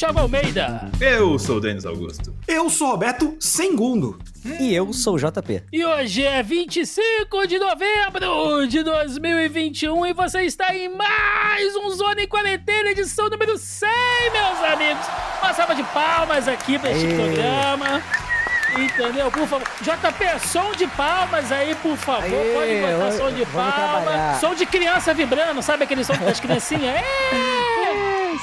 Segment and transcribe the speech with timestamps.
[0.00, 0.90] Thiago Almeida.
[0.98, 2.34] Eu sou o Denis Augusto.
[2.48, 4.18] Eu sou o Roberto Segundo.
[4.58, 5.64] E eu sou o JP.
[5.70, 12.22] E hoje é 25 de novembro de 2021 e você está em mais um Zona
[12.22, 13.90] em Quarentena, edição número 100,
[14.32, 15.06] meus amigos.
[15.42, 18.02] Uma salva de palmas aqui para este programa.
[18.78, 19.30] Entendeu?
[19.30, 19.68] Por favor.
[19.82, 22.24] JP, som de palmas aí, por favor.
[22.24, 23.74] Aê, Pode botar som de palmas.
[23.74, 24.40] trabalhar.
[24.40, 26.94] Som de criança vibrando, sabe aquele som das criancinhas?
[27.36, 27.49] É!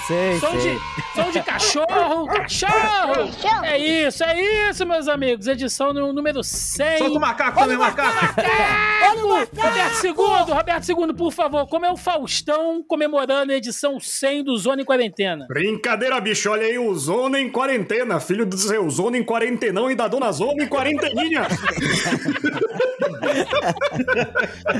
[0.08, 0.76] Sei, Som sei.
[0.76, 3.30] de, som de cachorro, cachorro!
[3.66, 5.48] É isso, é isso, meus amigos.
[5.48, 6.98] Edição no- número 100.
[7.00, 8.16] Solta o macaco também, macaco.
[8.16, 9.28] Macaco!
[9.28, 14.58] Roberto Segundo, Roberto Segundo, por favor, como é o Faustão comemorando a edição 100 do
[14.58, 15.46] Zona em Quarentena?
[15.50, 16.50] Brincadeira, bicho.
[16.50, 18.20] Olha aí o Zona em quarentena.
[18.20, 21.48] Filho do seu Zona em quarentenão e da dona Zona em quarenteninha.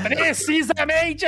[0.04, 1.26] Precisamente.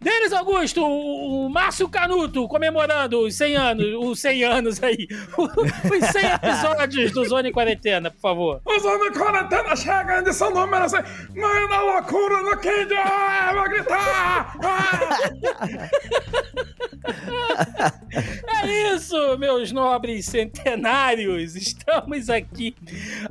[0.00, 6.26] Denis Augusto, o Márcio Canuto comemorando os 100 anos, os 100 anos aí, os 100
[6.26, 8.60] episódios do Zona em Quarentena, por favor.
[8.64, 11.00] O Zona de Quarentena chega, edição número 100.
[11.34, 14.56] Mãe da loucura no Kid, ah, eu vou gritar!
[14.62, 15.90] Ah!
[18.62, 21.54] É isso, meus nobres centenários.
[21.56, 22.74] Estamos aqui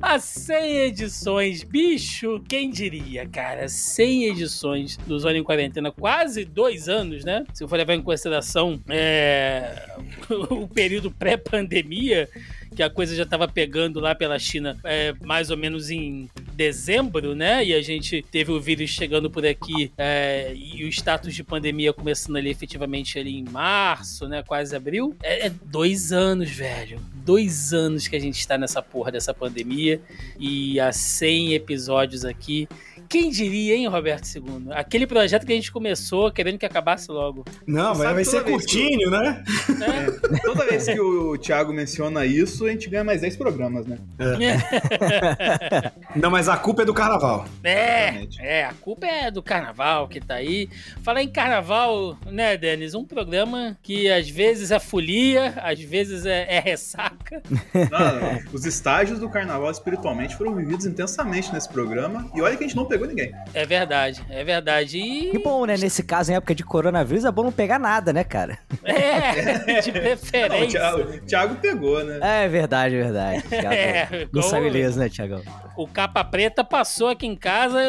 [0.01, 1.63] há 100 edições.
[1.63, 3.67] Bicho, quem diria, cara?
[3.67, 5.91] 100 edições do Zona em Quarentena.
[5.91, 7.45] Quase dois anos, né?
[7.53, 9.97] Se eu for levar em consideração é,
[10.49, 12.29] o período pré-pandemia,
[12.73, 17.35] que a coisa já estava pegando lá pela China é, mais ou menos em dezembro,
[17.35, 17.63] né?
[17.63, 21.93] E a gente teve o vírus chegando por aqui é, e o status de pandemia
[21.93, 24.43] começando ali efetivamente ali em março, né?
[24.43, 25.15] Quase abril.
[25.23, 26.99] É, é dois anos, velho.
[27.13, 30.01] Dois anos que a gente está nessa porra dessa pandemia
[30.39, 32.67] e há 100 episódios aqui.
[33.13, 34.71] Quem diria, hein, Roberto II?
[34.71, 37.45] Aquele projeto que a gente começou querendo que acabasse logo.
[37.67, 39.43] Não, vai, vai ser curtinho, né?
[39.77, 40.07] Né?
[40.41, 43.99] Toda vez que o Thiago menciona isso, a gente ganha mais 10 programas, né?
[46.15, 47.45] Não, mas a culpa é do carnaval.
[47.63, 48.41] É, Exatamente.
[48.41, 50.67] é, a culpa é do carnaval que tá aí.
[51.03, 52.95] Falar em carnaval, né, Denis?
[52.95, 57.43] Um programa que às vezes é folia, às vezes é, é ressaca.
[57.73, 62.27] Não, os estágios do carnaval espiritualmente foram vividos intensamente nesse programa.
[62.33, 63.31] E olha que a gente não pegou ninguém.
[63.53, 64.97] É verdade, é verdade.
[64.97, 65.39] Que E.
[65.43, 65.75] bom, né?
[65.77, 68.57] Nesse caso, em época de coronavírus, é bom não pegar nada, né, cara?
[68.83, 70.79] É, de Não, o preferência.
[70.79, 72.19] Thiago, o Thiago pegou, né?
[72.43, 73.41] É verdade, verdade.
[73.43, 75.41] Thiago, É, não saiu ileso, né, Thiagão?
[75.75, 77.79] O capa preta passou aqui em casa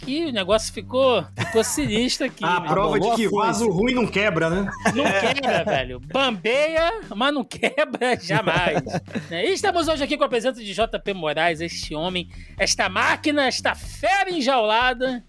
[0.00, 2.44] que o negócio ficou, ficou sinistro aqui.
[2.44, 2.68] A né?
[2.68, 4.70] prova de que vaso ruim não quebra, né?
[4.94, 6.00] Não quebra, velho.
[6.00, 8.82] Bambeia, mas não quebra jamais.
[9.30, 13.74] E estamos hoje aqui com a presença de JP Moraes, este homem, esta máquina, esta
[13.74, 15.24] fera enjaulada.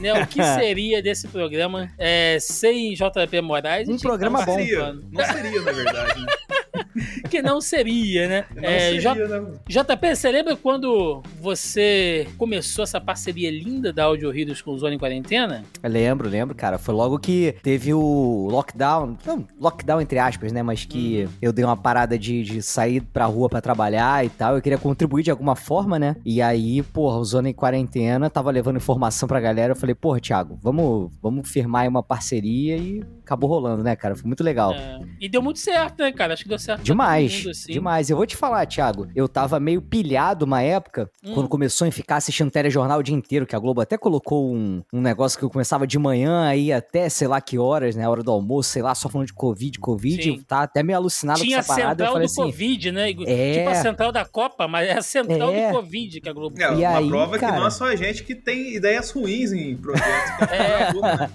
[0.00, 0.12] Né?
[0.22, 3.88] O que seria desse programa é, sem JP Moraes?
[3.88, 4.54] Um programa bom.
[4.56, 4.92] seria.
[4.92, 6.20] Não seria, na verdade.
[6.20, 6.26] Né?
[7.30, 8.44] Que não seria, né?
[8.54, 9.58] Não É, J- seria, né?
[9.68, 14.94] JP, você lembra quando você começou essa parceria linda da Audio Heroes com o Zona
[14.94, 15.64] em Quarentena?
[15.82, 16.78] Eu lembro, lembro, cara.
[16.78, 19.16] Foi logo que teve o lockdown.
[19.24, 20.62] Não, lockdown entre aspas, né?
[20.62, 21.28] Mas que Uhum.
[21.40, 24.56] eu dei uma parada de, de sair pra rua pra trabalhar e tal.
[24.56, 26.16] Eu queria contribuir de alguma forma, né?
[26.24, 29.72] E aí, porra, o Zona em Quarentena tava levando informação pra galera.
[29.72, 34.14] Eu falei, porra, Thiago, vamos, vamos firmar aí uma parceria e acabou rolando, né, cara?
[34.16, 34.72] Foi muito legal.
[34.72, 36.34] É, e deu muito certo, né, cara?
[36.34, 36.82] Acho que deu certo.
[36.82, 37.72] Demais, mundo, assim.
[37.72, 38.10] demais.
[38.10, 41.34] Eu vou te falar, Thiago, eu tava meio pilhado uma época, Hum.
[41.34, 44.82] quando começou a ficar assistindo telejornal o dia inteiro, que a Globo até colocou um,
[44.92, 48.22] um negócio que eu começava de manhã aí até sei lá que horas, né, hora
[48.22, 50.42] do almoço, sei lá, só falando de Covid, Covid, Sim.
[50.46, 52.42] tava até meio alucinado Tinha a com essa parada, eu central falei do assim...
[52.42, 53.10] Covid, né?
[53.26, 53.52] É.
[53.58, 55.68] Tipo a central da Copa, mas é a central É.
[55.68, 57.52] do Covid que a Globo É, E uma aí, prova cara?
[57.52, 60.08] que não é só a gente que tem ideias ruins em projetos.
[60.50, 60.92] É.
[60.92, 61.30] né?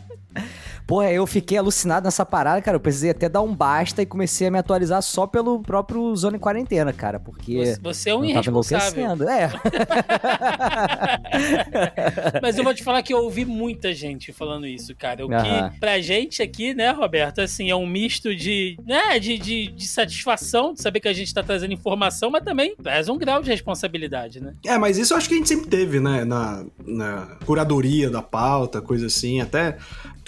[0.86, 4.48] Porra, eu fiquei alucinado nessa parada, cara, eu precisei até dar um basta e comecei
[4.48, 7.58] a me atualizar só pelo próprio Zona em Quarentena, cara, porque...
[7.58, 9.04] Você, você é um irresponsável.
[9.04, 9.30] enlouquecendo.
[9.30, 9.50] É,
[12.42, 15.26] Mas eu vou te falar que eu ouvi muita gente falando isso, cara.
[15.26, 15.70] O Aham.
[15.70, 19.88] que, pra gente aqui, né, Roberto, assim, é um misto de, né, de, de, de
[19.88, 23.50] satisfação de saber que a gente tá trazendo informação, mas também traz um grau de
[23.50, 24.54] responsabilidade, né?
[24.66, 26.26] É, mas isso eu acho que a gente sempre teve, né?
[26.26, 29.42] Na, na curadoria da pauta, coisa assim.
[29.42, 29.78] Até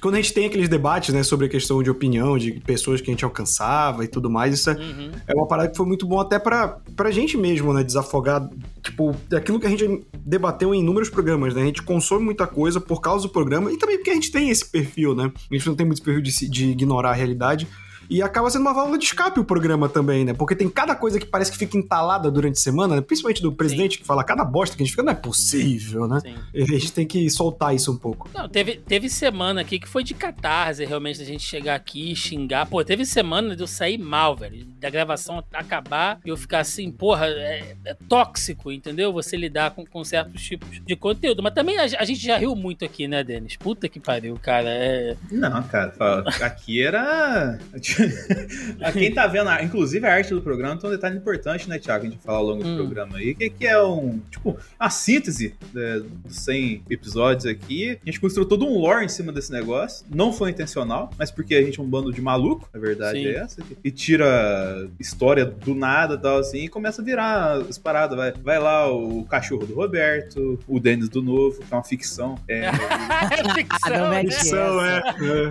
[0.02, 3.10] quando a gente tem aqueles debates, né, sobre a questão de opinião, de pessoas que
[3.10, 5.12] a gente alcançava e tudo mais, isso é, Uhum.
[5.28, 7.84] é uma parada que foi muito bom até pra, pra gente mesmo, né?
[7.84, 8.48] Desafogar,
[8.84, 11.62] tipo, aquilo que a gente debateu em inúmeros programas, né?
[11.64, 14.50] A gente consome muita coisa por causa do programa e também porque a gente tem
[14.50, 15.32] esse perfil, né?
[15.52, 17.68] A gente não tem muito esse perfil de, de ignorar a realidade.
[18.10, 20.34] E acaba sendo uma válvula de escape o programa também, né?
[20.34, 23.02] Porque tem cada coisa que parece que fica entalada durante a semana, né?
[23.02, 26.20] principalmente do presidente, que fala cada bosta que a gente fica, não é possível, né?
[26.22, 26.36] Sim.
[26.54, 28.30] E a gente tem que soltar isso um pouco.
[28.34, 32.16] Não, teve, teve semana aqui que foi de catarse, realmente, da gente chegar aqui e
[32.16, 32.66] xingar.
[32.66, 34.66] Pô, teve semana de eu sair mal, velho.
[34.80, 39.12] Da gravação acabar e eu ficar assim, porra, é, é tóxico, entendeu?
[39.14, 41.42] Você lidar com, com certos tipos de conteúdo.
[41.42, 43.56] Mas também a, a gente já riu muito aqui, né, Denis?
[43.58, 44.70] Puta que pariu, cara.
[44.70, 45.16] É...
[45.32, 45.94] Não, cara,
[46.42, 47.60] aqui era.
[48.94, 52.06] Quem tá vendo, a- inclusive a arte do programa, tem um detalhe importante, né, Thiago?
[52.06, 52.78] A gente fala ao longo do Hum.
[52.78, 57.98] programa aí, que, que é um, tipo, a síntese né, dos 100 episódios aqui.
[58.02, 60.06] A gente construiu todo um lore em cima desse negócio.
[60.14, 63.28] Não foi intencional, mas porque a gente é um bando de maluco, a verdade Sim.
[63.28, 63.62] é essa.
[63.84, 68.18] E tira história do nada e tal, assim, e começa a virar as paradas.
[68.18, 72.36] Vai, vai lá o cachorro do Roberto, o Denis do Novo, que é uma ficção.
[72.48, 74.24] É, é ficção, não né?
[74.24, 75.02] mete Ficção, é.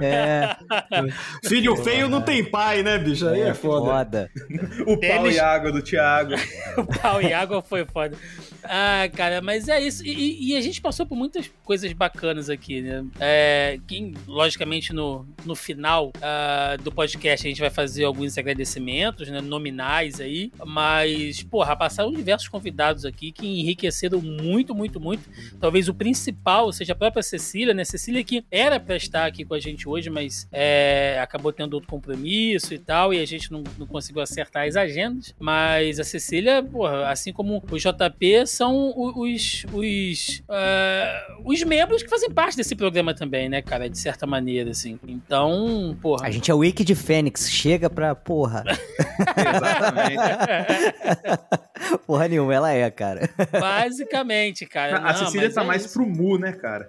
[0.02, 0.56] É,
[0.90, 1.48] é.
[1.48, 3.28] Filho feio não tem pai, né, bicho?
[3.28, 3.86] Aí é, foda.
[3.86, 4.30] foda.
[4.86, 6.34] o pau e água do Thiago.
[6.76, 8.16] o pau e água foi foda.
[8.64, 10.04] Ah, cara, mas é isso.
[10.04, 13.04] E, e- a gente passou por muitas coisas bacanas aqui, né?
[13.20, 19.28] É, que, logicamente, no, no final ah, do podcast a gente vai fazer alguns agradecimentos,
[19.28, 19.40] né?
[19.40, 20.50] Nominais aí.
[20.64, 25.28] Mas, porra, passaram diversos convidados aqui que enriqueceram muito, muito, muito.
[25.60, 27.84] Talvez o principal seja a própria Cecília, né?
[27.84, 31.88] Cecília que era pra estar aqui com a gente hoje, mas é, acabou tendo outro
[31.88, 35.34] compromisso e tal, e a gente não, não conseguiu acertar as agendas.
[35.38, 42.08] Mas a Cecília, porra, assim como o JP, são os, os, é, os membros que
[42.08, 43.88] fazem parte desse programa também, né, cara?
[43.88, 44.98] De certa maneira, assim.
[45.06, 46.26] Então, porra.
[46.26, 48.64] A gente é o Wiki de Fênix, chega pra porra.
[49.36, 50.14] Exatamente.
[52.06, 53.28] porra nenhuma, ela é, cara.
[53.50, 54.98] Basicamente, cara.
[54.98, 55.94] A Não, Cecília mas tá é mais isso.
[55.94, 56.88] pro Mu, né, cara?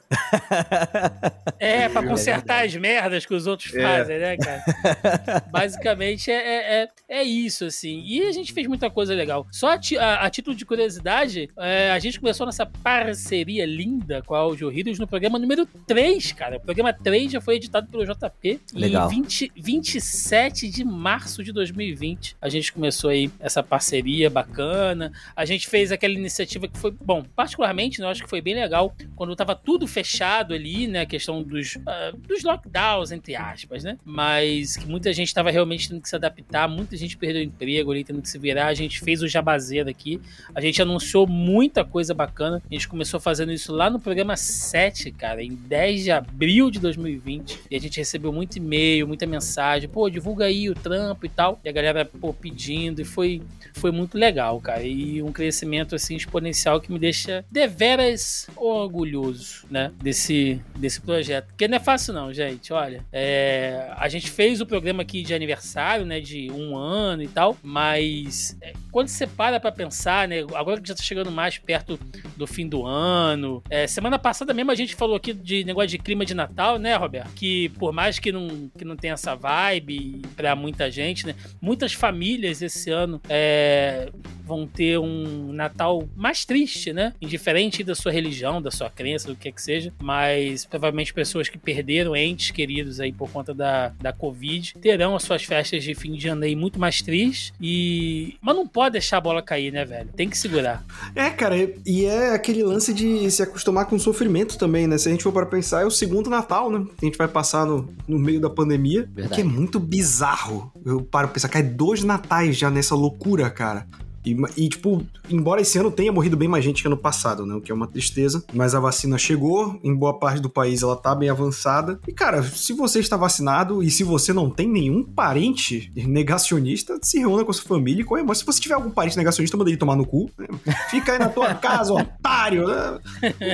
[1.60, 3.82] É, pra É consertar as merdas que os outros É.
[3.82, 4.64] fazem, né, cara?
[5.52, 8.02] Basicamente é, é, é, é isso, assim.
[8.06, 9.48] E a gente fez muita coisa legal.
[9.52, 14.36] Só a, a- a título de curiosidade, é, a gente começou nossa parceria linda com
[14.36, 16.58] a Audio Heroes no programa número 3, cara.
[16.58, 19.12] O programa 3 já foi editado pelo JP Legal.
[19.12, 22.36] em 20, 27 de março de 2020.
[22.42, 25.12] A gente começou aí essa parceria bacana.
[25.36, 28.56] A gente fez aquela iniciativa que foi, bom, particularmente, né, eu acho que foi bem
[28.56, 33.84] legal quando tava tudo fechado ali, né, a questão dos, ah, dos lockdowns, entre aspas,
[33.84, 37.92] né, mas que muita gente tava realmente tendo que se adaptar, muita gente perdeu emprego
[37.92, 40.22] ali, tendo que se virar, a gente fez o jabazeiro aqui,
[40.54, 45.12] a gente anunciou muita coisa bacana, a gente começou fazendo isso lá no programa 7,
[45.12, 49.88] cara, em 10 de abril de 2020, e a gente recebeu muito e-mail, muita mensagem,
[49.88, 53.42] pô, divulga aí o trampo e tal, e a galera, pô, pedindo, e foi,
[53.74, 59.92] foi muito legal, cara, e um crescimento, assim, exponencial que me deixa deveras orgulhoso, né,
[60.02, 61.48] desse, desse projeto.
[61.48, 63.06] Porque não é fácil não, gente, olha.
[63.12, 67.56] É, a gente fez o programa aqui de aniversário, né, de um ano e tal,
[67.64, 72.00] mas é, quando você para pra pensar, né, agora que já tá chegando mais perto
[72.36, 76.00] do fim do ano, é, semana passada mesmo a gente falou aqui de negócio de
[76.00, 77.32] clima de Natal, né, Roberto?
[77.34, 81.94] Que por mais que não, que não tenha essa vibe pra muita gente, né, muitas
[81.94, 84.10] famílias esse ano é,
[84.44, 87.14] vão ter um Natal mais triste, né?
[87.22, 91.50] Indiferente da sua religião, da sua crença, do que é que seja, mas provavelmente pessoas
[91.50, 95.94] que perderam entes queridos aí por conta da, da Covid terão as suas festas de
[95.96, 98.36] fim de ano aí muito mais tristes e...
[98.42, 100.10] Mas não pode deixar a bola cair, né, velho?
[100.16, 100.86] Tem que segurar.
[101.16, 104.98] É, cara, e- e é aquele lance de se acostumar com o sofrimento também, né?
[104.98, 106.86] Se a gente for para pensar, é o segundo Natal, né?
[106.98, 109.10] Que a gente vai passar no, no meio da pandemia.
[109.14, 109.36] Verdade.
[109.36, 110.72] Que é muito bizarro.
[110.86, 113.88] Eu paro pra pensar, cara, é dois natais já nessa loucura, cara.
[114.26, 117.56] E, e, tipo, embora esse ano tenha morrido bem mais gente que ano passado, né?
[117.56, 118.44] O que é uma tristeza.
[118.54, 122.00] Mas a vacina chegou, em boa parte do país ela tá bem avançada.
[122.08, 127.20] E, cara, se você está vacinado e se você não tem nenhum parente negacionista, se
[127.20, 128.36] reúna com a sua família e comemora.
[128.36, 130.30] Se você tiver algum parente negacionista, manda ele tomar no cu.
[130.38, 130.48] né?
[130.90, 132.68] Fica aí na tua casa, otário.
[132.68, 133.00] né?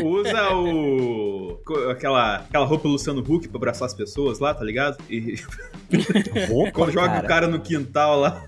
[0.04, 1.60] Usa o.
[1.90, 4.98] aquela, aquela roupa Luciano Huck pra abraçar as pessoas lá, tá ligado?
[5.10, 5.36] E
[6.50, 7.26] Roupa, quando joga cara.
[7.26, 8.44] o cara no quintal lá,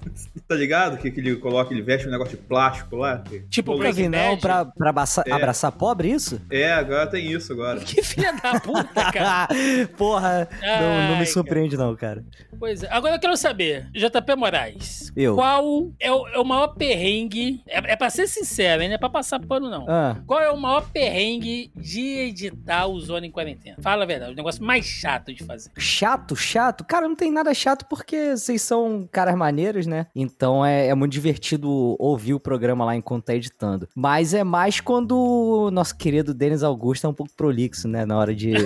[0.47, 0.97] tá ligado?
[0.97, 3.19] Que, que ele coloca, ele veste um negócio de plástico lá.
[3.19, 4.41] que- Tipo, Breaking não, Bad.
[4.41, 5.31] pra, pra abraçar, É.
[5.31, 6.41] abraçar pobre, isso?
[6.51, 7.79] É, agora tem isso agora.
[7.93, 9.47] Que filha da puta, cara.
[9.97, 12.23] Porra, não, não Ai, me surpreende não, cara.
[12.59, 12.87] Pois é.
[12.91, 15.11] Agora eu quero saber, JP Moraes.
[15.15, 15.35] Eu.
[15.35, 17.61] Qual é o, é o maior perrengue?
[17.67, 18.87] É, é pra ser sincero, hein?
[18.89, 19.85] Não é pra passar pano, não.
[19.89, 23.77] Ah, Qual é o maior perrengue de editar o Zona em Quarentena?
[23.81, 25.71] Fala a verdade, o negócio mais chato de fazer.
[25.77, 26.83] chato, chato?
[26.83, 30.07] Cara, não tem nada chato porque vocês são caras maneiros, né?
[30.15, 33.87] Então é, é muito divertido ouvir o programa lá enquanto tá editando.
[33.95, 38.05] Mas é mais quando o nosso querido Denis Augusto é um pouco prolixo, né?
[38.05, 38.53] Na hora de.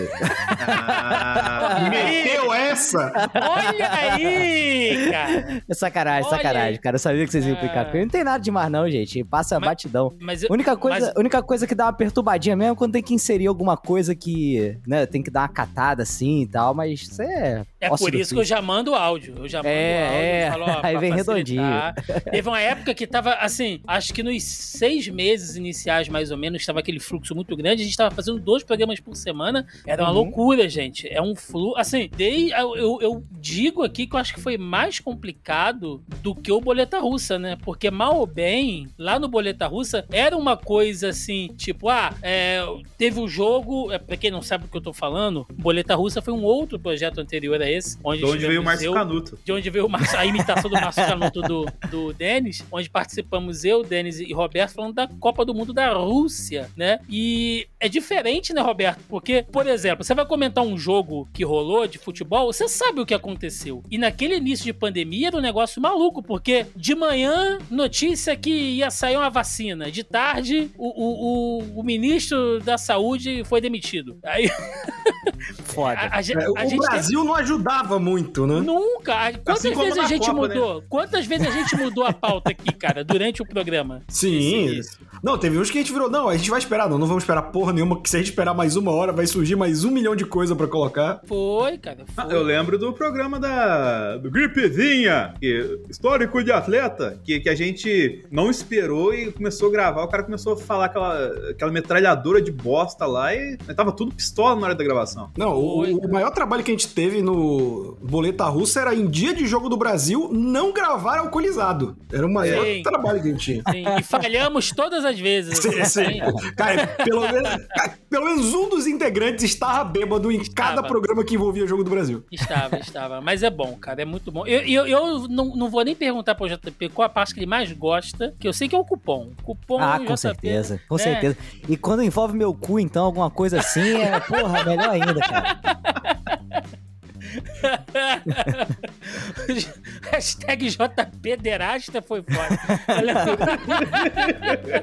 [0.70, 3.12] Ah, Meteu essa!
[3.36, 5.64] Olha aí, cara.
[5.70, 6.78] É sacanagem, Olha sacanagem, aí.
[6.78, 6.96] cara.
[6.96, 7.58] Eu sabia que vocês iam Ah.
[7.58, 7.94] implicar.
[7.96, 9.24] Não tem nada demais, não, gente.
[9.24, 10.14] Passa Mas- batidão.
[10.20, 12.76] Mas eu, A única coisa, mas- a única coisa que dá uma perturbadinha mesmo é
[12.76, 16.48] quando tem que inserir alguma coisa que, né, tem que dar uma catada assim e
[16.48, 17.64] tal, mas isso é.
[17.80, 19.36] É por isso que eu já mando áudio.
[19.38, 20.22] Eu já mando É, áudio.
[20.22, 20.52] é.
[20.52, 21.96] Falo, ó, Aí vem facilitar.
[22.32, 26.66] Teve uma época que tava, assim, acho que nos seis meses iniciais, mais ou menos,
[26.66, 27.82] tava aquele fluxo muito grande.
[27.82, 29.66] A gente tava fazendo dois programas por semana.
[29.86, 30.16] Era uma Uhum.
[30.18, 31.08] loucura, gente.
[31.08, 31.80] É um fluxo.
[31.80, 36.52] Assim, dei, eu, eu- digo aqui que eu acho que foi mais complicado do que
[36.52, 37.58] o Boleta Russa, né?
[37.64, 42.62] Porque, mal ou bem, lá no Boleta Russa, era uma coisa assim, tipo, ah, é,
[42.98, 43.92] teve o jogo.
[43.92, 46.78] É, pra quem não sabe o que eu tô falando, Boleta Russa foi um outro
[46.80, 47.98] projeto anterior a esse.
[48.04, 49.40] Onde, De onde veio o Márcio Canuto.
[49.44, 53.64] de onde veio o Márcio- a imitação do Márcio Canuto do, do Denis, onde participamos
[53.64, 57.00] eu, Denis e Roberto falando da Copa do Mundo da Rússia, né?
[57.10, 59.00] E é diferente, né, Roberto?
[59.08, 63.06] Porque, por exemplo, você vai comentar um jogo que rolou de futebol, você sabe o
[63.06, 63.82] que aconteceu.
[63.90, 68.92] E naquele início de pandemia era um negócio maluco, porque de manhã, notícia que ia
[68.92, 69.90] sair uma vacina.
[69.90, 74.18] De tarde, o, o, o, o ministro da saúde foi demitido.
[74.26, 74.50] Aí
[75.64, 75.98] Foda.
[76.00, 78.60] a, a, É, a o gente teve- Brasil não ajudava muito, né?
[78.60, 79.32] Nunca.
[79.34, 80.56] Quantas Assim vezes a gente Copa, né?
[80.56, 80.84] mudou?
[80.90, 84.02] Quantas vezes a gente mudou a pauta aqui, cara, durante o programa?
[84.08, 84.78] Sim.
[84.80, 86.10] Esse- Não, teve uns que a gente virou.
[86.10, 86.98] Não, a gente vai esperar, não.
[86.98, 89.56] Não vamos esperar porra nenhuma, que se a gente esperar mais uma hora, vai surgir
[89.56, 91.22] mais um milhão de coisa pra colocar.
[91.26, 92.06] Foi, cara.
[92.14, 92.24] Foi.
[92.24, 97.56] Ah, eu lembro do programa da do Gripezinha, que, histórico de atleta, que, que a
[97.56, 100.04] gente não esperou e começou a gravar.
[100.04, 104.56] O cara começou a falar aquela, aquela metralhadora de bosta lá e tava tudo pistola
[104.60, 105.30] na hora da gravação.
[105.38, 109.08] Não, o, Foi, o maior trabalho que a gente teve no Boleta Russa era em
[109.08, 111.96] dia de jogo do Brasil não gravar alcoolizado.
[112.12, 112.84] Era o maior Sim.
[112.90, 113.64] Trabalho que a gente tinha.
[113.72, 115.58] Sim, e falhamos todas as vezes.
[115.60, 116.20] Sim, sim.
[116.56, 120.88] Cara, pelo menos, cara, pelo menos um dos integrantes estava bêbado em cada Estava.
[120.88, 122.24] programa que envolvia jogo do Brasil.
[122.32, 123.22] Estava, estava.
[123.22, 124.02] Mas é bom, cara.
[124.02, 124.46] É muito bom.
[124.46, 127.46] Eu, eu, eu não, não vou nem perguntar pro JP qual a parte que ele
[127.48, 129.32] mais gosta, que eu sei que é o cupom.
[129.44, 131.04] Cupom Ah, JP, com certeza, com né?
[131.04, 131.38] certeza.
[131.68, 135.60] E quando envolve meu cu, então, alguma coisa assim, é, porra, melhor ainda, cara.
[140.12, 142.58] Hashtag JP Derasta foi foda.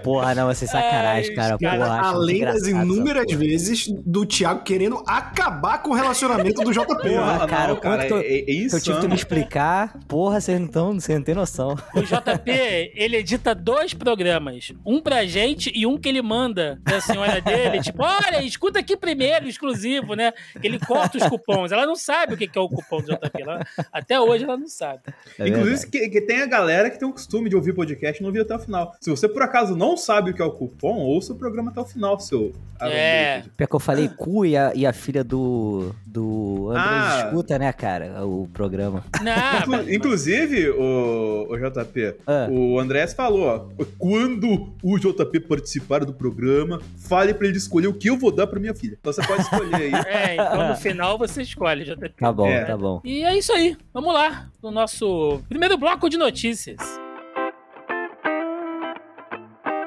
[0.02, 1.58] Porra, não, vai ser sacanagem, Ai, cara.
[1.58, 3.38] cara, Porra, Além das inúmeras porra.
[3.38, 6.86] vezes do Thiago querendo acabar com o relacionamento do JP.
[6.86, 7.46] Porra, né?
[7.46, 10.66] cara, o quanto que eu- é, é Eu tive que me explicar, porra, vocês não,
[10.68, 11.76] tão, vocês não tem noção.
[11.94, 12.50] O JP,
[12.94, 14.72] ele edita dois programas.
[14.84, 17.80] Um pra gente e um que ele manda da senhora dele.
[17.80, 20.32] Tipo, olha, escuta aqui primeiro, exclusivo, né?
[20.62, 21.72] Ele corta os cupons.
[21.72, 23.42] Ela não sabe o que é o cupom do JP.
[23.42, 25.00] Ela- até hoje ela não sabe.
[25.38, 28.22] É Inclusive, que, que tem a galera que tem o costume de ouvir podcast e
[28.22, 28.94] não ouvir até o final.
[29.00, 31.80] Se você por acaso não sabe o que é o cupom, ouça o programa até
[31.80, 32.52] o final, seu.
[32.80, 33.42] É.
[33.56, 37.22] Pior que eu falei cu e a, e a filha do, do André Ah.
[37.26, 39.04] escuta, né, cara, o programa.
[39.22, 42.46] Não, Inclu- Inclusive, o, o JP, Ah.
[42.50, 47.94] o Andrés falou, ó, quando o JP participar do programa, fale pra ele escolher o
[47.94, 48.96] que eu vou dar pra minha filha.
[49.00, 49.92] Então você pode escolher aí.
[50.14, 52.12] É, então no final você escolhe, JP.
[52.24, 52.64] Tá bom, É.
[52.64, 53.00] tá bom.
[53.04, 53.76] E é isso aí.
[53.92, 56.78] Vamos lá, no nosso primeiro bloco de notícias.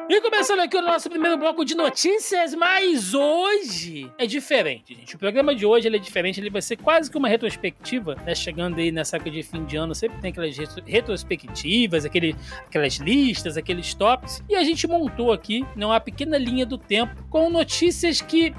[0.09, 5.15] E começando aqui o nosso primeiro bloco de notícias, mas hoje é diferente, gente.
[5.15, 8.33] O programa de hoje ele é diferente, ele vai ser quase que uma retrospectiva, né?
[8.33, 12.33] Chegando aí nessa época de fim de ano, sempre tem aquelas retro- retrospectivas, aquele,
[12.65, 14.41] aquelas listas, aqueles tops.
[14.47, 18.55] E a gente montou aqui né, uma pequena linha do tempo com notícias que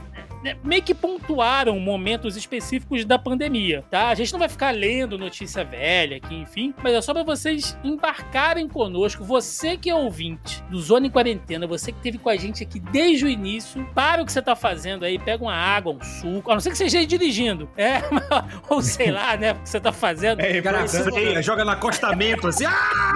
[0.62, 4.08] meio que pontuaram momentos específicos da pandemia, tá?
[4.08, 7.76] A gente não vai ficar lendo notícia velha aqui, enfim, mas é só pra vocês
[7.82, 9.24] embarcarem conosco.
[9.24, 12.78] Você que é ouvinte do Zona em Quarentena, você que esteve com a gente aqui
[12.80, 16.50] desde o início, para o que você tá fazendo aí, pega uma água, um suco,
[16.50, 18.02] a não ser que você esteja dirigindo, é,
[18.68, 20.40] ou sei lá, né, o que você tá fazendo.
[20.40, 21.12] É O cara importante.
[21.12, 22.64] freia, joga no acostamento assim.
[22.64, 23.12] Ah!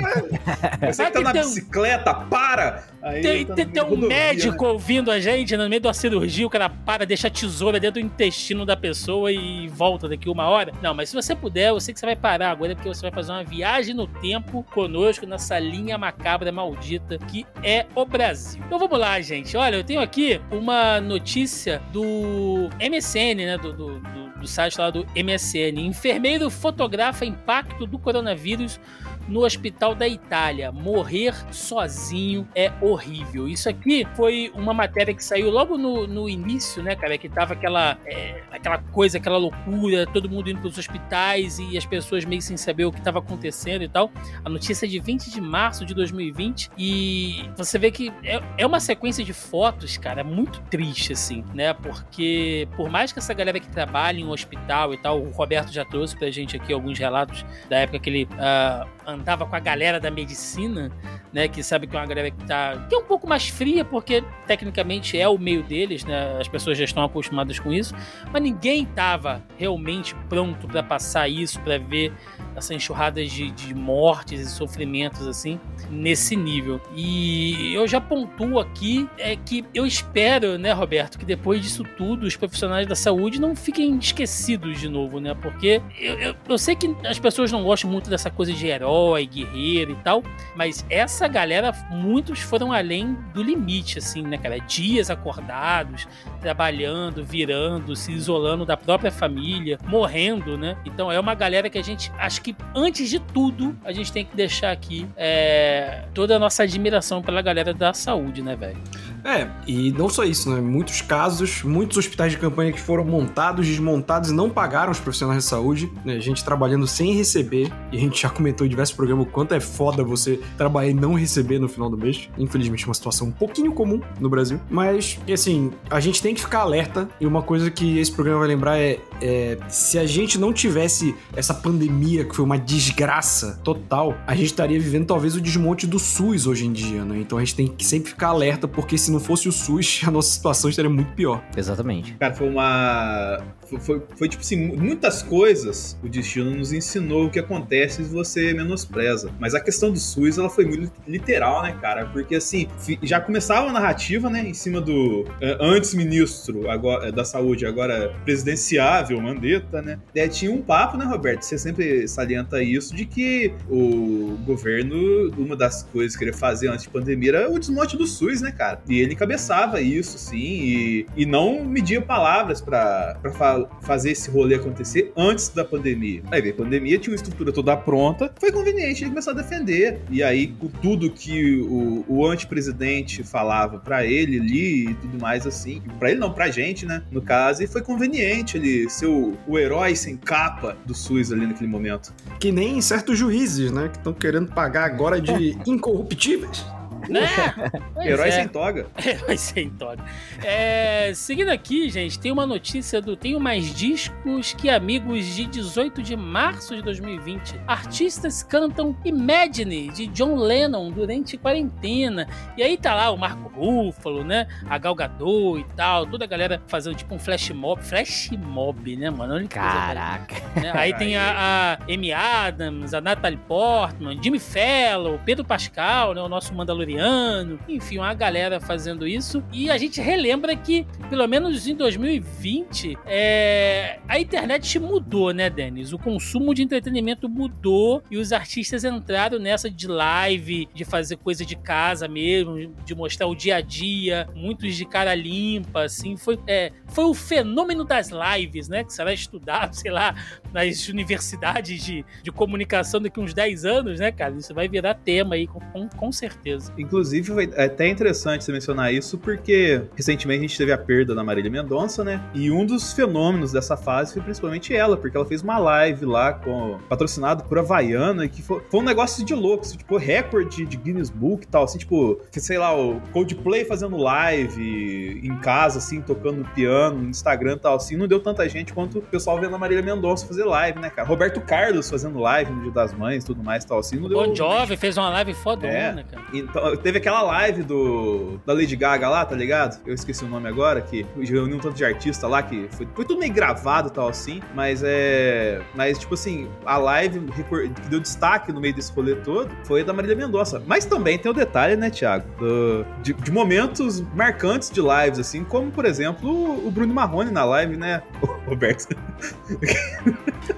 [0.93, 2.85] Você que tá na um- bicicleta, para!
[3.03, 4.71] Aí Tem, tá tem, um rodovia, médico né?
[4.71, 8.07] ouvindo a gente no meio da cirurgia, o cara para, deixa a tesoura dentro do
[8.07, 10.73] intestino da pessoa e volta daqui uma hora.
[10.81, 13.11] Não, mas se você puder, eu sei que você vai parar agora, porque você vai
[13.11, 18.63] fazer uma viagem no tempo conosco nessa linha macabra maldita que é o Brasil.
[18.67, 19.55] Então vamos lá, gente.
[19.59, 23.59] Olha, eu tenho aqui uma notícia do MSN, né?
[23.59, 25.79] Do, do, do- do site lá do MSN.
[25.87, 28.81] Enfermeiro fotografa impacto do coronavírus
[29.29, 30.73] no hospital da Itália.
[30.73, 33.49] Morrer sozinho é horrível.
[33.49, 37.17] Isso aqui foi uma matéria que saiu logo no, no início, né, cara?
[37.19, 41.87] Que tava aquela, é, aquela coisa, aquela loucura, todo mundo indo pros hospitais e as
[41.87, 44.11] pessoas meio sem saber o que tava acontecendo e tal.
[44.45, 48.67] A notícia é de 20 de março de 2020 e você vê que é, é
[48.67, 51.73] uma sequência de fotos, cara, muito triste, assim, né?
[51.75, 55.73] Porque por mais que essa galera que trabalha em um hospital e tal, o Roberto
[55.73, 59.61] já trouxe pra gente aqui alguns relatos da época que ele uh, andava com a
[59.61, 60.91] galera da medicina,
[61.33, 61.49] né?
[61.49, 62.87] Que sabe que é uma galera que tá.
[62.89, 66.39] que é um pouco mais fria, porque tecnicamente é o meio deles, né?
[66.41, 67.95] As pessoas já estão acostumadas com isso,
[68.33, 72.13] mas ninguém tava realmente pronto para passar isso, para ver
[72.55, 75.59] essa enxurrada de, de mortes e sofrimentos assim
[75.91, 76.81] nesse nível.
[76.95, 82.27] E eu já pontuo aqui é que eu espero, né, Roberto, que depois disso tudo
[82.27, 85.35] os profissionais da saúde não fiquem esquecidos de novo, né?
[85.35, 88.92] Porque eu, eu, eu sei que as pessoas não gostam muito dessa coisa de herói,
[89.27, 90.23] guerreiro e tal,
[90.55, 94.59] mas essa galera, muitos foram além do limite, assim, né, cara?
[94.59, 96.07] Dias acordados,
[96.41, 100.77] trabalhando, virando, se isolando da própria família, morrendo, né?
[100.85, 104.25] Então é uma galera que a gente acho que antes de tudo a gente tem
[104.25, 108.79] que deixar aqui é, toda a nossa admiração pela galera da saúde, né, velho?
[109.25, 110.61] É, e não só isso, né?
[110.61, 115.45] Muitos casos, muitos hospitais de campanha que foram montados, desmontados e não pagaram os profissionais
[115.45, 116.21] de saúde, né?
[116.21, 119.61] Gente trabalhando sem receber, e a gente já comentou em diversos programas o quanto é
[119.61, 122.29] foda você trabalhar e não receber no final do mês.
[122.37, 124.61] Infelizmente, uma situação um pouquinho comum no Brasil.
[124.69, 128.49] Mas, assim, a gente tem que ficar alerta, e uma coisa que esse programa vai
[128.49, 134.17] lembrar é, é se a gente não tivesse essa pandemia, que foi uma desgraça total,
[134.27, 137.19] a gente estaria vivendo talvez o desmonte do SUS hoje em dia, né?
[137.21, 140.11] Então a gente tem que sempre ficar alerta, porque se não fosse o SUS, a
[140.11, 141.43] nossa situação estaria muito pior.
[141.57, 142.15] Exatamente.
[142.15, 143.39] Cara, foi uma.
[143.81, 148.53] Foi, foi, tipo assim, muitas coisas o destino nos ensinou o que acontece se você
[148.53, 149.31] menospreza.
[149.39, 152.07] Mas a questão do SUS, ela foi muito literal, né, cara?
[152.07, 152.69] Porque assim,
[153.03, 155.27] já começava a narrativa, né, em cima do uh,
[155.61, 159.99] antes ministro agora, da saúde, agora presidenciável, Mandetta, né?
[160.15, 161.43] E tinha um papo, né, Roberto?
[161.43, 166.85] Você sempre salienta isso, de que o governo, uma das coisas que ele fazia antes
[166.85, 168.81] de pandemia era o desmonte do SUS, né, cara?
[168.89, 174.55] E ele encabeçava isso, sim, e, e não media palavras para fa fazer esse rolê
[174.55, 176.23] acontecer antes da pandemia.
[176.31, 180.01] Aí veio a pandemia, tinha uma estrutura toda pronta, foi conveniente ele começar a defender.
[180.11, 185.47] E aí, com tudo que o, o antepresidente falava para ele ali e tudo mais
[185.47, 189.37] assim, para ele não, pra gente, né, no caso, e foi conveniente ele ser o,
[189.47, 192.13] o herói sem capa do SUS ali naquele momento.
[192.39, 196.65] Que nem certos juízes, né, que estão querendo pagar agora de incorruptíveis.
[197.09, 197.29] Né?
[198.05, 198.33] Herói é.
[198.33, 198.87] sem toga.
[199.05, 200.03] Herói sem toga.
[200.43, 206.03] É, seguindo aqui, gente, tem uma notícia do Tenho Mais Discos que Amigos de 18
[206.03, 207.61] de março de 2020.
[207.67, 212.27] Artistas cantam Imagine de John Lennon durante quarentena.
[212.57, 214.47] E aí tá lá o Marco Ruffalo, né?
[214.69, 216.07] A Gal Gadot e tal.
[216.07, 217.83] Toda a galera fazendo tipo um flash mob.
[217.83, 219.35] Flash mob, né, mano?
[219.35, 220.35] Olha que coisa Caraca.
[220.61, 220.73] né?
[220.75, 226.21] Aí tem a, a Amy Adams, a Natalie Portman, Jimmy Fallon, Pedro Pascal, né?
[226.21, 226.55] O nosso
[226.93, 227.59] Mandaloriano.
[227.69, 229.43] Enfim, uma galera fazendo isso.
[229.53, 233.99] E a gente relembra que, pelo menos em 2020, é...
[234.09, 235.93] a internet mudou, né, Denis?
[235.93, 241.45] O consumo de entretenimento mudou e os artistas entraram nessa de live, de fazer coisa
[241.45, 246.17] de casa mesmo, de mostrar o dia a dia, muitos de cara limpa, assim.
[246.17, 248.85] Foi, é, foi o fenômeno das lives, né?
[248.85, 250.15] Que será estudado, sei lá,
[250.53, 254.35] nas universidades de, de comunicação daqui uns 10 anos, né, cara?
[254.37, 256.73] Isso vai virar tema aí, com, com certeza.
[256.83, 261.23] Inclusive, foi até interessante você mencionar isso, porque recentemente a gente teve a perda da
[261.25, 262.21] Marília Mendonça, né?
[262.35, 266.33] E um dos fenômenos dessa fase foi principalmente ela, porque ela fez uma live lá
[266.33, 270.77] com patrocinado por Havaiana, que foi, foi um negócio de louco, assim, tipo, recorde de
[270.77, 276.01] Guinness Book e tal, assim, tipo, sei lá, o Coldplay fazendo live em casa, assim,
[276.01, 279.55] tocando piano, no Instagram e tal, assim, não deu tanta gente quanto o pessoal vendo
[279.55, 281.07] a Marília Mendonça fazer live, né, cara?
[281.07, 284.19] Roberto Carlos fazendo live no Dia das Mães tudo mais e tal, assim, não deu.
[284.19, 286.05] Bon Jovi fez uma live fodona, É.
[286.11, 286.23] cara.
[286.33, 289.81] Então, teve aquela live do da Lady Gaga lá, tá ligado?
[289.87, 293.05] Eu esqueci o nome agora, que reuniu um tanto de artista lá, que foi, foi
[293.05, 295.61] tudo meio gravado e tal, assim, mas é.
[295.75, 299.85] Mas, tipo assim, a live que deu destaque no meio desse rolê todo foi a
[299.85, 300.63] da Marília Mendonça.
[300.67, 302.25] Mas também tem o detalhe, né, Thiago?
[302.39, 306.29] do- de, de momentos marcantes de lives, assim, como, por exemplo,
[306.67, 308.03] o, Bruno Marrone na live, né,
[308.47, 308.97] Roberto?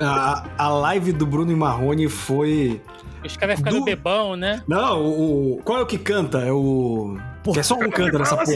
[0.01, 2.81] A, a live do Bruno Marrone foi.
[3.25, 4.63] Os caras ficando Do- bebão, né?
[4.69, 6.39] Não, o, o- Qual é o que canta?
[6.41, 7.17] É o.
[7.53, 8.43] Que é só um canta nessa porra.
[8.43, 8.55] assim.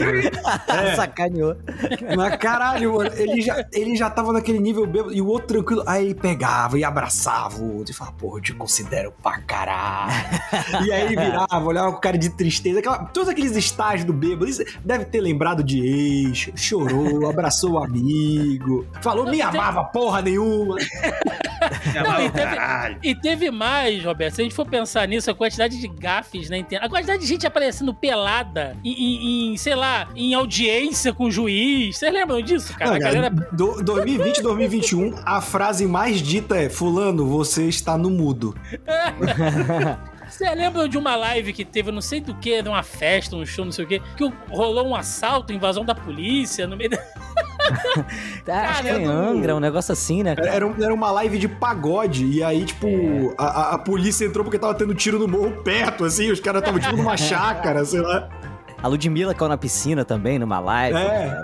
[0.79, 0.95] É.
[0.95, 1.55] Sacaneou.
[2.15, 5.83] Mas caralho, mano, ele já, ele já tava naquele nível bêbado e o outro tranquilo.
[5.85, 10.13] Aí ele pegava e abraçava o outro e falava, porra, eu te considero pra caralho.
[10.85, 12.79] e aí virava, olhava com cara de tristeza.
[12.79, 14.49] Aquela, todos aqueles estágios do bêbado.
[14.83, 20.75] Deve ter lembrado de ex, chorou, abraçou o amigo, falou, me amava porra nenhuma.
[22.03, 22.99] Não, e teve, Caralho.
[23.03, 24.35] e teve mais, Roberto.
[24.35, 27.27] Se a gente for pensar nisso, a quantidade de gafes na internet, a quantidade de
[27.27, 31.97] gente aparecendo pelada em, em- sei lá, em audiência com o juiz.
[31.97, 32.91] Vocês lembram disso, cara?
[32.91, 33.47] Não, cara, galera.
[33.51, 38.55] do- 2020, 2021, a frase mais dita é: Fulano, você está no mudo.
[40.29, 43.43] Vocês lembram de uma live que teve, não sei do que, era uma festa, um
[43.43, 46.99] show, não sei o quê, que rolou um assalto, invasão da polícia no meio da.
[48.69, 50.35] Acho que em eu não- Angra, um negócio assim, né?
[50.37, 52.87] Era, era um- era uma live de pagode, e aí, tipo,
[53.39, 56.61] a, a- a polícia entrou porque tava tendo tiro no morro perto, assim, os caras
[56.61, 58.29] estavam, tipo, numa chácara, sei lá.
[58.81, 60.97] A Ludmilla caiu na piscina também, numa live.
[60.97, 61.43] É.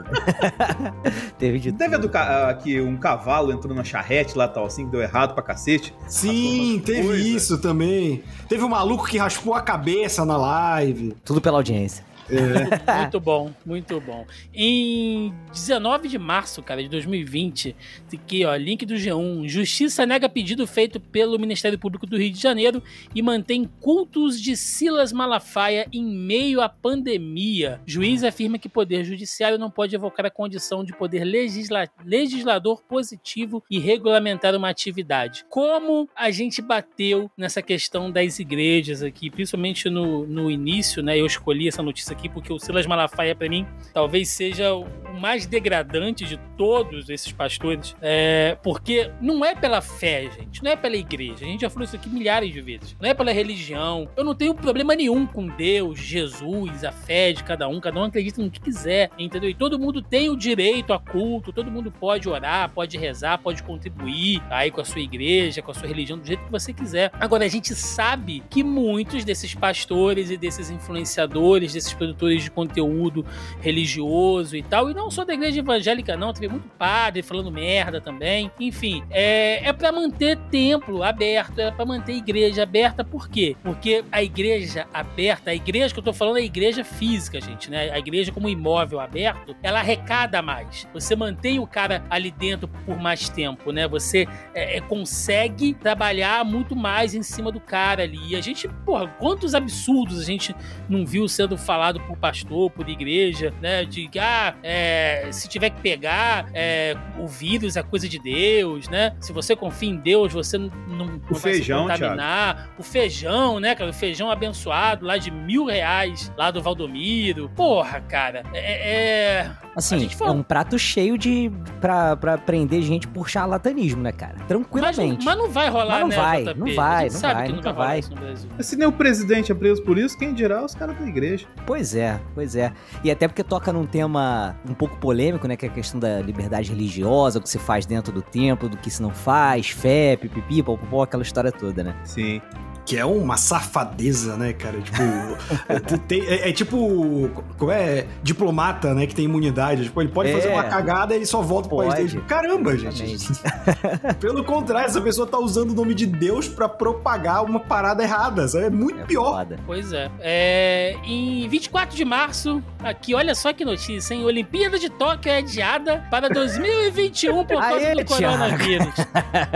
[1.37, 4.85] Teve de Teve do ca- a que um cavalo entrou na charrete lá, tal, assim,
[4.85, 5.93] que deu errado pra cacete.
[6.07, 7.25] Sim, teve coisas.
[7.25, 8.23] isso também.
[8.47, 11.13] Teve um maluco que raspou a cabeça na live.
[11.25, 12.05] tudo pela audiência.
[12.99, 14.25] Muito bom, muito bom.
[14.53, 17.75] Em 19 de março, cara, de 2020,
[18.13, 19.47] aqui, ó, link do G1.
[19.47, 22.81] Justiça nega pedido feito pelo Ministério Público do Rio de Janeiro
[23.13, 27.79] e mantém cultos de Silas Malafaia em meio à pandemia.
[27.85, 33.63] Juiz afirma que poder judiciário não pode evocar a condição de poder legisla- legislador positivo
[33.69, 35.45] e regulamentar uma atividade.
[35.49, 41.19] Como a gente bateu nessa questão das igrejas aqui, principalmente no, no início, né?
[41.19, 44.85] Eu escolhi essa notícia aqui porque o Silas Malafaia, pra mim, talvez seja o
[45.19, 50.75] mais degradante de todos esses pastores, é, porque não é pela fé, gente, não é
[50.75, 51.45] pela igreja.
[51.45, 52.95] A gente já falou isso aqui milhares de vezes.
[52.99, 54.09] Não é pela religião.
[54.15, 57.79] Eu não tenho problema nenhum com Deus, Jesus, a fé de cada um.
[57.79, 59.49] Cada um acredita no que quiser, entendeu?
[59.49, 63.63] E todo mundo tem o direito a culto, todo mundo pode orar, pode rezar, pode
[63.63, 67.11] contribuir aí com a sua igreja, com a sua religião, do jeito que você quiser.
[67.19, 73.25] Agora, a gente sabe que muitos desses pastores e desses influenciadores, desses produtores de conteúdo
[73.59, 77.99] religioso e tal, e não só da igreja evangélica, não, teve muito padre falando merda
[77.99, 78.51] também.
[78.59, 83.55] Enfim, é, é para manter templo aberto, é para manter igreja aberta, por quê?
[83.63, 87.69] Porque a igreja aberta, a igreja que eu tô falando é a igreja física, gente,
[87.69, 87.89] né?
[87.91, 90.87] A igreja como imóvel aberto, ela arrecada mais.
[90.93, 93.87] Você mantém o cara ali dentro por mais tempo, né?
[93.87, 98.19] Você é, é, consegue trabalhar muito mais em cima do cara ali.
[98.29, 100.55] E a gente, porra, quantos absurdos a gente
[100.87, 103.83] não viu sendo falado por pastor, por igreja, né?
[103.85, 108.87] De que, ah, é, se tiver que pegar, é, o vírus é coisa de Deus,
[108.89, 109.15] né?
[109.19, 112.69] Se você confia em Deus, você não, não não vai feijão, se contaminar.
[112.77, 113.89] O feijão, né, cara?
[113.89, 117.49] O feijão abençoado lá de mil reais, lá do Valdomiro.
[117.55, 118.43] Porra, cara.
[118.53, 119.39] É.
[119.41, 121.51] é- A Assim, gente é um prato cheio de.
[121.81, 124.35] Pra, pra prender gente por charlatanismo, né, cara?
[124.37, 125.25] Mas, Tranquilamente.
[125.25, 126.59] mas não vai rolar, Mas não né, vai, JP?
[126.59, 127.99] não vai, não sabe vai, nunca vai vai.
[127.99, 128.49] isso no Brasil.
[128.59, 131.45] Se nem o presidente é preso por isso, quem dirá os caras da igreja.
[131.65, 132.71] Pois é, pois é.
[133.03, 135.55] E até porque toca num tema um pouco polêmico, né?
[135.55, 138.77] Que é a questão da liberdade religiosa, o que se faz dentro do templo, do
[138.77, 141.95] que se não faz, fé, pipipi, popopó, aquela história toda, né?
[142.03, 142.41] Sim.
[142.85, 144.79] Que é uma safadeza, né, cara?
[144.79, 145.01] Tipo,
[145.67, 147.29] é, tem- é- é tipo.
[147.57, 148.05] Como é?
[148.21, 149.07] Diplomata, né?
[149.07, 149.85] Que tem imunidade.
[149.85, 150.33] Tipo, ele pode É.
[150.33, 152.07] fazer uma cagada e ele só volta pro país Pode.
[152.13, 152.23] dele.
[152.27, 153.03] Caramba, gente.
[153.03, 154.15] Exatamente.
[154.21, 158.47] Pelo contrário, essa pessoa tá usando o nome de Deus pra propagar uma parada errada.
[158.47, 158.65] Sabe?
[158.65, 159.37] É muito É pior.
[159.39, 159.57] foda.
[159.65, 160.11] Pois é.
[160.19, 160.95] é.
[161.03, 164.23] Em 24 de março, aqui, olha só que notícia, hein?
[164.23, 168.37] Olimpíada de Tóquio é adiada para 2021 por causa Aê, do Thiago.
[168.37, 168.93] coronavírus.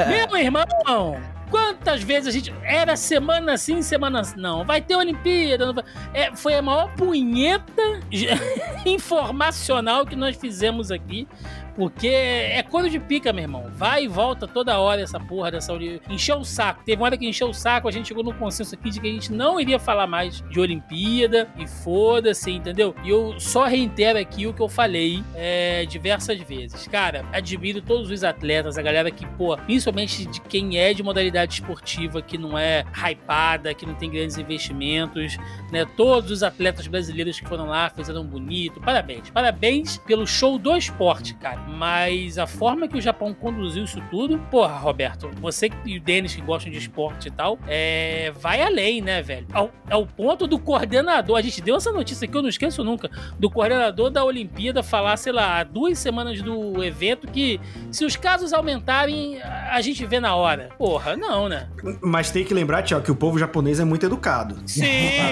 [0.08, 0.65] Meu irmão!
[1.50, 2.54] Quantas vezes a gente.
[2.64, 4.64] Era semana sim, semana não.
[4.66, 5.74] Vai ter Olimpíada.
[5.74, 5.84] vai-
[6.14, 7.82] É, foi a maior punheta
[8.86, 11.28] informacional que nós fizemos aqui.
[11.80, 13.72] Porque é coisa de pica, meu irmão.
[13.74, 16.13] Vai e volta toda hora essa porra dessa Olimpíada.
[16.13, 16.84] Encheu o saco.
[16.84, 19.08] Teve uma hora que encheu o saco, a gente chegou no consenso aqui de que
[19.08, 21.48] a gente não iria falar mais de Olimpíada.
[21.58, 22.94] E foda-se, entendeu?
[23.02, 26.86] E eu só reitero aqui o que eu falei é, diversas vezes.
[26.86, 31.54] Cara, admiro todos os atletas, a galera que, pô, principalmente de quem é de modalidade
[31.54, 35.38] esportiva, que não é hypada, que não tem grandes investimentos,
[35.72, 35.86] né?
[35.96, 38.82] Todos os atletas brasileiros que foram lá fizeram bonito.
[38.82, 39.30] Parabéns.
[39.30, 41.69] Parabéns pelo show do esporte, cara.
[41.78, 46.36] Mas a forma que o Japão conduziu isso tudo, porra, Roberto, você e o Denis
[46.36, 49.48] que gostam de esporte e tal, é, vai além, né, velho?
[49.54, 53.10] Ao, ao ponto do coordenador, a gente deu essa notícia que eu não esqueço nunca,
[53.38, 57.60] do coordenador da Olimpíada falar, sei lá, há duas semanas do evento que
[57.92, 60.70] se os casos aumentarem, a gente vê na hora.
[60.78, 61.70] Porra, não, né?
[62.02, 64.58] Mas tem que lembrar, Tiago, que o povo japonês é muito educado.
[64.66, 64.84] Sim,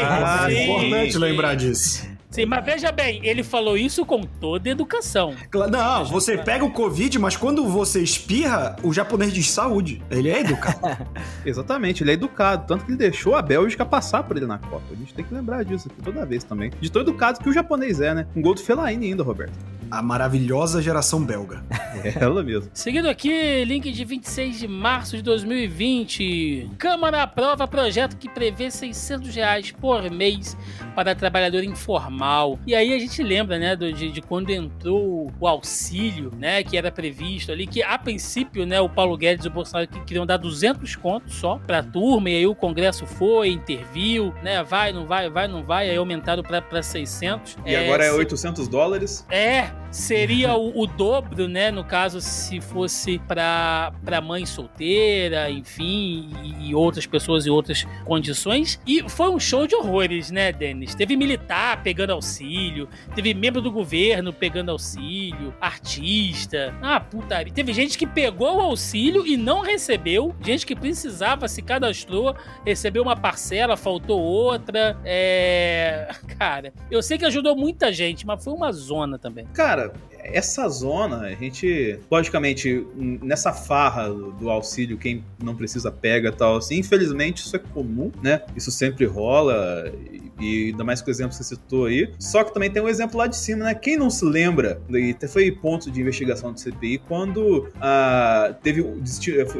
[0.01, 1.19] Ah, é sim, importante sim.
[1.19, 2.16] lembrar disso.
[2.37, 5.33] Sim, mas veja bem, ele falou isso com toda educação.
[5.71, 10.03] Não, você pega o Covid, mas quando você espirra, o japonês diz saúde.
[10.07, 11.03] Ele é educado.
[11.43, 12.67] Exatamente, ele é educado.
[12.67, 14.83] Tanto que ele deixou a Bélgica passar por ele na Copa.
[14.91, 16.69] A gente tem que lembrar disso aqui toda vez também.
[16.79, 18.27] De tão educado que o japonês é, né?
[18.35, 19.57] Um gol do Fellaini ainda, Roberto.
[19.89, 21.63] A maravilhosa geração belga.
[22.03, 22.69] É ela mesmo.
[22.73, 26.71] Seguindo aqui, link de 26 de março de 2020.
[26.77, 30.57] Câmara aprova projeto que prevê 600 reais por mês
[30.95, 32.59] para trabalhador informal.
[32.67, 36.75] E aí a gente lembra, né, do- de, de quando entrou o auxílio, né, que
[36.77, 40.25] era previsto ali, que a princípio, né, o Paulo Guedes e o Bolsonaro que queriam
[40.25, 45.05] dar 200 contos só pra turma, e aí o Congresso foi, interviu, né, vai, não
[45.05, 47.57] vai, vai, não vai, aí aumentaram pra, pra 600.
[47.65, 49.25] E agora é se- 800 dólares.
[49.29, 51.71] é, seria o, o dobro, né?
[51.71, 53.91] No caso, se fosse pra
[54.23, 58.79] mãe solteira, enfim, e, e outras pessoas em outras condições.
[58.85, 60.95] E foi um show de horrores, né, Denis?
[60.95, 66.73] Teve militar pegando auxílio, teve membro do governo pegando auxílio, artista.
[66.81, 67.53] Ah, putaria.
[67.53, 73.03] Teve gente que pegou o auxílio e não recebeu, gente que precisava, se cadastrou, recebeu
[73.03, 74.97] uma parcela, faltou outra.
[75.03, 76.09] É.
[76.37, 79.45] Cara, eu sei que ajudou muita gente, mas foi uma zona também.
[79.53, 79.91] Cara, Cara,
[80.23, 86.77] essa zona, a gente, logicamente, nessa farra do auxílio, quem não precisa pega tal, assim,
[86.77, 88.41] infelizmente isso é comum, né?
[88.55, 89.91] Isso sempre rola,
[90.39, 92.11] e ainda mais com o exemplo que você citou aí.
[92.19, 93.75] Só que também tem um exemplo lá de cima, né?
[93.75, 98.83] Quem não se lembra, e até foi ponto de investigação do CPI, quando ah, teve,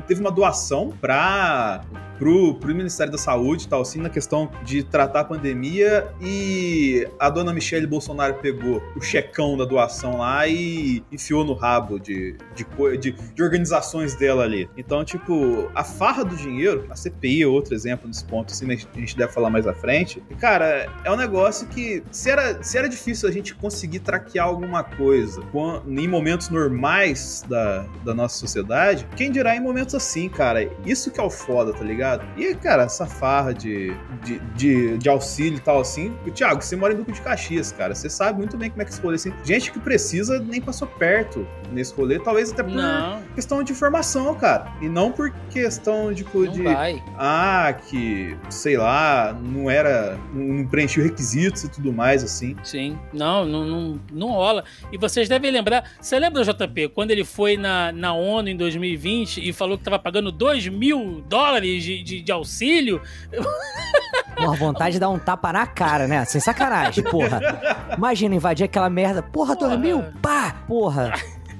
[0.07, 1.83] teve uma doação para
[2.17, 7.07] pro, pro Ministério da Saúde e tal, assim, na questão de tratar a pandemia e
[7.19, 12.35] a dona Michelle Bolsonaro pegou o checão da doação lá e enfiou no rabo de,
[12.55, 12.65] de,
[12.97, 14.69] de, de organizações dela ali.
[14.77, 18.99] Então, tipo, a farra do dinheiro, a CPI é outro exemplo nesse ponto, assim, a
[18.99, 20.23] gente deve falar mais à frente.
[20.29, 24.47] E, cara, é um negócio que, se era, se era difícil a gente conseguir traquear
[24.47, 25.41] alguma coisa
[25.87, 30.69] em momentos normais da, da nossa sociedade, quem dirá em momentos assim, cara?
[30.85, 32.25] Isso que é o foda, tá ligado?
[32.37, 36.15] E, cara, essa farra de, de, de, de auxílio e tal, assim.
[36.37, 37.95] Thiago, você mora em Duque de Caxias, cara.
[37.95, 39.33] Você sabe muito bem como é que esse rolê, assim.
[39.43, 44.33] Gente que precisa nem passou perto nesse rolê, talvez até por Não, questão de informação,
[44.35, 44.71] cara.
[44.81, 47.03] E não por questão, tipo, não de vai.
[47.17, 50.17] ah, que, sei lá, não era.
[50.33, 52.55] não preencheu requisitos e tudo mais, assim.
[52.63, 54.63] Sim, não, não, não, não rola.
[54.91, 59.47] E vocês devem lembrar, você lembra, JP, quando ele foi na, na ONU em 2020
[59.47, 63.01] e falou que tava pagando 2 mil dólares de, de, de auxílio?
[64.37, 66.23] Porra, vontade de dar um tapa na cara, né?
[66.25, 67.39] Sem sacanagem, porra.
[67.97, 69.23] Imagina invadir aquela merda.
[69.23, 69.71] Porra, Porra.
[69.71, 70.03] dormiu?
[70.27, 70.53] Pá!
[70.67, 71.13] Porra.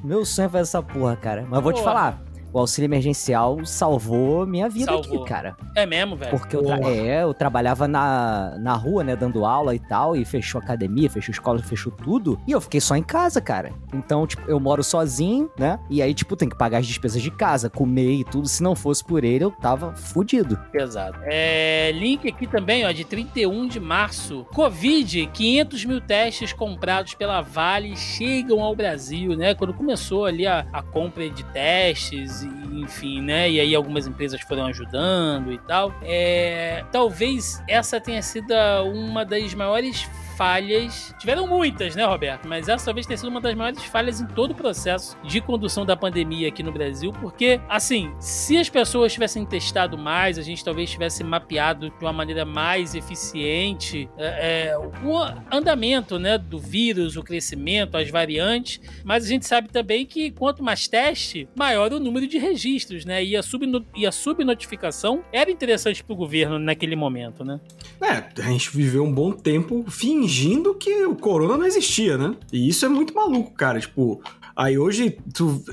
[0.03, 1.47] Meu sonho é fazer essa porra, cara.
[1.49, 1.85] Mas vou te Porra.
[1.93, 2.21] falar.
[2.53, 5.19] O auxílio emergencial salvou minha vida Salvou.
[5.23, 5.55] aqui, cara.
[5.75, 6.31] É mesmo, velho.
[6.31, 10.25] Porque eu, tra- é, eu trabalhava na, na rua, né, dando aula e tal, e
[10.25, 13.71] fechou a academia, fechou a escola, fechou tudo, e eu fiquei só em casa, cara.
[13.93, 17.29] Então, tipo, eu moro sozinho, né, e aí, tipo, tem que pagar as despesas de
[17.31, 18.47] casa, comer e tudo.
[18.47, 20.57] Se não fosse por ele, eu tava fudido.
[20.71, 21.17] Pesado.
[21.23, 24.45] É, link aqui também, ó, de 31 de março.
[24.53, 29.53] Covid, 500 mil testes comprados pela Vale chegam ao Brasil, né?
[29.53, 33.49] Quando começou ali a, a compra de testes, enfim, né?
[33.49, 35.93] E aí algumas empresas foram ajudando e tal.
[36.01, 38.53] É, talvez essa tenha sido
[38.93, 41.13] uma das maiores falhas.
[41.17, 42.47] Tiveram muitas, né, Roberto?
[42.47, 45.85] Mas essa talvez tenha sido uma das maiores falhas em todo o processo de condução
[45.85, 50.63] da pandemia aqui no Brasil, porque, assim, se as pessoas tivessem testado mais, a gente
[50.63, 55.17] talvez tivesse mapeado de uma maneira mais eficiente é, é, o
[55.51, 58.79] andamento, né, do vírus, o crescimento, as variantes.
[59.03, 63.23] Mas a gente sabe também que quanto mais teste, maior o número de registros, né?
[63.23, 67.59] E a, subno e a subnotificação era interessante para o governo naquele momento, né?
[68.01, 69.83] É, a gente viveu um bom tempo
[70.27, 72.35] fingindo que o corona não existia, né?
[72.51, 73.79] E isso é muito maluco, cara.
[73.79, 74.21] Tipo,
[74.55, 75.63] aí hoje, tu.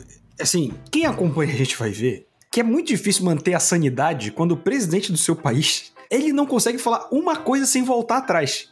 [0.41, 4.53] Assim, quem acompanha a gente vai ver que é muito difícil manter a sanidade quando
[4.53, 8.69] o presidente do seu país ele não consegue falar uma coisa sem voltar atrás.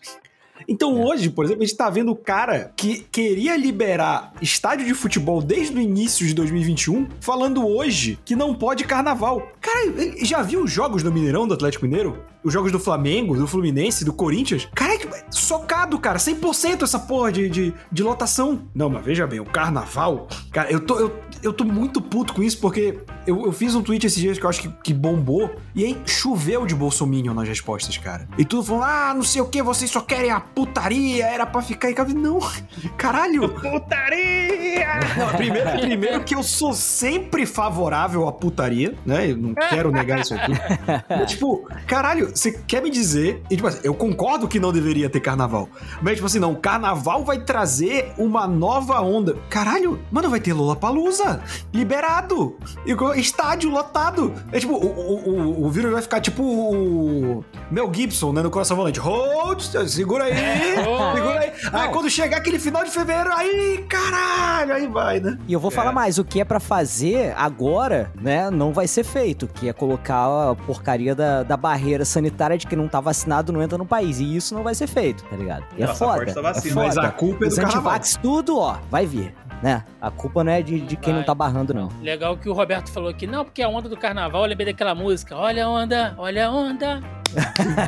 [0.68, 4.94] Então hoje, por exemplo, a gente tá vendo o cara que queria liberar estádio de
[4.94, 9.50] futebol desde o início de 2021, falando hoje que não pode carnaval.
[9.60, 9.92] Cara,
[10.22, 12.24] já viu os jogos do Mineirão, do Atlético Mineiro?
[12.44, 14.68] Os jogos do Flamengo, do Fluminense, do Corinthians?
[14.74, 14.98] Cara,
[15.30, 16.18] socado, cara.
[16.18, 18.62] 100% essa porra de, de, de lotação.
[18.74, 20.26] Não, mas veja bem, o carnaval...
[20.50, 23.82] Cara, eu tô, eu, eu tô muito puto com isso porque eu, eu fiz um
[23.82, 27.48] tweet esses dias que eu acho que, que bombou e aí choveu de bolsominion nas
[27.48, 28.28] respostas, cara.
[28.38, 31.62] E tudo falando, ah, não sei o que, vocês só querem a putaria, era pra
[31.62, 32.12] ficar em casa.
[32.14, 32.38] Não,
[32.96, 33.48] caralho.
[33.62, 35.00] Putaria!
[35.16, 39.30] Não, primeiro, primeiro que eu sou sempre favorável à putaria, né?
[39.30, 40.52] Eu não quero negar isso aqui.
[41.08, 43.42] Mas, tipo, caralho, você quer me dizer.
[43.50, 45.68] E, tipo assim, eu concordo que não deveria ter carnaval.
[46.00, 49.36] Mas, tipo assim, não, carnaval vai trazer uma nova onda.
[49.48, 52.56] Caralho, mano, vai ter Lollapalooza liberado.
[52.86, 54.32] E estádio lotado.
[54.50, 58.42] É tipo, o, o, o, o vírus vai ficar tipo o Mel Gibson, né?
[58.42, 58.98] No coração volante.
[59.00, 60.34] Hold, segura aí,
[61.14, 61.52] segura aí.
[61.72, 65.38] Aí quando chegar aquele final de fevereiro, aí, caralho, aí vai, né?
[65.46, 69.04] E eu vou falar mais, o que é pra fazer agora, né, não vai ser
[69.04, 73.52] feito, que é colocar a porcaria da, da barreira sanitária de que não tá vacinado
[73.52, 74.18] não entra no país.
[74.20, 75.64] E isso não vai ser feito, tá ligado?
[75.76, 76.16] E é Não, essa foda.
[76.18, 76.86] parte da é vacina, foda.
[76.86, 77.78] mas a culpa é Os do carnaval.
[77.92, 79.84] antivax, tudo, ó, vai vir, né?
[80.00, 81.88] A culpa não é de, de quem não tá barrando, não.
[82.02, 84.94] Legal que o Roberto falou aqui, não, porque a onda do carnaval, eu lembrei daquela
[84.94, 85.36] música.
[85.36, 87.00] Olha a onda, olha a onda,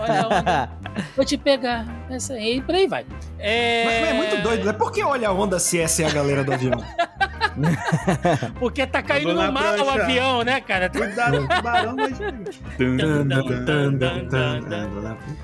[0.00, 0.70] olha a onda,
[1.16, 1.86] vou te pegar.
[2.10, 3.04] Essa aí, por aí vai.
[3.38, 3.84] É...
[3.84, 4.72] Mas, mas é muito doido, né?
[4.72, 6.82] Por que olha a onda se essa é a galera do avião?
[8.58, 10.88] Porque tá caindo no mar o avião, né, cara?
[10.90, 12.12] Cuidado, tubarão vai...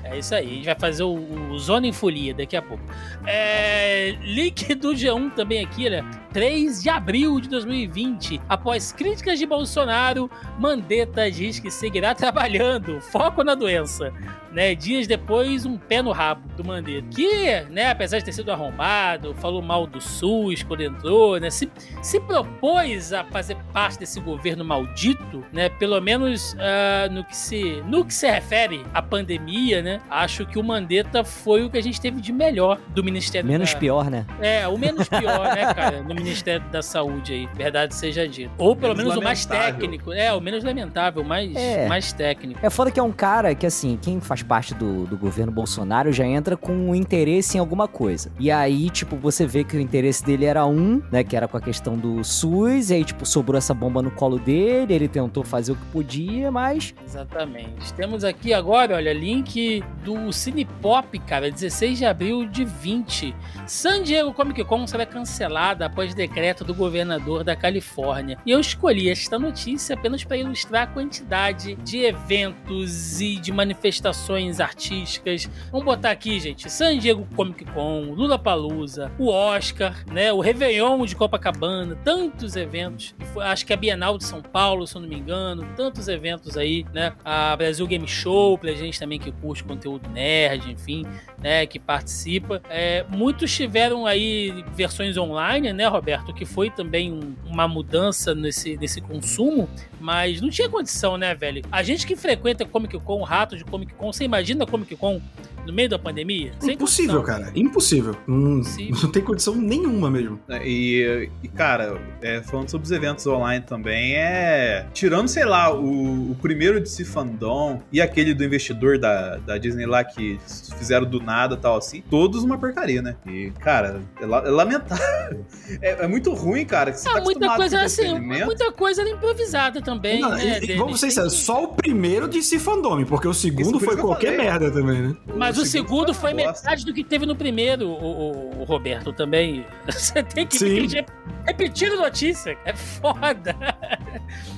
[0.03, 1.13] É isso aí, a gente vai fazer o,
[1.51, 2.83] o Zona em Folia daqui a pouco.
[3.25, 6.03] É, link do G1 também aqui, né?
[6.33, 8.41] 3 de abril de 2020.
[8.47, 12.99] Após críticas de Bolsonaro, Mandetta diz que seguirá trabalhando.
[13.01, 13.90] Foco na doença.
[13.91, 14.13] criança
[14.51, 17.07] Né, dias depois, um pé no rabo do Mandetta.
[17.09, 21.71] Que, né, apesar de ter sido arrombado, falou mal do SUS quando entrou, né, se,
[22.01, 27.81] se propôs a fazer parte desse governo maldito, né, pelo menos ah, no, que se,
[27.87, 31.83] no que se refere à pandemia, né, acho que o Mandetta foi o que a
[31.83, 33.79] gente teve de melhor do Ministério Menos da...
[33.79, 34.25] pior, né?
[34.41, 38.51] É, o menos pior, né, cara, no Ministério da Saúde aí, verdade seja dita.
[38.57, 41.87] Ou pelo Menos menos, o mais técnico, é, o menos lamentável, o mais, É.
[41.87, 42.59] mais técnico.
[42.61, 46.11] É foda que é um cara que, assim, quem faz parte do, do governo Bolsonaro
[46.11, 48.31] já entra com um interesse em alguma coisa.
[48.39, 51.23] E aí, tipo, você vê que o interesse dele era um, né?
[51.23, 54.39] Que era com a questão do SUS, e aí, tipo, sobrou essa bomba no colo
[54.39, 56.93] dele, ele tentou fazer o que podia, mas.
[57.05, 57.93] Exatamente.
[57.93, 63.35] Temos aqui agora, olha, link do Cinepop, cara, 16 de abril de 20.
[63.67, 68.37] San Diego Comic Con será cancelada após decreto do governador da Califórnia.
[68.45, 74.30] E eu escolhi esta notícia apenas para ilustrar a quantidade de eventos e de manifestações
[74.59, 75.49] artísticas.
[75.71, 81.05] Vamos botar aqui, gente, San Diego Comic Con, Lula Palusa, o Oscar, né, o Réveillon
[81.05, 83.13] de Copacabana, tantos eventos.
[83.39, 86.85] Acho que a Bienal de São Paulo, se eu não me engano, tantos eventos aí,
[86.93, 87.13] né?
[87.23, 91.05] A Brasil Game Show, pra gente também que curte conteúdo nerd, enfim,
[91.39, 92.61] né, que participa.
[92.69, 98.77] É, muitos tiveram aí versões online, né, Roberto, que foi também um- uma mudança nesse,
[98.77, 99.69] nesse consumo,
[100.01, 101.63] mas não tinha condição, né, velho?
[101.71, 105.21] A gente que frequenta Comic Con, rato de Comic Con, você imagina Comic Con
[105.65, 106.51] no meio da pandemia?
[106.63, 107.51] Impossível, cara.
[107.55, 108.15] Impossível.
[108.27, 108.97] Não, Impossível.
[109.03, 110.39] não tem condição nenhuma mesmo.
[110.49, 114.85] É, E, e, cara, é, falando sobre os eventos online também, é.
[114.93, 119.57] Tirando, sei lá, o, o primeiro de si fandom e aquele do investidor da, da
[119.57, 120.39] Disney lá que
[120.77, 123.15] fizeram do nada tal assim, todos uma porcaria, né?
[123.27, 125.45] E, cara, é, la- é lamentável.
[125.81, 126.91] É, é muito ruim, cara.
[126.91, 130.59] Que você Ah, tá muita coisa com assim, muita coisa era improvisada também, Não, né?
[130.61, 133.95] e- vamos ser sinceros, só o primeiro de si fandome, porque o segundo Isso, foi
[133.95, 134.45] qualquer falei.
[134.51, 135.15] merda também, né?
[135.35, 136.63] Mas o segundo foi uma bosta.
[136.69, 139.65] metade do que teve no primeiro, o, o- Roberto, também.
[139.89, 140.75] Você tem que Sim.
[140.75, 141.05] repetir,
[141.45, 142.57] repetir notícia.
[142.65, 143.55] É foda.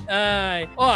[0.08, 0.68] Ai.
[0.76, 0.90] Ó,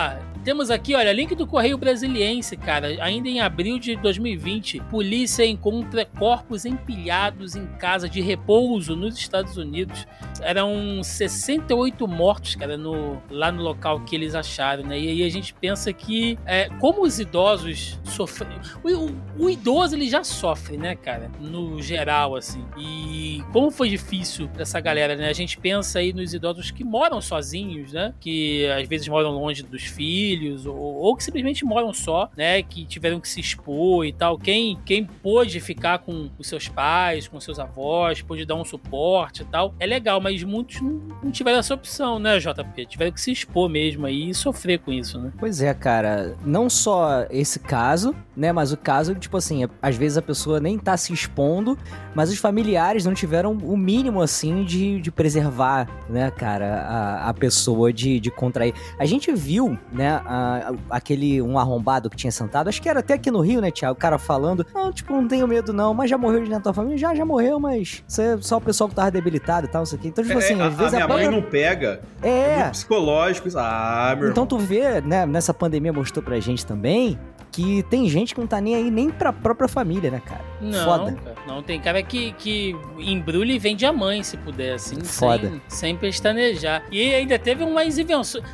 [0.44, 2.88] temos aqui, olha, link do Correio Brasiliense, cara.
[3.02, 9.56] Ainda em abril de 2020, polícia encontra corpos empilhados em casa de repouso nos Estados
[9.56, 10.06] Unidos.
[10.40, 14.98] Eram 68 mortos, cara, no, lá no local que eles acharam, né?
[14.98, 18.58] E aí a gente pensa que, é, como os idosos sofrem.
[18.82, 21.30] O, o- o idoso ele já sofre, né, cara?
[21.40, 22.64] No geral, assim.
[22.78, 25.28] E como foi difícil pra essa galera, né?
[25.28, 28.14] A gente pensa aí nos idosos que moram sozinhos, né?
[28.20, 32.62] Que às vezes moram longe dos filhos, ou, ou que simplesmente moram só, né?
[32.62, 34.38] Que tiveram que se expor e tal.
[34.38, 39.42] Quem, quem pôde ficar com os seus pais, com seus avós, pôde dar um suporte
[39.42, 42.86] e tal, é legal, mas muitos não, tiveram essa opção, né, JP?
[42.86, 45.32] Tiveram que se expor mesmo aí e sofrer com isso, né?
[45.38, 46.36] Pois é, cara.
[46.44, 48.52] Não só esse caso, né?
[48.52, 51.76] Mas o caso, tipo assim, é- às vezes a pessoa nem tá se expondo,
[52.14, 57.34] mas os familiares não tiveram o mínimo, assim, de, de preservar, né, cara, a, a
[57.34, 58.72] pessoa de, de contrair.
[58.98, 63.14] A gente viu, né, a- aquele um arrombado que tinha sentado, acho que era até
[63.14, 63.94] aqui no Rio, né, Tiago?
[63.94, 66.64] O cara falando, não, tipo, não tenho medo não, mas já morreu de dentro da
[66.64, 66.96] tua família?
[66.96, 70.08] Já, já morreu, mas é só o pessoal que tava debilitado e tal, isso aqui.
[70.08, 72.00] Então, tipo É, assim, a, às vezes a minha mãe não pega.
[72.22, 73.48] É, É, psicológico.
[73.48, 73.58] isso.
[73.58, 74.46] Ah, meu então irmão.
[74.46, 77.18] tu vê, né, nessa pandemia mostrou pra gente também
[77.58, 80.42] que tem gente que não tá nem aí nem pra própria família, né, cara?
[80.60, 81.12] Não, Foda.
[81.12, 85.48] cara, não tem cara que, que embrulha e vende a mãe, se puder, assim, Foda.
[85.48, 86.84] sem, sem pestanejar.
[86.92, 88.44] E ainda teve umas invenções.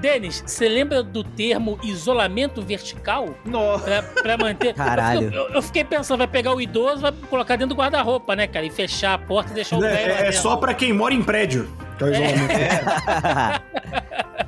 [0.00, 3.28] Denis, você lembra do termo isolamento vertical?
[3.44, 3.84] Nossa.
[3.84, 4.74] Pra, pra manter.
[4.74, 5.32] Caralho.
[5.32, 8.66] Eu, eu fiquei pensando, vai pegar o idoso, vai colocar dentro do guarda-roupa, né, cara?
[8.66, 11.14] E fechar a porta e deixar o velho lá É, é só pra quem mora
[11.14, 11.68] em prédio.
[11.96, 12.48] que é o isolamento.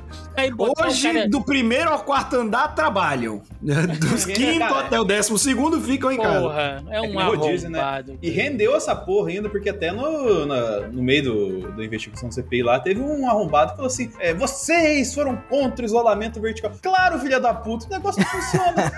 [0.55, 3.41] Botar Hoje, cara- do primeiro ao quarto andar, trabalham.
[3.61, 6.39] Dos quinto até o décimo segundo ficam em casa.
[6.41, 8.03] Porra, é É um nem rodízio, né?
[8.21, 12.33] E rendeu essa porra ainda, porque até no, na- no meio do, da investigação do
[12.35, 16.71] CPI lá, teve um arrombado que falou assim: é, vocês foram contra o isolamento vertical.
[16.81, 18.91] Claro, filha da puta, o negócio não funciona.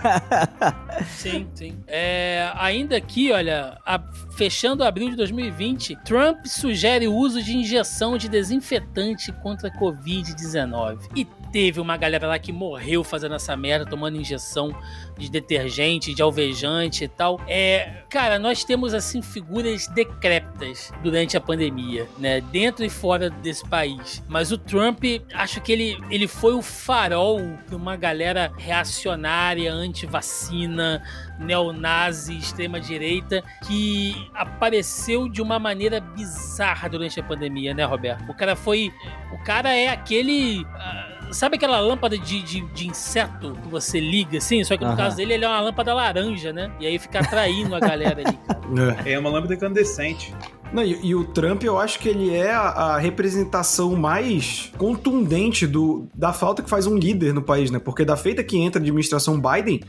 [1.17, 1.77] Sim, sim.
[1.87, 4.01] É, ainda aqui, olha, a-
[4.35, 10.99] fechando abril de 2020, Trump sugere o uso de injeção de desinfetante contra a Covid-19.
[11.15, 14.75] E teve uma galera lá que morreu fazendo essa merda, tomando injeção
[15.15, 17.39] de detergente, de alvejante e tal.
[17.47, 22.41] É, cara, nós temos assim figuras decrépitas durante a pandemia, né?
[22.41, 24.23] Dentro e fora desse país.
[24.27, 27.39] Mas o Trump, acho que ele, ele foi o farol
[27.69, 31.03] de uma galera reacionária, anti-vacina,
[31.37, 38.27] neonazi, extrema-direita, que apareceu de uma maneira bizarra durante a pandemia, né, Roberto?
[38.27, 38.91] O cara foi.
[39.31, 40.65] O cara é aquele.
[40.73, 44.63] ah, Sabe aquela lâmpada de, de, de inseto que você liga, assim?
[44.63, 46.71] Só que no caso dele, ele é uma lâmpada laranja, né?
[46.79, 48.63] E aí fica atraindo a galera ali, cara.
[49.05, 49.13] É.
[49.13, 50.33] É uma lâmpada incandescente.
[50.71, 55.67] Não, e, e o Trump, eu acho que ele é a, a representação mais contundente
[55.67, 57.77] do, da falta que faz um líder no país, né?
[57.77, 59.81] Porque da feita que entra a administração Biden,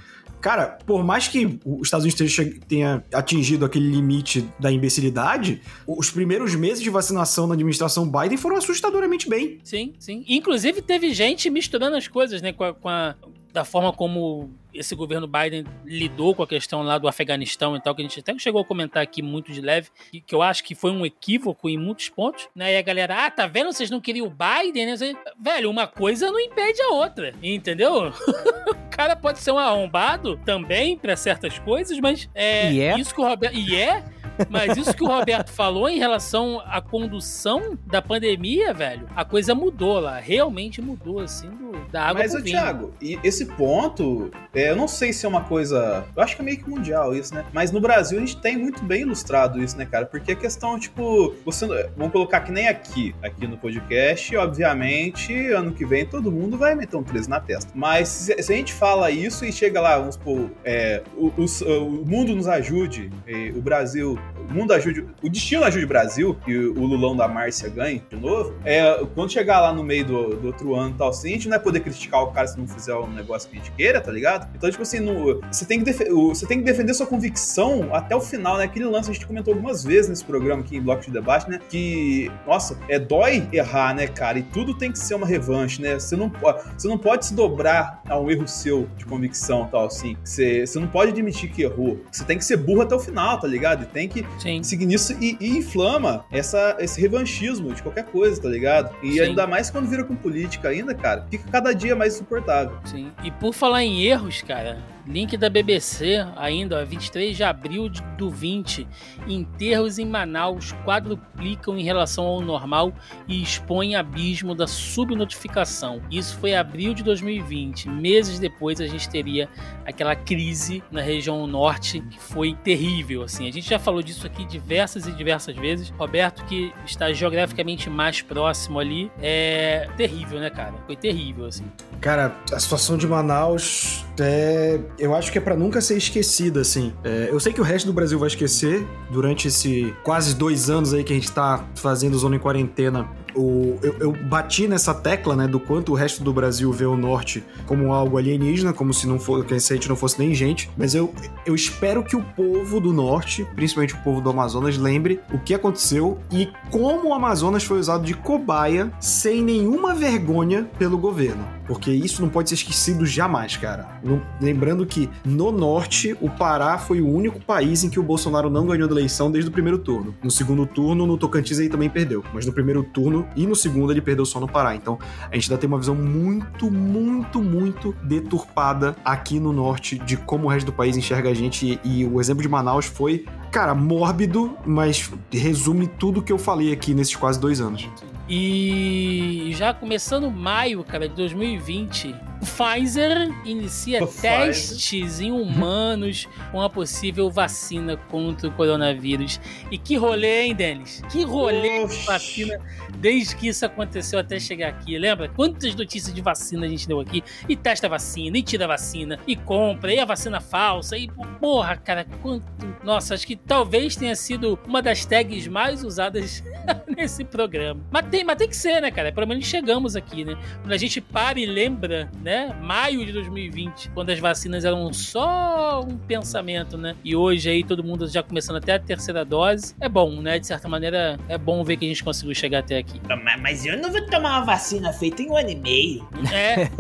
[0.45, 6.55] cara, por mais que os Estados Unidos tenha- atingido aquele limite da imbecilidade, os primeiros
[6.55, 9.59] meses de vacinação na administração Biden foram assustadoramente bem.
[9.65, 10.23] Sim, sim.
[10.29, 12.53] Inclusive, teve gente misturando as coisas, né?
[12.53, 13.15] Com a, com a-
[13.55, 17.95] da forma como esse governo Biden lidou com a questão lá do Afeganistão e tal,
[17.95, 19.91] que a gente até chegou a comentar aqui muito de leve,
[20.27, 22.75] que, eu acho que foi um equívoco em muitos pontos, né?
[22.75, 23.73] E a galera, ah, tá vendo?
[23.73, 24.95] Vocês não queriam o Biden, né?
[25.41, 28.09] Velho, uma coisa não impede a outra, entendeu?
[28.11, 32.99] o cara pode ser um arrombado também pra certas coisas, mas é, E é.
[32.99, 33.57] isso que o Roberto.
[33.57, 34.03] E é,
[34.49, 39.55] mas isso que o Roberto falou em relação à condução da pandemia, velho, a coisa
[39.55, 40.19] mudou lá.
[40.19, 42.57] Realmente mudou, assim, do- da água Mas, ô vinho.
[42.59, 46.05] Thiago, e esse ponto, é, eu não sei se é uma coisa.
[46.17, 47.45] Eu acho que é meio que mundial isso, né?
[47.53, 50.07] Mas no Brasil a gente tem muito bem ilustrado isso, né, cara?
[50.07, 51.67] Porque a questão, tipo, você.
[51.97, 56.75] Vamos colocar que nem aqui, aqui no podcast, obviamente, ano que vem todo mundo vai
[56.75, 57.71] meter um 13 na testa.
[57.75, 61.61] Mas se, se a gente fala isso e chega lá, vamos supor, é, o, os-
[61.63, 63.11] o mundo nos ajude,
[63.55, 64.19] o Brasil,
[64.49, 68.17] o mundo ajude, o destino ajude o Brasil e o, Lulão da Márcia ganhe de
[68.17, 71.33] novo, é, quando chegar lá no meio do, do outro ano e tal, assim, a
[71.33, 73.73] gente não vai poder criticar o cara se não fizer um negócio que a gente
[73.73, 74.49] queira, tá ligado?
[74.55, 78.21] Então, tipo assim, no- você, tem que você tem que defender sua convicção até o
[78.21, 78.65] final, né?
[78.65, 81.59] Aquele lance a gente comentou algumas vezes nesse programa aqui em Bloco de Debate, né?
[81.69, 84.39] Que, nossa, é dói errar, né, cara?
[84.39, 85.95] E tudo tem que ser uma revanche, né?
[85.99, 86.31] Você não,
[86.77, 90.17] você não pode se dobrar a um erro seu de convicção tal, assim.
[90.25, 92.01] Você, você não pode admitir que errou.
[92.11, 93.85] Você tem que ser burro até o final, tá ligado?
[93.85, 94.63] E tem que Sim.
[94.63, 98.95] seguir nisso e, e inflama essa, esse revanchismo de qualquer coisa, tá ligado?
[99.03, 99.21] E Sim.
[99.21, 102.79] ainda mais quando vira com política ainda, cara, fica cada dia mais insuportável.
[102.85, 103.11] Sim.
[103.23, 108.03] E por falar em erros, cara, link da BBC ainda, ó, 23 de abril de-
[108.17, 108.87] do 20.
[109.27, 112.93] Enterros em Manaus quadruplicam em relação ao normal
[113.29, 116.01] e expõem abismo da subnotificação.
[116.11, 117.89] Isso foi abril de 2020.
[117.89, 119.49] Meses depois a gente teria
[119.85, 123.49] aquela crise na região norte que foi terrível, assim.
[123.49, 125.91] A gente já falou disso aqui diversas e diversas vezes.
[125.99, 130.75] Roberto, que está geograficamente mais próximo ali, é terrível, né, cara?
[130.87, 131.65] Foi terrível, assim.
[132.01, 134.81] Cara, a situação de Manaus é.
[134.99, 136.93] Eu acho que é pra nunca ser esquecida, assim.
[137.03, 140.95] É, eu sei que o resto do Brasil vai esquecer durante esse quase dois anos
[140.95, 143.09] aí que a gente tá fazendo zona em quarentena.
[143.35, 146.97] O, eu, eu bati nessa tecla, né, do quanto o resto do Brasil vê o
[146.97, 150.71] norte como algo alienígena, como se não fosse, que a gente não fosse nem gente.
[150.77, 151.13] Mas eu,
[151.47, 155.55] eu espero que o povo do norte, principalmente o povo do Amazonas, lembre o que
[155.55, 161.47] aconteceu e como o Amazonas foi usado de cobaia sem nenhuma vergonha pelo governo.
[161.67, 164.01] Porque isso não pode ser esquecido jamais, cara.
[164.41, 168.67] Lembrando que no norte, o Pará foi o único país em que o Bolsonaro não
[168.67, 170.15] ganhou da eleição desde o primeiro turno.
[170.23, 172.23] No segundo turno, no Tocantins ele também perdeu.
[172.33, 174.75] Mas no primeiro turno e no segundo ele perdeu só no Pará.
[174.75, 174.99] Então
[175.31, 180.47] a gente ainda tem uma visão muito, muito, muito deturpada aqui no norte de como
[180.47, 181.81] o resto do país enxerga a gente.
[181.85, 186.73] E, e o exemplo de Manaus foi cara, mórbido, mas resume tudo que eu falei
[186.73, 187.89] aqui nesses quase dois anos.
[188.29, 194.23] E já começando maio, cara, de 2020, o Pfizer inicia O Pfizer.
[194.23, 199.39] testes em humanos com a possível vacina contra o coronavírus.
[199.71, 201.03] E que rolê, hein, Denis?
[201.11, 202.07] Que rolê de Oxi.
[202.07, 202.59] vacina
[202.99, 204.99] desde que isso aconteceu até chegar aqui.
[204.99, 205.29] Lembra?
[205.29, 207.23] Quantas notícias de vacina a gente deu aqui?
[207.47, 211.11] E testa a vacina, e tira a vacina, e compra, e a vacina falsa, e
[211.39, 212.45] porra, cara, quanto.
[212.83, 216.43] Nossa, acho que talvez tenha sido uma das tags mais usadas
[216.97, 217.81] nesse programa.
[217.91, 219.13] Mas tem, mas tem que ser, né, cara?
[219.13, 220.37] Pelo menos chegamos aqui, né?
[220.63, 222.55] Quando a gente para e lembra, né?
[222.61, 226.95] Maio de 2020, quando as vacinas eram só um pensamento, né?
[227.05, 229.75] E hoje aí todo mundo já começando até a terceira dose.
[229.81, 230.39] É bom, né?
[230.39, 233.01] De certa maneira, é bom ver que a gente conseguiu chegar até aqui.
[233.09, 236.09] Mas, mas eu não vou tomar uma vacina feita em um ano e meio.
[236.33, 236.71] É,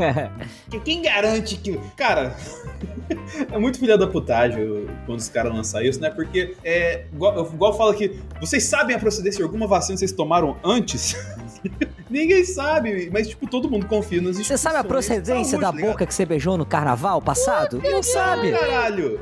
[0.70, 1.78] Que Quem garante que.
[1.96, 2.36] Cara,
[3.50, 6.10] é muito filha da putagem quando os caras lançam isso, né?
[6.10, 10.12] Porque é igual, igual fala que vocês sabem a procedência de alguma vacina que vocês
[10.12, 11.16] tomaram antes?
[12.10, 15.90] Ninguém sabe, mas tipo, todo mundo confia nas Você sabe a procedência da ligado?
[15.90, 17.80] boca que você beijou no carnaval passado?
[17.82, 18.52] Não sabe.
[18.52, 19.20] Caralho!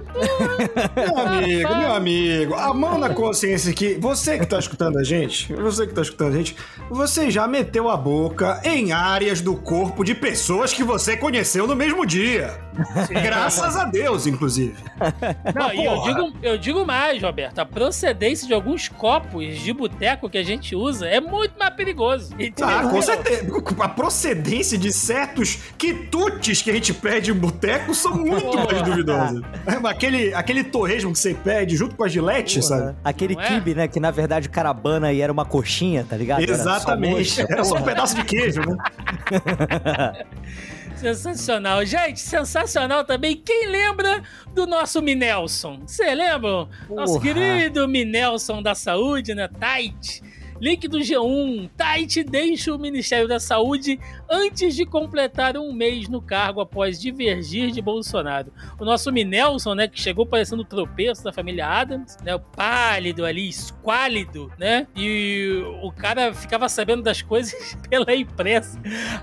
[0.97, 5.53] Meu amigo, meu amigo, a mão na consciência aqui, você que tá escutando a gente,
[5.55, 6.57] você que tá escutando a gente,
[6.90, 11.76] você já meteu a boca em áreas do corpo de pessoas que você conheceu no
[11.76, 12.59] mesmo dia.
[13.11, 14.74] Graças a Deus, inclusive.
[15.55, 17.59] Não, e eu digo, eu digo mais, Roberto.
[17.59, 22.31] A procedência de alguns copos de boteco que a gente usa é muito mais perigoso.
[22.62, 23.46] Ah, com certeza.
[23.80, 28.64] A procedência de certos quitutes que a gente pede em boteco são muito Porra.
[28.64, 29.42] mais duvidosas.
[29.84, 32.96] Aquele, aquele torresmo que você pede junto com a gilete, sabe?
[33.04, 33.46] Aquele é?
[33.46, 33.88] kibe, né?
[33.88, 36.42] Que na verdade o carabana e era uma coxinha, tá ligado?
[36.42, 37.40] Era só Exatamente.
[37.40, 38.76] Era só um pedaço de queijo, né?
[41.02, 41.84] Sensacional.
[41.84, 43.34] Gente, sensacional também.
[43.36, 44.22] Quem lembra
[44.54, 45.80] do nosso Minelson?
[45.84, 46.68] Você lembra?
[46.88, 47.34] Nosso Porra.
[47.34, 49.48] querido Minelson da Saúde, né?
[49.48, 50.22] Tite.
[50.62, 51.68] Link do G1.
[51.76, 53.98] Tite deixa o Ministério da Saúde
[54.32, 58.50] antes de completar um mês no cargo após divergir de Bolsonaro.
[58.80, 63.26] O nosso Minelson, né, que chegou parecendo o tropeço da família Adams, né, o pálido
[63.26, 68.80] ali, esquálido, né, e o cara ficava sabendo das coisas pela imprensa.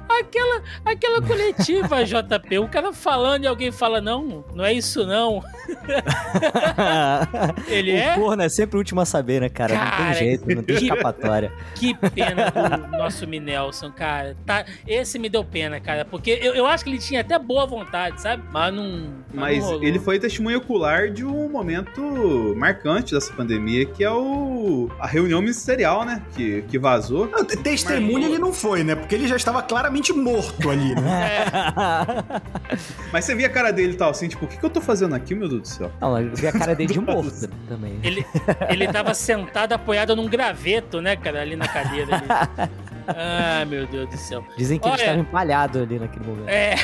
[0.07, 5.43] Aquela, aquela coletiva, JP, o cara falando e alguém fala, não, não é isso não.
[7.68, 8.16] Ele o é?
[8.16, 9.74] corno é sempre o último a saber, né, cara?
[9.74, 11.51] não Cara, tem jeito, não tem escapatória.
[11.74, 14.38] Que pena do nosso Minelson, cara.
[14.45, 14.66] Tá,
[15.02, 18.22] esse me deu pena, cara, porque eu, eu acho que ele tinha até boa vontade,
[18.22, 18.43] sabe?
[18.52, 19.10] Mas não.
[19.34, 19.84] Mas não rolou.
[19.84, 25.39] ele foi testemunha ocular de um momento marcante dessa pandemia, que é o a reunião
[25.41, 26.22] ministerial, né?
[26.36, 27.28] Que, que vazou.
[27.28, 28.95] Não, Testemunha ele não foi, né?
[28.95, 31.45] Porque ele já estava claramente morto ali, né?
[33.12, 34.82] Mas você via a cara dele e tal, assim, tipo, o que, que eu tô
[34.82, 35.91] fazendo aqui, meu Deus do céu?
[36.00, 38.00] Não, eu vi a cara dele de morto também.
[38.04, 38.26] Ele,
[38.70, 42.16] ele tava sentado apoiado num graveto, né, cara, ali na cadeira.
[42.16, 42.72] Ali.
[43.16, 44.43] Ah, meu Deus do céu.
[44.57, 46.47] Dizem que ele Olha- estava empalhado ali naquele momento.
[46.49, 46.76] É.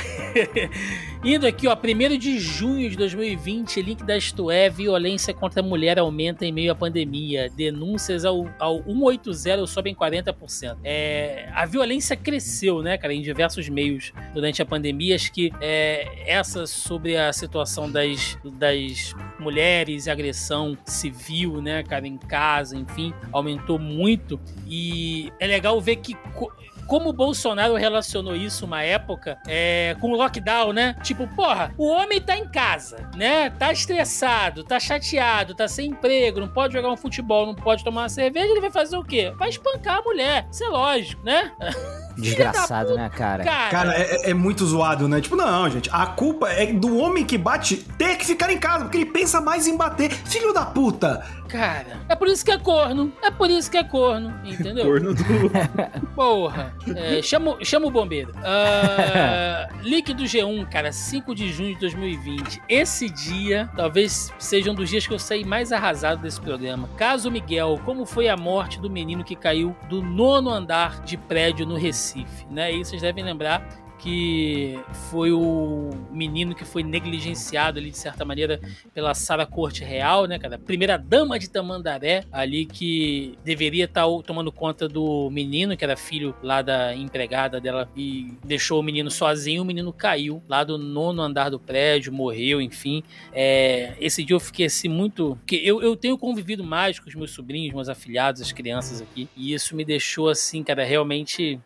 [1.24, 5.64] Indo aqui, ó, 1 de junho de 2020, link da Isto É, violência contra a
[5.64, 7.50] mulher aumenta em meio à pandemia.
[7.50, 10.78] Denúncias ao, ao 180 sobem 40%.
[10.84, 15.16] É, a violência cresceu, né, cara, em diversos meios durante a pandemia.
[15.16, 22.08] Acho que é, essa sobre a situação das, das mulheres e agressão civil, né, cara,
[22.08, 24.40] em casa, enfim, aumentou muito.
[24.68, 26.15] E é legal ver que.
[26.34, 26.52] Co-
[26.88, 30.96] como o Bolsonaro relacionou isso uma época é, com o lockdown, né?
[31.02, 33.50] Tipo, porra, o homem tá em casa, né?
[33.50, 38.02] Tá estressado, tá chateado, tá sem emprego, não pode jogar um futebol, não pode tomar
[38.04, 39.34] uma cerveja, ele vai fazer o quê?
[39.38, 40.48] Vai espancar a mulher.
[40.52, 41.52] Isso é lógico, né?
[42.18, 43.44] Desgraçado, né, cara?
[43.44, 45.22] Cara, Cara, é, é muito zoado, né?
[45.22, 48.86] Tipo, não, gente, a culpa é do homem que bate ter que ficar em casa,
[48.86, 50.12] porque ele pensa mais em bater.
[50.12, 51.24] Filho da puta!
[51.56, 53.12] cara, é por isso que é corno.
[53.22, 54.86] É por isso que é corno, entendeu?
[54.86, 55.24] Corno do.
[56.16, 56.76] Porra.
[56.96, 58.34] É, chama, chama o bombeiro.
[58.44, 62.62] Ah, link do G1, cara, 5 de junho de 2020.
[62.68, 66.90] Esse dia talvez seja um dos dias que eu saí mais arrasado desse programa.
[66.98, 71.66] Caso Miguel, como foi a morte do menino que caiu do nono andar de prédio
[71.66, 72.05] no Recife,
[72.50, 72.74] né?
[72.74, 74.80] E vocês devem lembrar que
[75.10, 78.60] foi o menino que foi negligenciado ali de certa maneira
[78.94, 80.60] pela Sara Corte Real, né, cara?
[80.60, 86.36] Primeira dama de Tamandaré, ali que deveria estar tomando conta do menino, que era filho
[86.44, 89.62] lá da empregada dela, e deixou o menino sozinho.
[89.62, 93.04] O menino caiu lá do nono andar do prédio, morreu, enfim.
[93.34, 95.36] É, esse dia eu fiquei assim muito.
[95.38, 99.28] Porque eu, eu tenho convivido mais com os meus sobrinhos, meus afilhados, as crianças aqui,
[99.36, 101.60] e isso me deixou assim, cara, realmente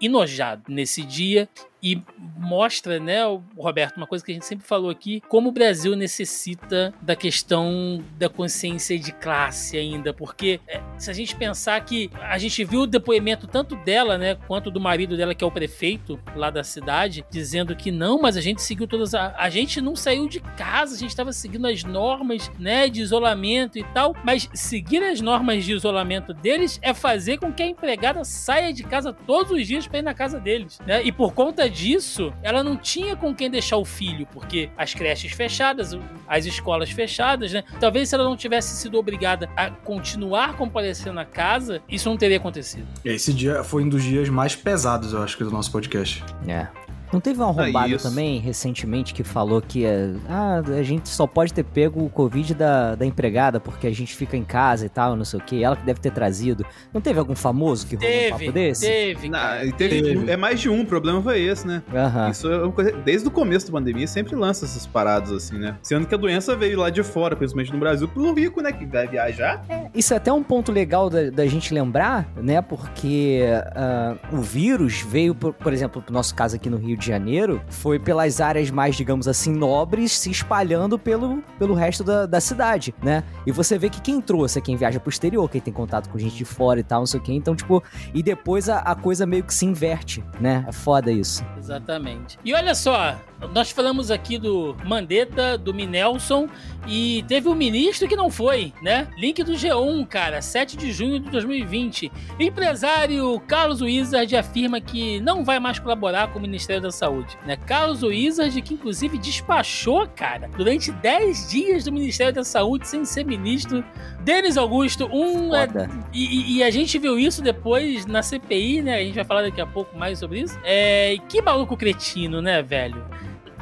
[0.00, 1.48] enojado nesse dia.
[1.84, 2.02] E
[2.38, 3.20] mostra, né,
[3.58, 8.02] Roberto, uma coisa que a gente sempre falou aqui, como o Brasil necessita da questão
[8.18, 12.80] da consciência de classe ainda, porque é, se a gente pensar que a gente viu
[12.80, 16.64] o depoimento tanto dela, né, quanto do marido dela, que é o prefeito lá da
[16.64, 20.40] cidade, dizendo que não, mas a gente seguiu todas a, a gente não saiu de
[20.40, 25.20] casa, a gente estava seguindo as normas, né, de isolamento e tal, mas seguir as
[25.20, 29.66] normas de isolamento deles é fazer com que a empregada saia de casa todos os
[29.66, 31.02] dias para ir na casa deles, né?
[31.02, 35.32] E por conta disso, ela não tinha com quem deixar o filho, porque as creches
[35.32, 35.96] fechadas,
[36.28, 37.64] as escolas fechadas, né?
[37.80, 42.36] Talvez se ela não tivesse sido obrigada a continuar comparecendo à casa, isso não teria
[42.36, 42.86] acontecido.
[43.04, 46.22] Esse dia foi um dos dias mais pesados, eu acho, que do nosso podcast.
[46.46, 46.83] É.
[47.12, 48.08] Não teve um arrombado isso.
[48.08, 52.54] também, recentemente, que falou que é, ah, a gente só pode ter pego o Covid
[52.54, 55.62] da, da empregada porque a gente fica em casa e tal, não sei o que,
[55.62, 56.64] ela que deve ter trazido.
[56.92, 58.80] Não teve algum famoso que rolou um Teve, papo desse?
[58.86, 59.26] teve.
[59.28, 60.30] E teve- Teve.
[60.30, 61.82] É mais de um, o problema foi esse, né?
[61.94, 62.30] Aham.
[62.30, 62.92] Isso é uma coisa.
[62.92, 65.76] Desde o começo da pandemia, sempre lança essas paradas assim, né?
[65.82, 68.72] Sendo que a doença veio lá de fora, principalmente no Brasil, pelo rico, né?
[68.72, 69.62] Que vai viajar.
[69.94, 72.60] Isso é até um ponto legal da, da gente lembrar, né?
[72.60, 73.40] Porque
[73.74, 77.62] ah, o vírus veio, por, por exemplo, no nosso caso aqui no Rio de Janeiro,
[77.68, 82.94] foi pelas áreas mais, digamos assim, nobres, se espalhando pelo, pelo resto da, da cidade,
[83.02, 83.22] né?
[83.46, 86.18] E você vê que quem trouxe é quem viaja pro exterior, quem tem contato com
[86.18, 87.32] gente de fora e tal, não sei o quê.
[87.32, 87.82] Então, tipo,
[88.12, 90.64] e depois a, a coisa meio que se inverte, né?
[90.68, 91.44] É foda isso.
[91.58, 92.38] Exatamente.
[92.44, 93.16] E olha só,
[93.52, 96.48] nós falamos aqui do Mandetta, do Minelson
[96.86, 99.08] e teve um ministro que não foi, né?
[99.16, 102.10] Link do G1, cara, 7 de junho de 2020.
[102.38, 107.56] Empresário Carlos Wizard afirma que não vai mais colaborar com o Ministério da Saúde, né?
[107.56, 113.24] Carlos Wizard, que inclusive despachou, cara, durante 10 dias do Ministério da Saúde sem ser
[113.24, 113.84] ministro.
[114.20, 115.66] Denis Augusto, um é
[116.12, 118.96] e, e- e a gente viu isso depois na CPI, né?
[118.96, 120.58] A gente vai falar daqui a pouco mais sobre isso.
[120.64, 123.04] É, que maluco cretino, né, velho?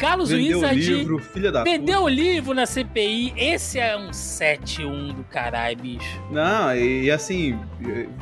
[0.02, 2.06] Carlos Vendeu o livro, filha da vendeu puta.
[2.06, 3.32] o livro na CPI.
[3.36, 6.20] Esse é um 7-1 do caralho, bicho.
[6.28, 7.56] Não, e, assim,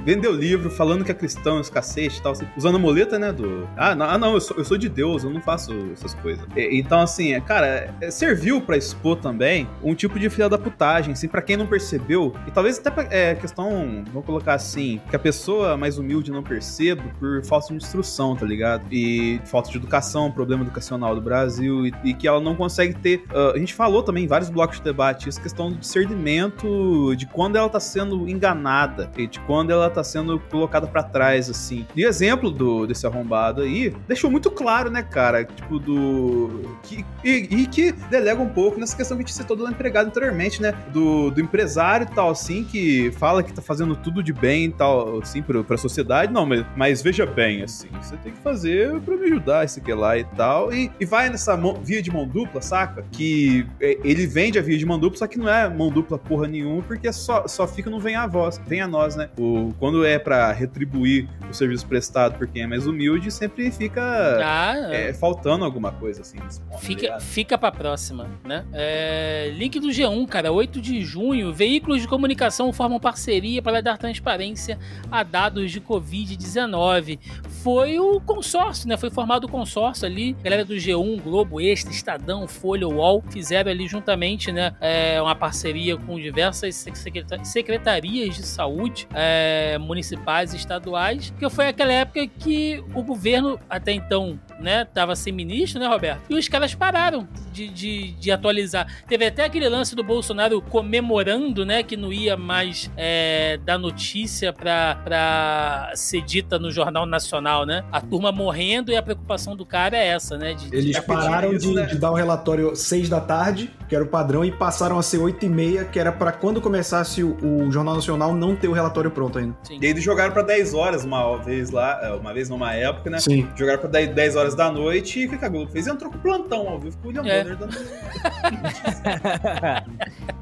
[0.04, 3.18] vendeu o livro falando que é cristão, os cacete e tal, assim, usando a muleta,
[3.18, 3.32] né?
[3.32, 3.66] Do.
[3.78, 6.44] Ah, não, ah, não eu, sou, eu sou de Deus, eu não faço essas coisas.
[6.54, 10.58] E- então, assim, é, cara, é, serviu pra expor também um tipo de filha da
[10.58, 15.00] putagem, assim, pra quem não percebeu, e talvez até pra, é questão, vou colocar assim,
[15.08, 18.82] que a pessoa mais humilde não perceba por falta de instrução, tá ligado?
[18.92, 23.24] E falta de educação, problema educacional do Brasil, e, e que ela não consegue ter.
[23.30, 27.26] ah, a gente falou também em vários blocos de debate isso, questão do discernimento de
[27.26, 31.86] quando ela tá sendo enganada e de quando ela tá sendo colocada pra trás, assim.
[31.94, 35.44] E o exemplo do, desse arrombado aí deixou muito claro, né, cara?
[35.44, 36.78] Tipo, do.
[36.82, 40.06] Que, e, e que delega um pouco nessa questão que a gente citou do empregado
[40.06, 40.74] anteriormente, né?
[40.92, 44.72] Do, do empresário e tal, assim, que fala que tá fazendo tudo de bem e
[44.72, 46.32] tal, assim, pra, pra sociedade.
[46.32, 49.92] Não, mas, mas veja bem, assim, você tem que fazer pra me ajudar, esse que
[49.92, 50.72] lá e tal.
[50.72, 53.04] E, e vai nessa mão- via de mão dupla, saca?
[53.12, 56.18] Que é, ele vende a via de mão dupla, só que não é mão dupla
[56.18, 59.28] porra nenhuma, porque só, só fica no vem a voz, vem a nós, né?
[59.38, 64.00] O, quando é pra retribuir o serviço prestado por quem é mais humilde, sempre fica
[64.42, 66.38] Ah, é, faltando alguma coisa, assim.
[66.38, 67.20] ponto, tá Fica, ligado?
[67.22, 68.64] fica pra próxima, né?
[68.72, 71.52] É, link do G1, cara, 8 de junho.
[71.52, 74.78] Veículos de comunicação formam parceria para dar transparência
[75.10, 77.18] a dados de Covid-19.
[77.62, 78.96] Foi o consórcio, né?
[78.96, 80.32] Foi formado o consórcio ali.
[80.42, 84.74] Galera do G1, Globo Extra, Estadão, Folha, UOL fizeram ali juntamente, né?
[84.80, 91.32] é, uma parceria com diversas sec- secreta- secretarias de saúde é, municipais e estaduais.
[91.38, 96.22] Que foi aquela época que o governo, até então, né, tava sem ministro, né, Roberto?
[96.28, 98.86] E os caras pararam de, de, de atualizar.
[99.08, 104.52] Teve até aquele lance do Bolsonaro comemorando, né, que não ia mais é, dar notícia
[104.52, 107.84] pra, pra ser dita no Jornal Nacional, né?
[107.90, 110.54] A turma morrendo e a preocupação do cara é essa, né?
[110.54, 111.86] De, Eles pediram pararam isso, de, né?
[111.86, 115.18] de dar o relatório 6 da tarde, que era o padrão, e passaram a ser
[115.18, 118.72] 8 e meia, que era pra quando começasse o, o Jornal Nacional não ter o
[118.72, 119.56] relatório pronto ainda.
[119.62, 119.78] Sim.
[119.80, 123.10] E aí eles jogaram pra 10 horas uma vez lá, é, uma vez numa época,
[123.10, 123.18] né?
[123.18, 123.48] Sim.
[123.56, 125.86] Jogaram pra 10, 10 horas da noite e o que que a Globo fez?
[125.86, 127.42] Entrou com o plantão ao vivo com o William É.
[127.42, 127.76] Bonner dando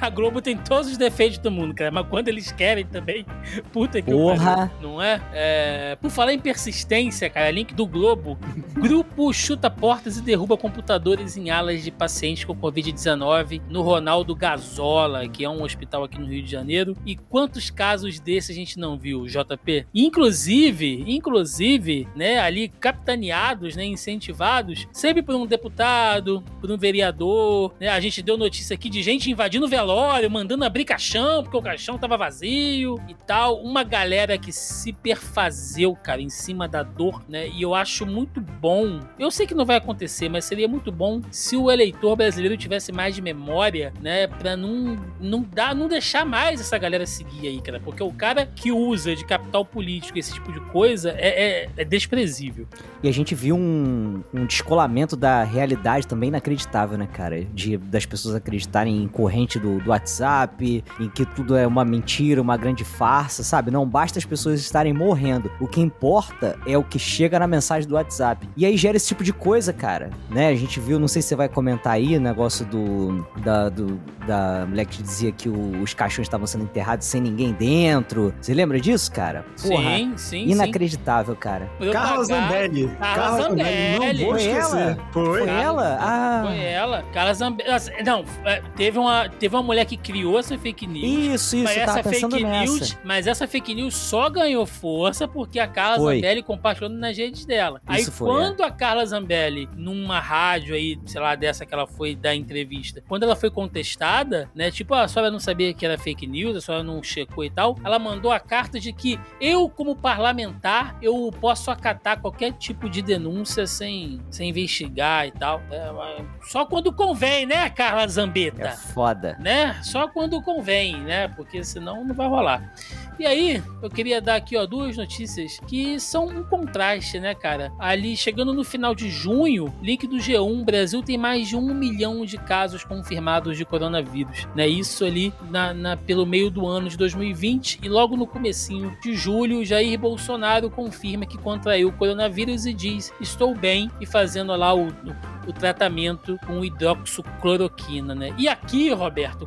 [0.00, 3.24] A Globo tem todos os defeitos do mundo, cara, mas quando eles querem também,
[3.72, 4.68] puta que Porra.
[4.68, 5.20] pariu, não é?
[5.32, 8.38] É, Por falar em persistência, cara, link do Globo,
[8.74, 15.28] grupo chuta portas e derruba computadores em alas de pacientes com Covid-19 no Ronaldo Gazola,
[15.28, 16.96] que é um hospital aqui no Rio de Janeiro.
[17.06, 19.86] E quantos casos desses a gente não viu, JP?
[19.94, 27.88] Inclusive, inclusive, né, ali capitaneados, né, incentivados, sempre por um deputado, por um vereador, né?
[27.88, 31.62] A gente deu notícia aqui de gente invadindo velório velório, mandando abrir caixão, porque o
[31.62, 33.62] caixão tava vazio e tal.
[33.62, 37.48] Uma galera que se perfazeu, cara, em cima da dor, né?
[37.48, 39.00] E eu acho muito bom.
[39.18, 42.92] Eu sei que não vai acontecer, mas seria muito bom se o eleitor brasileiro tivesse
[42.92, 44.26] mais de memória, né?
[44.26, 47.80] Pra não, não, dar, não deixar mais essa galera seguir aí, cara.
[47.80, 51.84] Porque o cara que usa de capital político esse tipo de coisa é, é, é
[51.84, 52.66] desprezível.
[53.02, 57.44] E a gente viu um, um descolamento da realidade também inacreditável, né, cara?
[57.44, 62.40] De, das pessoas acreditarem em corrente do, do WhatsApp, em que tudo é uma mentira,
[62.40, 63.70] uma grande farsa, sabe?
[63.70, 65.50] Não basta as pessoas estarem morrendo.
[65.60, 68.48] O que importa é o que chega na mensagem do WhatsApp.
[68.56, 70.10] E aí gera esse tipo de coisa, cara.
[70.30, 70.48] Né?
[70.48, 73.26] A gente viu, não sei se você vai comentar aí, o negócio do.
[73.42, 77.52] Da, do, da mulher que dizia que o- os caixões estavam sendo enterrados sem ninguém
[77.52, 78.32] dentro.
[78.40, 79.44] Você lembra disso, cara?
[79.60, 81.68] Porra, sim, sim, inacreditável, cara.
[81.80, 81.90] sim.
[81.90, 82.88] Carla Zambelli.
[83.00, 83.98] Carla Zambelli.
[83.98, 84.78] Não vou Foi esquecer.
[84.78, 84.98] ela?
[85.12, 85.38] Foi.
[85.40, 85.98] Foi ela?
[86.00, 86.42] Ah.
[86.46, 87.02] Foi ela.
[87.12, 87.70] Carla Zambelli.
[88.04, 91.04] Não, é, teve uma, teve uma mulher que criou essa fake news.
[91.04, 92.64] Isso, isso, mas essa fake nessa.
[92.72, 96.16] news, mas essa fake news só ganhou força porque a Carla Foi.
[96.16, 97.80] Zambelli compartilhou nas redes dela.
[97.86, 101.86] aí Isso foi, quando a Carla Zambelli, numa rádio aí, sei lá, dessa que ela
[101.86, 105.84] foi dar entrevista, quando ela foi contestada, né, tipo, "Ah, a senhora não sabia que
[105.84, 109.18] era fake news, a senhora não checou e tal, ela mandou a carta de que
[109.40, 115.60] eu, como parlamentar, eu posso acatar qualquer tipo de denúncia sem, sem investigar e tal.
[115.70, 118.76] É, mas só quando convém, né, Carla É Zambeta?
[119.22, 119.36] Foda.
[119.38, 119.78] né?
[119.82, 121.28] Só quando convém, né?
[121.28, 122.72] Porque senão não vai rolar.
[123.18, 127.70] E aí, eu queria dar aqui, ó, duas notícias que são um contraste, né, cara?
[127.78, 132.24] Ali, chegando no final de junho, link do G1, Brasil tem mais de um milhão
[132.24, 134.66] de casos confirmados de coronavírus, né?
[134.66, 139.14] Isso ali na, na- pelo meio do ano de 2020 e logo no comecinho de
[139.14, 144.74] julho, Jair Bolsonaro confirma que contraiu o coronavírus e diz, estou bem, e fazendo lá
[144.74, 148.32] o, o o tratamento com hidroxicloroquina, né?
[148.38, 148.90] E aqui,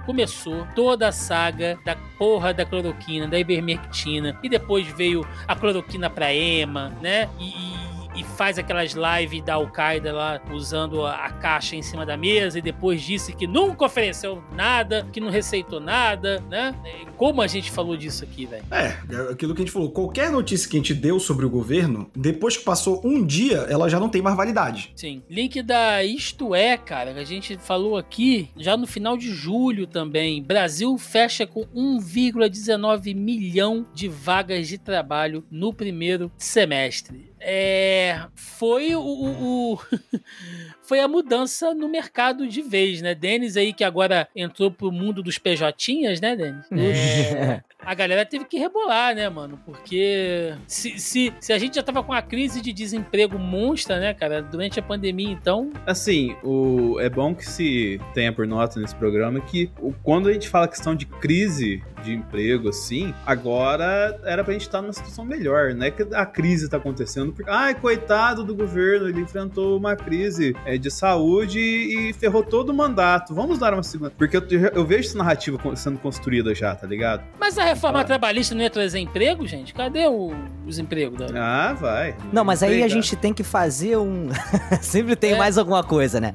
[0.06, 6.10] Começou toda a saga da porra da cloroquina, da ivermectina, e depois veio a cloroquina
[6.10, 7.30] pra ema, né?
[7.40, 12.06] E, e- e faz aquelas lives da Al-Qaeda lá usando a, a caixa em cima
[12.06, 16.76] da mesa e depois disse que nunca ofereceu nada, que não receitou nada, né?
[17.02, 18.66] E Como a gente falou disso aqui, velho?
[18.72, 19.92] É, é aquilo que a gente falou.
[19.92, 23.90] Qualquer notícia que a gente deu sobre o governo, depois que passou um dia, ela
[23.90, 24.92] já não tem mais validade.
[24.96, 25.22] Sim.
[25.30, 29.88] Link da Isto É, cara, que a gente falou aqui já no final de julho
[29.88, 30.42] também.
[30.42, 37.34] Brasil fecha com 1,19 milhão de vagas de trabalho no primeiro semestre.
[37.40, 39.80] É, foi o, o- o-
[40.88, 43.14] foi a mudança no mercado de vez, né?
[43.16, 46.66] Denis aí que agora entrou pro mundo dos PJinhas, né, Denis?
[46.72, 49.60] É, a galera teve que rebolar, né, mano?
[49.66, 54.14] Porque se, se, se a gente já tava com a crise de desemprego monstra, né,
[54.14, 55.72] cara, durante a pandemia, então.
[55.86, 60.34] Assim, o, é bom que se tenha por nota nesse programa que o- quando a
[60.34, 65.26] gente fala questão de crise de emprego, assim, agora era pra gente estar numa situação
[65.26, 65.90] melhor, né?
[65.90, 70.75] Que a crise tá acontecendo porque, ai, coitado do governo, ele enfrentou uma crise é,
[70.78, 73.34] de saúde e ferrou todo o mandato.
[73.34, 74.12] Vamos dar uma segunda.
[74.18, 77.24] Porque eu, eu vejo essa narrativa sendo construída já, tá ligado?
[77.40, 79.74] Mas a reforma trabalhista não ia trazer emprego, gente?
[79.74, 80.34] Cadê o-
[80.66, 81.32] os empregos?
[81.32, 81.70] Da...
[81.70, 82.16] Ah, vai.
[82.32, 84.30] Não, mas aí a gente tem que fazer um.
[84.82, 85.38] Sempre tem É.
[85.38, 86.34] mais alguma coisa, né?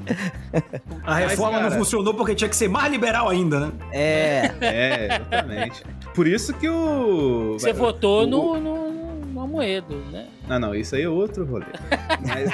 [1.04, 3.72] A Mas, reforma cara- não funcionou porque tinha que ser mais liberal ainda, né?
[3.92, 4.50] É.
[4.60, 5.82] É, exatamente.
[6.14, 7.54] Por isso que o.
[7.58, 8.90] Você o- votou o- no, no,
[9.26, 10.26] no Amoedo, né?
[10.50, 11.64] Não, não, isso aí é outro rolê.
[12.26, 12.50] Mas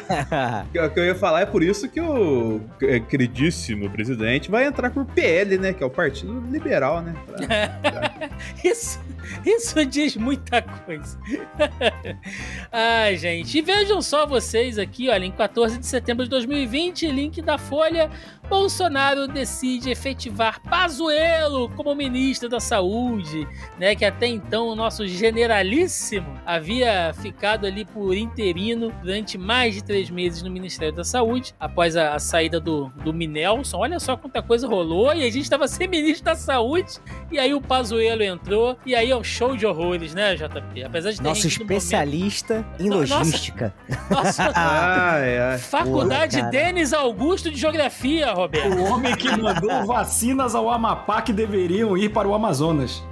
[0.84, 4.90] o que eu ia falar é por isso que o eh, queridíssimo presidente vai entrar
[4.90, 5.72] por PL, né?
[5.72, 7.14] Que é o Partido Liberal, né?
[7.26, 8.28] Pra-
[8.62, 9.00] Isso,
[9.46, 11.18] isso diz muita coisa.
[12.70, 13.56] Ai, gente.
[13.58, 18.10] E vejam só vocês aqui, olha, em 14 de setembro de 2020, link da Folha,
[18.48, 23.46] Bolsonaro decide efetivar Pazuello como ministro da Saúde,
[23.78, 23.94] né?
[23.94, 30.10] Que até então o nosso generalíssimo havia ficado ali por interino durante mais de três
[30.10, 33.78] meses no Ministério da Saúde, após a, a saída do, do Minelson.
[33.78, 36.92] Olha só quanta coisa rolou e a gente estava sem ministro da Saúde
[37.30, 40.84] e aí o Pazuello entrou, e aí é um show de horrores, né, JP?
[40.84, 43.16] Apesar de ter Nosso especialista em No- nossa.
[43.18, 43.74] logística.
[43.88, 45.58] momento- Nossa, Ai, ai.
[45.58, 46.42] Faculdade.
[46.50, 48.76] Denis Augusto de Geografia, Roberto.
[48.76, 53.02] O homem que mandou vacinas ao Amapá que deveriam ir para o Amazonas.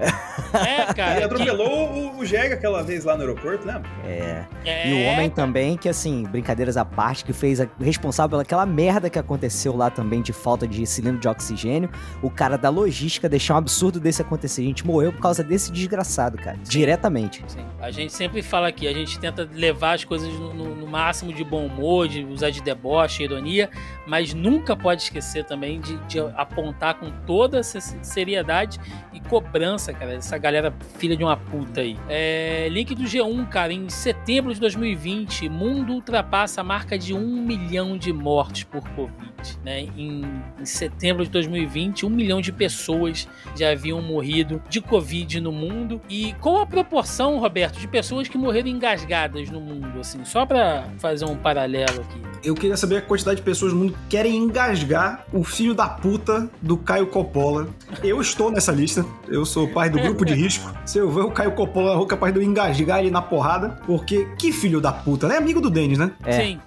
[0.52, 1.16] É, cara.
[1.16, 3.90] Ele atropelou o, o Jega aquela vez lá no aeroporto, lembra?
[4.06, 4.44] É.
[4.64, 8.64] é, E o homem também, que assim, brincadeiras à parte, que fez a, responsável pelaquela
[8.64, 11.90] merda que aconteceu lá também de falta de cilindro de oxigênio.
[12.22, 14.62] O cara da logística deixar um absurdo desse acontecer.
[14.62, 16.56] A gente morreu por causa desse desgraçado, cara.
[16.64, 17.44] Diretamente.
[17.46, 17.64] Sim.
[17.80, 20.86] A gente sempre fala aqui, a gente tenta tenta levar as coisas no, no- no
[20.86, 23.68] máximo de bom humor, de usar de deboche, ironia,
[24.06, 28.78] mas nunca pode esquecer também de, de apontar com toda essa seriedade
[29.12, 31.98] e cobrança, cara, essa galera filha de uma puta aí.
[32.08, 37.42] É, link do G1, cara, em setembro de 2020, mundo ultrapassa a marca de um
[37.42, 39.80] milhão de mortes por Covid, né?
[39.96, 40.22] Em,
[40.58, 46.00] em setembro de 2020, um milhão de pessoas já haviam morrido de Covid no mundo.
[46.08, 50.88] E qual a proporção, Roberto, de pessoas que morreram engasgadas no mundo, assim, só pra
[50.98, 52.20] fazer um paralelo aqui?
[52.42, 55.88] Eu queria saber a quantidade de pessoas no mundo que querem engasgar o filho da
[55.88, 57.68] puta do Caio Coppola.
[58.02, 59.04] Eu estou nessa lista.
[59.28, 60.70] Eu sou pai do grupo de risco.
[60.84, 63.80] Se eu ver o Caio Coppola na rua, capaz de eu engasgar ele na porrada.
[63.86, 65.38] Porque que filho da puta, né?
[65.38, 66.12] Amigo do Denis, né?
[66.24, 66.32] É.
[66.32, 66.60] Sim,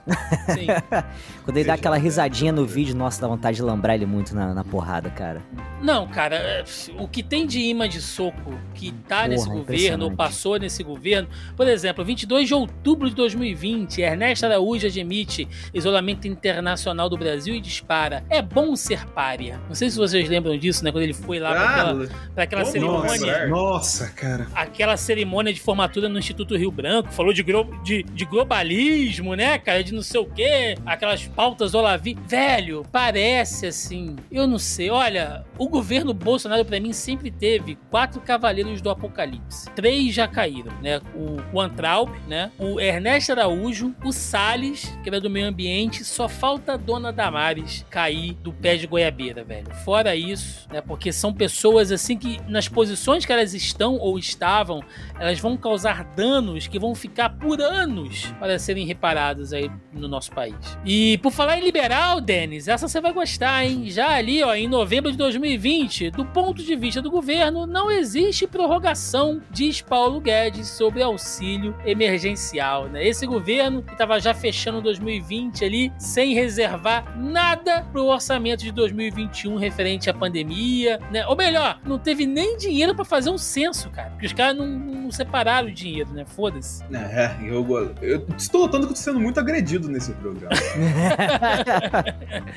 [0.48, 0.68] sim.
[1.46, 4.54] Quando ele dá aquela risadinha no vídeo, nossa, dá vontade de lambrar ele muito na,
[4.54, 5.42] na porrada, cara.
[5.82, 6.64] Não, cara, é,
[6.98, 10.84] o que tem de imã de soco que tá Porra, nesse governo ou passou nesse
[10.84, 17.54] governo, por exemplo, 22 de outubro de 2020, Ernesto Araújo admite isolamento internacional do Brasil
[17.54, 18.26] e dispara.
[18.30, 19.62] É bom ser pária.
[19.68, 20.92] Não sei se vocês lembram disso, né?
[20.92, 23.48] Quando ele foi lá pra aquela, Ah, pra aquela cerimônia.
[23.48, 24.48] Nossa, cara.
[24.56, 27.44] aquela cerimônia de formatura no Instituto Rio Branco, falou de,
[27.84, 29.84] de, de globalismo, né, cara?
[29.84, 32.18] De não sei o quê, aquelas pautas Olavi.
[32.28, 34.16] Velho, parece assim.
[34.32, 34.90] Eu não sei.
[34.90, 39.70] Olha, o governo Bolsonaro, pra mim, sempre teve quatro cavaleiros do apocalipse.
[39.72, 41.00] Três já caíram, né?
[41.16, 42.52] O, o Antraub, né?
[42.58, 46.04] O Ernesto Araújo, o Salles, que era do meio ambiente.
[46.04, 49.74] Só falta a dona Damares cair do pé de goiabeira, velho.
[49.86, 50.82] Fora isso, né?
[50.82, 54.82] Porque são pessoas assim que, nas posições que elas estão ou estavam,
[55.20, 60.32] elas vão causar danos que vão ficar por anos para serem reparados aí no nosso
[60.32, 60.56] país.
[60.86, 63.90] E por falar em liberal, Denis, essa você vai gostar, hein?
[63.90, 68.48] Já ali, ó, em novembro de 2020, do ponto de vista do governo, não existe
[68.48, 73.06] prorrogação, diz Paulo Guedes sobre auxílio emergencial, né?
[73.06, 79.56] Esse governo que estava já fechando 2020 ali, sem reservar nada pro orçamento de 2021
[79.58, 81.26] referente à pandemia, né?
[81.28, 84.12] Ou melhor, não teve nem dinheiro para fazer um censo, cara.
[84.12, 86.26] Porque os caras não, não separaram o dinheiro, né?
[86.26, 86.84] Foda-se.
[86.94, 90.56] É, eu, eu estou notando que eu tô sendo muito agredido nesse programa.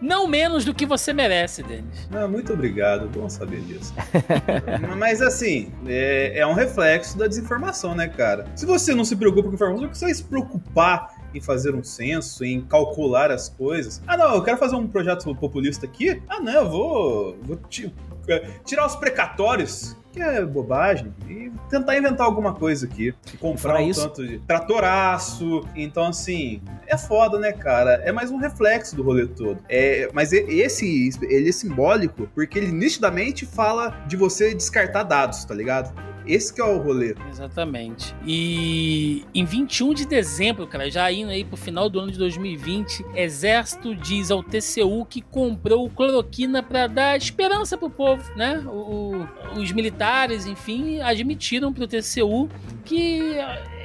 [0.00, 2.08] Não menos do que você merece, Denis.
[2.28, 3.94] Muito obrigado, bom saber disso.
[4.98, 8.46] Mas assim, é, é um reflexo da desinformação, né, cara?
[8.54, 11.74] Se você não se preocupa com informação, por que você vai se preocupar em fazer
[11.74, 14.02] um censo, em calcular as coisas?
[14.06, 16.22] Ah, não, eu quero fazer um projeto populista aqui?
[16.28, 17.58] Ah, não, eu vou, vou
[18.28, 19.96] é, tirar os precatórios.
[20.16, 23.14] Que é bobagem, e tentar inventar alguma coisa aqui.
[23.34, 25.60] E comprar um isso- tanto de tratoraço.
[25.76, 28.00] Então, assim, é foda, né, cara?
[28.02, 29.58] É mais um reflexo do rolê todo.
[29.68, 35.54] É, mas esse, ele é simbólico porque ele nitidamente fala de você descartar dados, tá
[35.54, 35.92] ligado?
[36.26, 37.14] Esse que é o rolê.
[37.30, 38.14] Exatamente.
[38.26, 43.04] E em 21 de dezembro, cara, já indo aí pro final do ano de 2020,
[43.14, 48.62] Exército diz ao TCU que comprou cloroquina pra dar esperança pro povo, né?
[48.66, 52.48] O- os militares, enfim, admitiram pro TCU
[52.84, 53.20] que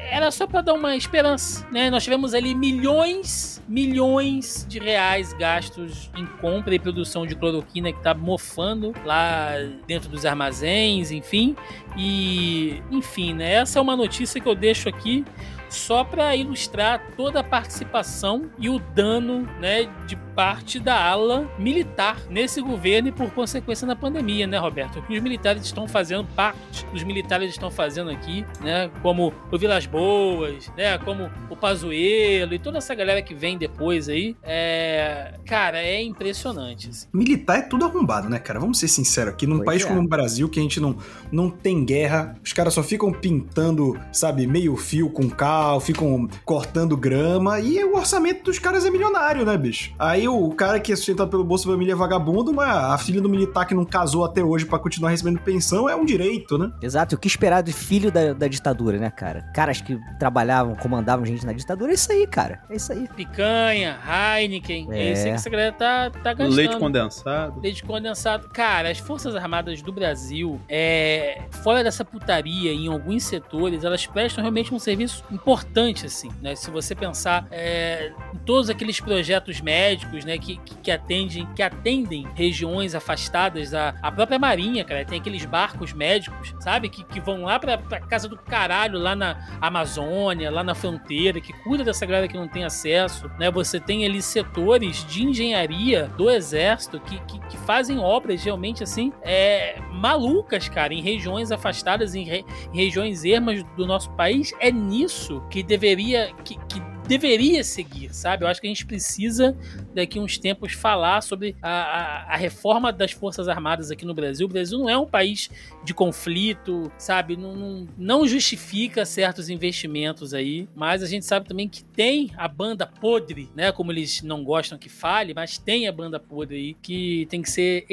[0.10, 1.90] era só pra dar uma esperança, né?
[1.90, 8.02] Nós tivemos ali milhões, milhões de reais gastos em compra e produção de cloroquina que
[8.02, 9.52] tá mofando lá
[9.88, 11.56] dentro dos armazéns, enfim.
[11.98, 13.54] E, enfim, né?
[13.54, 15.24] Essa é uma notícia que eu deixo aqui
[15.70, 22.18] só para ilustrar toda a participação e o dano, né, de parte da ala militar
[22.30, 25.00] nesse governo e por consequência na pandemia, né, Roberto?
[25.00, 29.58] O que os militares estão fazendo, parte dos militares estão fazendo aqui, né, como o
[29.58, 35.36] Vilas Boas, né, como o Pazuello e toda essa galera que vem depois aí, é,
[35.46, 36.90] cara, é impressionante.
[36.90, 37.08] assim.
[37.14, 38.60] Militar é tudo arrombado, né, cara?
[38.60, 39.46] Vamos ser sinceros aqui.
[39.46, 39.88] Num Pois país é.
[39.88, 40.98] como o Brasil, que a gente não,
[41.32, 46.96] não tem guerra, os caras só ficam pintando, sabe, meio fio com cal, ficam cortando
[46.98, 49.94] grama, e o orçamento dos caras é milionário, né, bicho?
[49.98, 53.30] Aí o cara que é sustentado pelo Bolsa Família é vagabundo, mas a filha do
[53.30, 56.72] militar que não casou até hoje pra continuar recebendo pensão é um direito, né?
[56.82, 59.44] Exato, o que esperar do filho da, da ditadura, né, cara?
[59.54, 62.62] Caras que trabalhavam, comandavam gente na ditadura, é isso aí, cara.
[62.70, 63.08] É isso aí.
[63.16, 63.98] Picanha,
[64.38, 65.12] Heineken, é, É.
[65.14, 66.56] isso aí que essa galera tá, tá gastando.
[66.56, 67.60] Leite condensado.
[67.62, 68.50] Leite condensado.
[68.50, 74.42] Cara, as Forças Armadas do Brasil, é, fora dessa putaria, em alguns setores, elas prestam
[74.42, 76.56] realmente um serviço importante, assim, né?
[76.56, 82.28] Se você pensar é, em todos aqueles projetos médicos né, que, que, atendem, que atendem
[82.36, 87.44] regiões afastadas, a, a própria Marinha, cara, tem aqueles barcos médicos, sabe, que, que vão
[87.44, 92.28] lá pra casa do caralho, lá na Amazônia, lá na fronteira, que cuida dessa galera
[92.28, 97.40] que não tem acesso, né, você tem ali setores de engenharia do exército que, que,
[97.48, 103.24] que fazem obras realmente, assim, é, malucas, cara, em regiões afastadas, em, re- em regiões
[103.26, 106.82] ermas do nosso país, é nisso que deveria, que, que
[107.12, 108.46] deveria seguir, sabe?
[108.46, 109.54] Eu acho que a gente precisa
[109.94, 114.46] daqui uns tempos falar sobre a, a, a reforma das Forças Armadas aqui no Brasil.
[114.46, 115.50] O Brasil não é um país
[115.84, 117.36] de conflito, sabe?
[117.36, 122.48] Não, não, não justifica certos investimentos aí, mas a gente sabe também que tem a
[122.48, 123.74] banda podre, né?
[123.74, 127.50] Como eles não gostam que fale, mas tem a banda podre aí que tem que
[127.52, 127.86] ser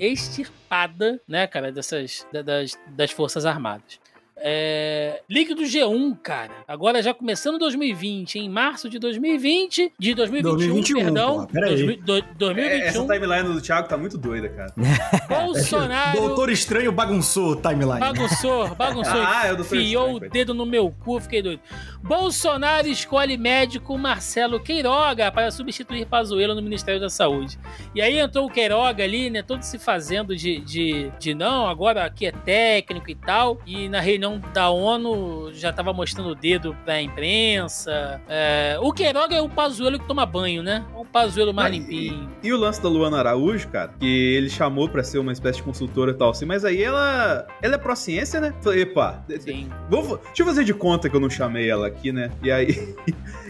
[0.00, 4.00] extirpada, né, cara, dessas da- das, das Forças Armadas.
[4.44, 6.50] É, link do G1, cara.
[6.66, 11.34] Agora já começando 2020, em março de 2020, de 2021, 2021, perdão.
[11.34, 11.76] porra, pera aí.
[11.76, 14.72] 2000 do- 2021, Essa timeline do Thiago tá muito doida, cara.
[15.28, 18.00] Bolsonaro Doutor Estranho bagunçou o timeline.
[18.00, 21.60] bagunçou, bagunçou, Ah, é o Doutor Estranho, o dedo no meu cu, fiquei doido.
[22.02, 27.58] Bolsonaro escolhe médico Marcelo Queiroga para substituir Pazuello no Ministério da Saúde.
[27.94, 32.04] E aí entrou o Queiroga ali, né, todo se fazendo de, de, de não, agora
[32.04, 36.76] aqui é técnico e tal, e na reunião da ONU já tava mostrando o dedo
[36.84, 38.20] pra imprensa.
[38.28, 40.84] É, o Queiroga é o Pazuello que toma banho, né?
[40.94, 42.30] O Pazuello mais Mas, limpinho.
[42.42, 45.64] E o lance da Luana Araújo, cara, que ele chamou pra ser uma espécie de
[45.64, 48.54] consultora e tal assim, mas aí ela, ela é pró-ciência, né?
[48.60, 49.70] Falei, epa, Sim.
[49.88, 52.30] Vou, deixa eu fazer de conta que eu não chamei ela aqui, né?
[52.42, 52.94] E aí,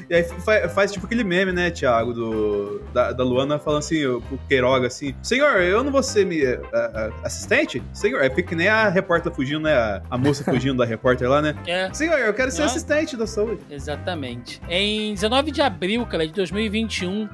[0.08, 4.04] e aí fa- faz, tipo aquele meme, né, Thiago, do, da, da Luana falando assim,
[4.06, 7.82] o Queiroga assim, senhor, eu não vou ser me, a- a- assistente?
[7.92, 9.74] Senhor, é porque nem a repórter fugindo, né?
[9.74, 11.54] A, a moça fugindo da repórter lá, né?
[11.66, 11.92] É.
[11.94, 13.60] Senhor, eu quero ser assistente da saúde.
[13.70, 14.60] Exatamente.
[14.68, 17.28] Em 19 de abril, cara, de 2021,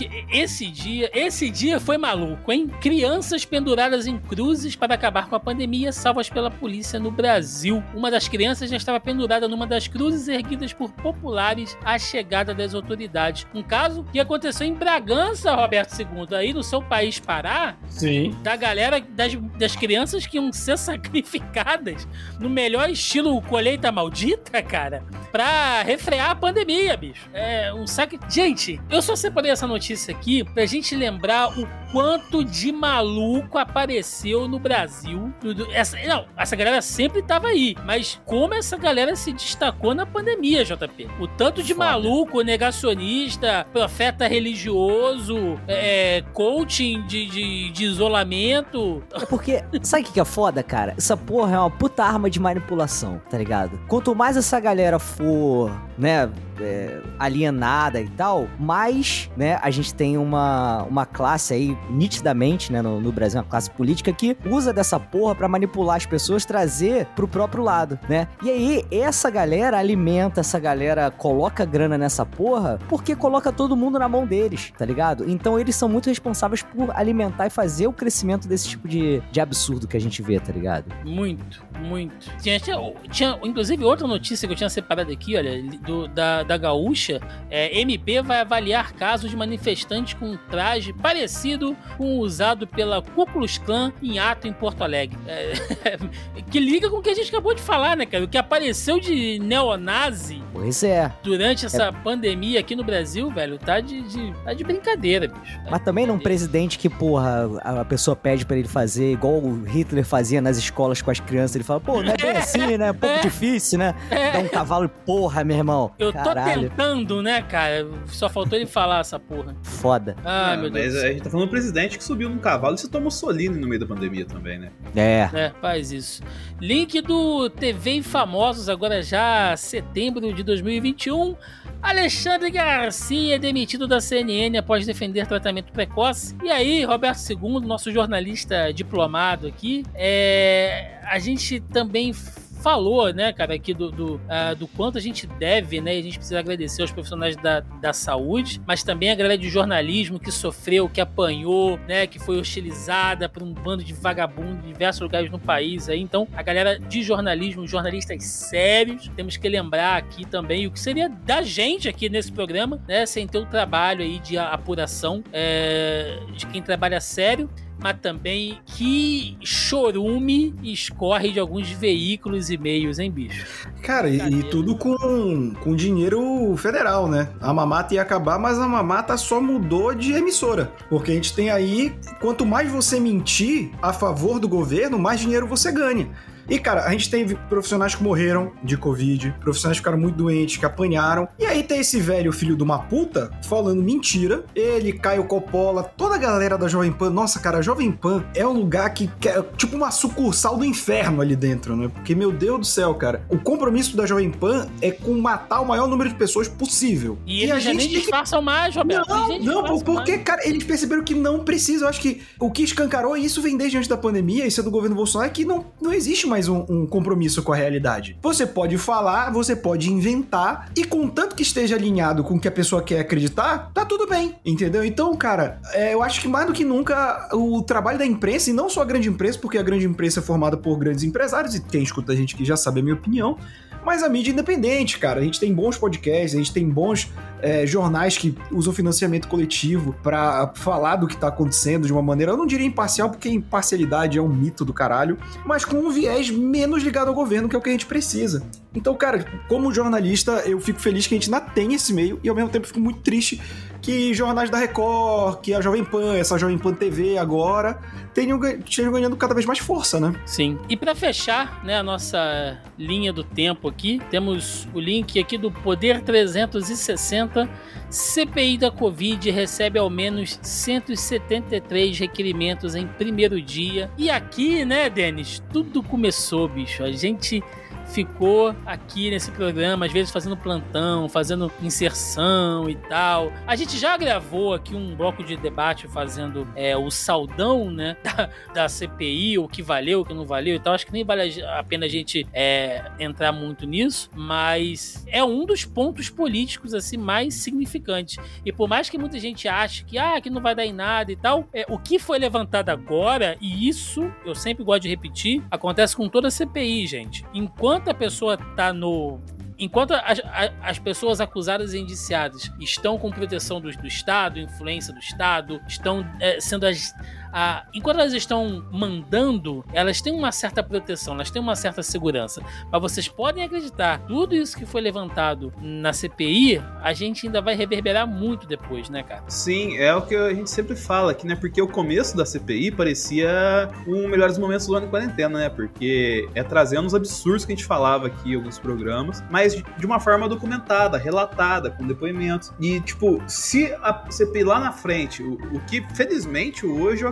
[0.00, 2.68] que esse dia, esse dia foi maluco, hein?
[2.80, 7.82] Crianças penduradas em cruzes para acabar com a pandemia, salvas pela polícia no Brasil.
[7.94, 12.74] Uma das crianças já estava pendurada numa das cruzes erguidas por populares à chegada das
[12.74, 13.46] autoridades.
[13.54, 18.34] Um caso que aconteceu em Bragança, Roberto II, aí no seu país Pará, Sim.
[18.42, 25.04] da galera, das, das crianças que iam ser sacrificadas no melhor estilo colheita maldita, cara,
[25.30, 27.28] pra refrear a pandemia, bicho.
[27.34, 28.18] É um saque.
[28.28, 34.48] Gente, eu só separei essa notícia aqui pra gente lembrar o quanto de maluco apareceu
[34.48, 35.32] no Brasil.
[35.72, 40.64] Essa, não, essa galera sempre tava aí, mas como essa galera se destacou na pandemia,
[40.64, 41.08] JP?
[41.20, 41.86] O tanto de Foda.
[41.86, 49.02] maluco, negacionista, profeta religioso, é, coaching de, de, de isolamento.
[49.12, 50.94] É porque, sabe o que é foda, cara?
[50.96, 53.80] Essa porra é uma puta arma de manipulação, tá ligado?
[53.88, 55.70] Quanto mais essa galera for,
[56.00, 62.72] né, é, alienada e tal, mais, né, a gente tem uma, uma classe aí, nitidamente,
[62.72, 66.44] né, no, no Brasil, uma classe política que usa dessa porra pra manipular as pessoas,
[66.44, 68.26] trazer pro próprio lado, né?
[68.42, 73.98] E aí, essa galera alimenta, essa galera coloca grana nessa porra, porque coloca todo mundo
[73.98, 75.28] na mão deles, tá ligado?
[75.28, 79.40] Então eles são muito responsáveis por alimentar e fazer o crescimento desse tipo de, de
[79.40, 80.86] absurdo que a gente vê, tá ligado?
[81.04, 82.30] Muito, muito.
[82.42, 82.76] Tinha, tinha,
[83.10, 87.20] tinha, inclusive, outra notícia que eu tinha separado aqui, olha, do- da, da Gaúcha.
[87.50, 93.00] É, MP vai avaliar casos de manifestantes com um traje parecido com o usado pela
[93.02, 95.18] Ku Klux Klan em ato em Porto Alegre.
[95.26, 95.52] É,
[96.50, 98.24] que liga com o que a gente acabou de falar, né, cara?
[98.24, 101.12] O que apareceu de neonazi Pois é.
[101.22, 105.56] durante essa pandemia aqui no Brasil, velho, tá de, de- tá de brincadeira, bicho.
[105.64, 109.34] Tá Mas também num de presidente que, porra, a pessoa pede pra ele fazer igual
[109.38, 111.54] o Hitler fazia nas escolas com as crianças.
[111.54, 112.88] Ele fala, pô, não é bem assim, né?
[112.88, 113.20] É um pouco É.
[113.20, 113.94] difícil, né?
[114.10, 114.30] É.
[114.32, 115.90] Dá um cavalo, porra, meu irmão.
[115.98, 117.86] Eu tô Caralho, tentando, né, cara?
[118.06, 119.54] Só faltou ele falar essa porra.
[119.62, 120.16] foda.
[120.24, 121.04] Ah, meu mas Deus.
[121.04, 123.66] a gente tá falando do presidente que subiu num cavalo e se tomou Mussolini no
[123.66, 124.70] meio da pandemia também, né?
[124.94, 125.28] É.
[125.32, 126.22] É, faz isso.
[126.60, 131.34] Link do TV e Famosos, agora já setembro de 2021.
[131.82, 136.36] Alexandre Garcia é demitido da CNN após defender tratamento precoce.
[136.42, 142.12] E aí, Roberto II, nosso jornalista diplomado aqui, é, a gente também
[142.60, 146.18] falou, né, cara, aqui do, do, ah, do quanto a gente deve, né, a gente
[146.18, 150.88] precisa agradecer aos profissionais da, da saúde, mas também a galera de jornalismo que sofreu,
[150.88, 155.38] que apanhou, né, que foi hostilizada por um bando de vagabundos em diversos lugares no
[155.38, 156.00] país aí.
[156.00, 161.08] Então, a galera de jornalismo, jornalistas sérios, temos que lembrar aqui também o que seria
[161.08, 166.46] da gente aqui nesse programa, né, sem ter o trabalho aí de apuração é, de
[166.46, 167.48] quem trabalha sério.
[167.82, 173.68] Mas também que chorume escorre de alguns veículos e meios, hein, bicho?
[173.82, 177.28] Cara, e, e tudo com, com dinheiro federal, né?
[177.40, 180.72] A mamata ia acabar, mas a mamata só mudou de emissora.
[180.88, 185.46] Porque a gente tem aí, quanto mais você mentir a favor do governo, mais dinheiro
[185.46, 186.08] você ganha.
[186.50, 190.56] E, cara, a gente teve profissionais que morreram de Covid, profissionais que ficaram muito doentes,
[190.56, 191.28] que apanharam.
[191.38, 194.44] E aí tem esse velho filho de uma puta falando mentira.
[194.52, 197.08] Ele, Caio Coppola, toda a galera da Jovem Pan.
[197.10, 201.22] Nossa, cara, a Jovem Pan é um lugar que, é tipo uma sucursal do inferno
[201.22, 201.88] ali dentro, né?
[201.94, 205.68] Porque, meu Deus do céu, cara, o compromisso da Jovem Pan é com matar o
[205.68, 207.16] maior número de pessoas possível.
[207.24, 209.08] E eles já nem tem que disfarçam mais, Roberto.
[209.08, 210.24] não, nem não, porque, mais.
[210.24, 211.84] cara, eles perceberam que não precisa.
[211.84, 214.64] Eu acho que o que escancarou, e isso vem desde antes da pandemia, isso é
[214.64, 218.16] do governo Bolsonaro, é que não, não existe mais um, um compromisso com a realidade.
[218.22, 222.52] Você pode falar, você pode inventar, e contanto que esteja alinhado com o que a
[222.52, 224.84] pessoa quer acreditar, tá tudo bem, entendeu?
[224.84, 228.52] Então, cara, é, eu acho que mais do que nunca o trabalho da imprensa, e
[228.52, 231.60] não só a grande imprensa, porque a grande imprensa é formada por grandes empresários, e
[231.60, 233.36] quem escuta a gente que já sabe a minha opinião,
[233.84, 235.20] mas a mídia independente, cara.
[235.20, 237.10] A gente tem bons podcasts, a gente tem bons
[237.42, 242.32] é, jornais que usam financiamento coletivo pra falar do que tá acontecendo de uma maneira,
[242.32, 246.30] eu não diria imparcial, porque imparcialidade é um mito do caralho, mas com um viés
[246.30, 248.42] menos ligado ao governo, que é o que a gente precisa.
[248.74, 252.28] Então, cara, como jornalista, eu fico feliz que a gente ainda tem esse meio e
[252.28, 253.40] ao mesmo tempo fico muito triste
[253.80, 257.78] que jornais da Record, que a Jovem Pan, essa Jovem Pan TV agora,
[258.12, 260.14] tenham, estejam ganhando cada vez mais força, né?
[260.26, 260.58] Sim.
[260.68, 265.50] E pra fechar, né, a nossa linha do tempo aqui, temos o link aqui do
[265.50, 267.48] Poder 360.
[267.88, 273.90] CPI da Covid recebe ao menos 173 requerimentos em primeiro dia.
[273.96, 276.84] E aqui, né, Denis, tudo começou, bicho.
[276.84, 277.42] A gente
[277.90, 283.32] ficou aqui nesse programa, às vezes fazendo plantão, fazendo inserção e tal.
[283.46, 288.30] A gente já gravou aqui um bloco de debate fazendo é, o saudão, né, da,
[288.54, 290.74] da CPI, o que valeu, o que não valeu e tal.
[290.74, 295.44] Acho que nem vale a pena a gente é, entrar muito nisso, mas é um
[295.44, 298.16] dos pontos políticos assim mais significantes.
[298.44, 301.10] E por mais que muita gente ache que ah, que não vai dar em nada
[301.10, 305.42] e tal, é, o que foi levantado agora, e isso eu sempre gosto de repetir,
[305.50, 307.24] acontece com toda a CPI, gente.
[307.34, 309.20] Enquanto a pessoa tá no
[309.60, 310.22] Enquanto as,
[310.62, 316.02] as pessoas acusadas e indiciadas estão com proteção do, do Estado, influência do Estado, estão
[316.18, 316.94] é, sendo as.
[317.32, 322.42] A- enquanto elas estão mandando, elas têm uma certa proteção, elas têm uma certa segurança.
[322.70, 327.54] Mas vocês podem acreditar, tudo isso que foi levantado na CPI, a gente ainda vai
[327.54, 329.24] reverberar muito depois, né, cara?
[329.28, 331.34] Sim, é o que a gente sempre fala aqui, né?
[331.36, 335.48] Porque o começo da CPI parecia um melhores momentos do ano de quarentena, né?
[335.48, 339.86] Porque é trazendo os absurdos que a gente falava aqui em alguns programas, mas de
[339.86, 342.52] uma forma documentada, relatada, com depoimentos.
[342.60, 347.08] E, tipo, se a CPI lá na frente, o, o que felizmente hoje eu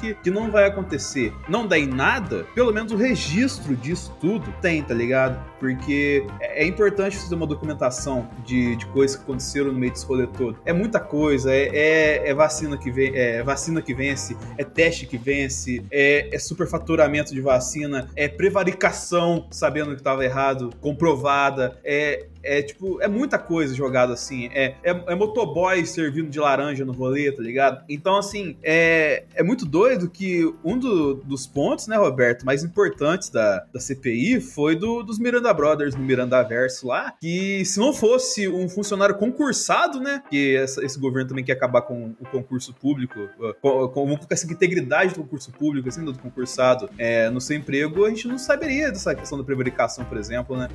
[0.00, 4.52] que, que não vai acontecer, não dá em nada, pelo menos o registro disso tudo
[4.60, 5.42] tem, tá ligado?
[5.58, 10.06] Porque é é importante fazer uma documentação de, de coisas que aconteceram no meio desse
[10.06, 10.58] rolê todo.
[10.64, 15.06] É muita coisa, é, é- é vacina que vem, é vacina que vence, é teste
[15.06, 22.26] que vence, é, é superfaturamento de vacina, é prevaricação sabendo que tava errado, comprovada, é,
[22.42, 24.46] é tipo, é muita coisa jogada assim.
[24.52, 27.82] É, é, é motoboy servindo de laranja no rolê, tá ligado?
[27.88, 33.30] Então, assim, é, é muito doido que um do- dos pontos, né, Roberto, mais importantes
[33.30, 37.92] da, da CPI foi do, dos Miranda Brothers no Miranda Verso lá, que se não
[37.92, 42.72] fosse um funcionário concursado, né, que essa- esse governo também quer acabar com o concurso
[42.74, 47.40] público, uh, com, com, com essa integridade do concurso público, assim, do concursado, é, no
[47.40, 50.68] seu emprego, a gente não saberia dessa questão da prevaricação, por exemplo, né?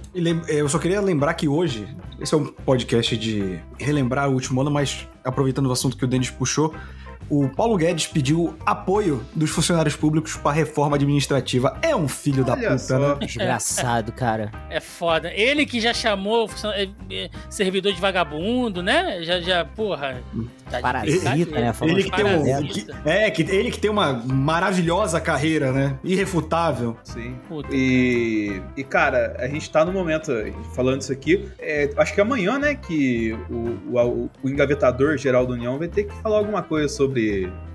[0.48, 1.88] Eu só queria lembrar que hoje,
[2.20, 6.08] esse é um podcast de relembrar o último ano, mas aproveitando o assunto que o
[6.08, 6.74] Denis puxou,
[7.30, 11.78] o Paulo Guedes pediu apoio dos funcionários públicos para a reforma administrativa.
[11.82, 13.00] É um filho da Olha puta, só.
[13.00, 13.26] né?
[13.26, 14.52] Desgraçado, cara.
[14.70, 15.32] É foda.
[15.34, 19.24] Ele que já chamou é, é, servidor de vagabundo, né?
[19.24, 20.22] Já, já, porra.
[20.70, 21.62] Tá Parasita, brincadeira.
[21.62, 21.74] né?
[21.74, 25.98] Falando Ele que tem um, que- é, que ele que tem uma maravilhosa carreira, né?
[26.04, 26.98] Irrefutável.
[27.04, 27.36] Sim.
[27.48, 27.70] Puta.
[27.72, 30.32] E, e, cara, a gente tá no momento,
[30.76, 35.54] falando isso aqui, é, acho que amanhã, né, que o, o, o engavetador geral da
[35.54, 37.17] União vai ter que falar alguma coisa sobre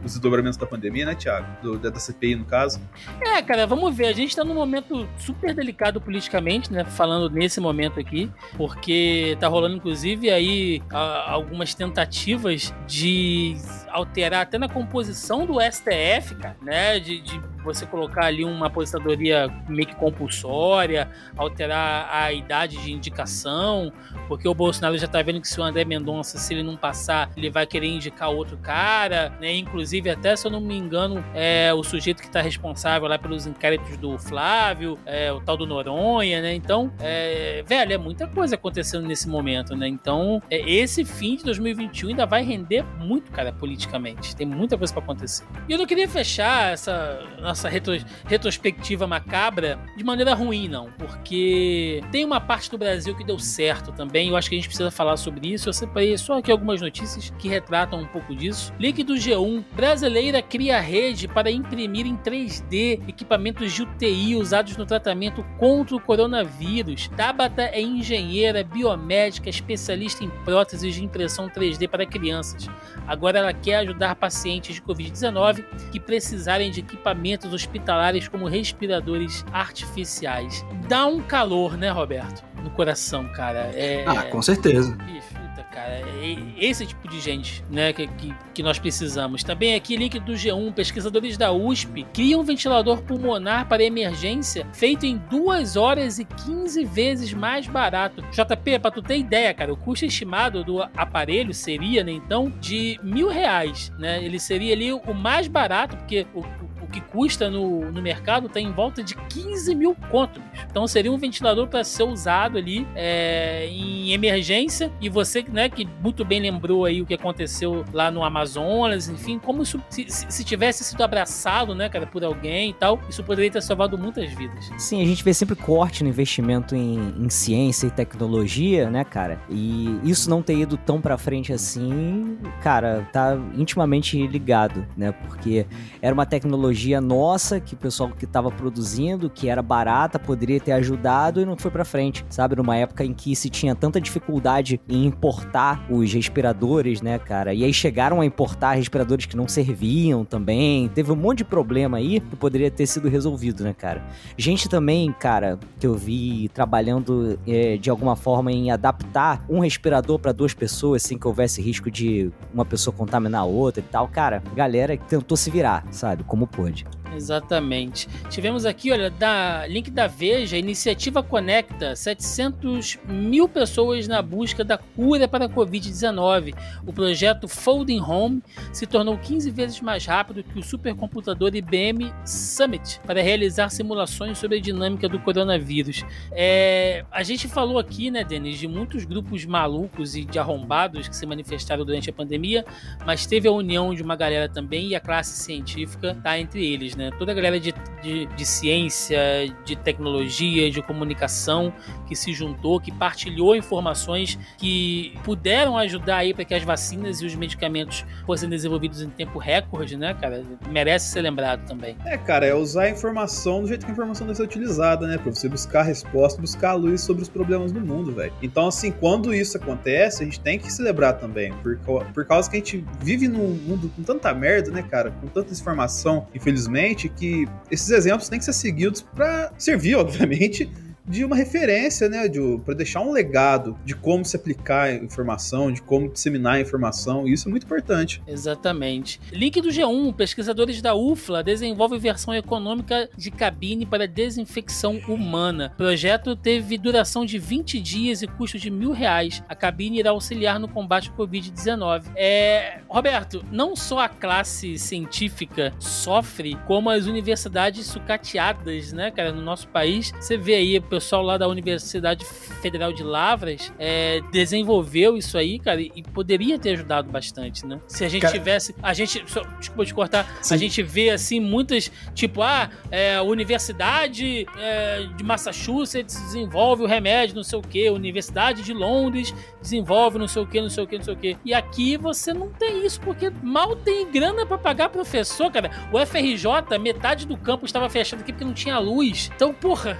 [0.04, 1.46] os desdobramentos da pandemia, né, Thiago?
[1.62, 2.80] Do, da da CPI, no caso.
[3.20, 4.06] É, cara, vamos ver.
[4.06, 6.84] A gente tá num momento super delicado politicamente, né?
[6.84, 13.56] Falando nesse momento aqui, porque tá rolando, inclusive, aí a- algumas tentativas de
[13.92, 16.98] alterar até na composição do STF, cara, né?
[16.98, 23.92] De, de você colocar ali uma aposentadoria meio que compulsória, alterar a idade de indicação,
[24.28, 27.30] porque o Bolsonaro já tá vendo que se o André Mendonça, se ele não passar,
[27.36, 29.54] ele vai querer indicar outro cara, né?
[29.54, 33.46] Inclusive, até se eu não me engano, é o sujeito que tá responsável lá pelos
[33.46, 36.54] inquéritos do Flávio, é, o tal do Noronha, né?
[36.54, 39.86] Então, é, velho, é muita coisa acontecendo nesse momento, né?
[39.86, 44.36] Então, é, esse fim de 2021 ainda vai render muito, cara, politicamente.
[44.36, 45.44] Tem muita coisa para acontecer.
[45.68, 47.94] E eu não queria fechar essa nossa retro,
[48.26, 53.92] retrospectiva macabra de maneira ruim, não, porque tem uma parte do Brasil que deu certo
[53.92, 54.28] também.
[54.28, 55.68] Eu acho que a gente precisa falar sobre isso.
[55.68, 58.72] Eu separei só aqui algumas notícias que retratam um pouco disso.
[58.78, 64.86] Link do G1: brasileira cria rede para imprimir em 3D equipamentos de UTI usados no
[64.86, 67.08] tratamento contra o coronavírus.
[67.16, 72.68] Tabata é engenheira biomédica especialista em próteses de impressão 3D para crianças.
[73.06, 80.64] Agora ela quer ajudar pacientes de Covid-19 que precisarem de equipamentos hospitalares como respiradores artificiais.
[80.88, 82.44] Dá um calor, né, Roberto?
[82.62, 83.70] No coração, cara.
[83.74, 84.04] É...
[84.06, 84.94] Ah, com certeza.
[84.96, 85.26] Bicho,
[85.72, 86.02] cara.
[86.20, 89.42] É esse tipo de gente, né, que, que, que nós precisamos.
[89.42, 95.06] Também aqui, link do G1, pesquisadores da USP criam um ventilador pulmonar para emergência feito
[95.06, 98.22] em 2 horas e 15 vezes mais barato.
[98.30, 103.00] JP, pra tu ter ideia, cara, o custo estimado do aparelho seria, né, então, de
[103.02, 104.22] mil reais, né?
[104.22, 108.60] Ele seria ali o mais barato, porque o, o que custa no, no mercado está
[108.60, 110.40] em volta de 15 mil conto.
[110.40, 110.66] bicho.
[110.70, 114.92] Então seria um ventilador para ser usado ali é, em emergência.
[115.00, 119.38] E você, né, que muito bem lembrou aí o que aconteceu lá no Amazonas, enfim,
[119.38, 123.22] como isso, se, se- se tivesse sido abraçado, né, cara, por alguém e tal, isso
[123.24, 124.70] poderia ter salvado muitas vidas.
[124.78, 129.40] Sim, a gente vê sempre corte no investimento em, em ciência e tecnologia, né, cara?
[129.48, 135.12] E isso não ter ido tão pra frente assim, cara, tá intimamente ligado, né?
[135.12, 135.66] Porque
[136.00, 140.72] era uma tecnologia nossa que o pessoal que tava produzindo, que era barata, poderia ter
[140.72, 142.56] ajudado e não foi pra frente, sabe?
[142.56, 147.54] Numa época em que se tinha tanta dificuldade em importar os respiradores, né, cara?
[147.54, 150.88] E aí chegaram a importar respiradores que não serviam também.
[150.88, 154.02] Teve um monte de problema aí que poderia ter sido resolvido, né, cara?
[154.36, 160.18] Gente também, cara, que eu vi trabalhando é, de alguma forma em adaptar um respirador
[160.18, 164.08] para duas pessoas sem que houvesse risco de uma pessoa contaminar a outra e tal.
[164.08, 166.24] Cara, galera que tentou se virar, sabe?
[166.24, 167.01] Como pôde saúde.
[167.14, 168.08] Exatamente.
[168.30, 174.78] Tivemos aqui, olha, da link da Veja, iniciativa Conecta 700 mil pessoas na busca da
[174.78, 176.54] cura para a Covid-19.
[176.86, 183.00] O projeto Folding Home se tornou 15 vezes mais rápido que o supercomputador IBM Summit
[183.06, 186.04] para realizar simulações sobre a dinâmica do coronavírus.
[186.32, 191.16] É, a gente falou aqui, né, Denis, de muitos grupos malucos e de arrombados que
[191.16, 192.64] se manifestaram durante a pandemia,
[193.04, 196.94] mas teve a união de uma galera também e a classe científica tá entre eles,
[196.94, 197.01] né?
[197.10, 199.18] Toda a galera de, de, de ciência,
[199.64, 201.72] de tecnologia, de comunicação
[202.06, 207.26] que se juntou, que partilhou informações que puderam ajudar aí para que as vacinas e
[207.26, 210.42] os medicamentos fossem desenvolvidos em tempo recorde, né, cara?
[210.70, 211.96] Merece ser lembrado também.
[212.04, 215.18] É, cara, é usar a informação do jeito que a informação deve ser utilizada, né?
[215.18, 218.32] Pra você buscar resposta, buscar luz sobre os problemas do mundo, velho.
[218.42, 221.52] Então, assim, quando isso acontece, a gente tem que celebrar também.
[221.62, 221.78] Por,
[222.12, 225.10] por causa que a gente vive num mundo com tanta merda, né, cara?
[225.10, 230.70] Com tanta informação, infelizmente, que esses exemplos têm que ser seguidos pra servir, obviamente,
[231.06, 235.82] de uma referência, né, de, para deixar um legado de como se aplicar informação, de
[235.82, 238.22] como disseminar a informação, isso é muito importante.
[238.26, 239.20] Exatamente.
[239.32, 240.14] Link do G1.
[240.14, 245.72] Pesquisadores da UFLA desenvolvem versão econômica de cabine para desinfecção humana.
[245.74, 249.42] O projeto teve duração de 20 dias e custo de mil reais.
[249.48, 252.04] A cabine irá auxiliar no combate ao Covid-19.
[252.14, 252.80] É...
[252.88, 259.68] Roberto, não só a classe científica sofre, como as universidades sucateadas, né, cara, no nosso
[259.68, 260.12] país.
[260.20, 262.22] Você vê aí pessoal lá da Universidade
[262.60, 267.80] Federal de Lavras é, desenvolveu isso aí, cara, e poderia ter ajudado bastante, né?
[267.88, 268.74] Se a gente Cara- tivesse.
[268.82, 269.24] A gente.
[269.26, 270.38] Só, desculpa te cortar.
[270.42, 270.54] Sim.
[270.54, 271.90] A gente vê assim muitas.
[272.14, 277.88] Tipo, ah, é, a Universidade é, de Massachusetts desenvolve o remédio, não sei o que.
[277.88, 281.16] Universidade de Londres desenvolve não sei o que, não sei o que, não sei o
[281.16, 281.38] que.
[281.42, 285.70] E aqui você não tem isso, porque mal tem grana pra pagar professor, cara.
[285.90, 289.30] O FRJ, metade do campus estava fechado aqui porque não tinha luz.
[289.34, 289.98] Então, porra.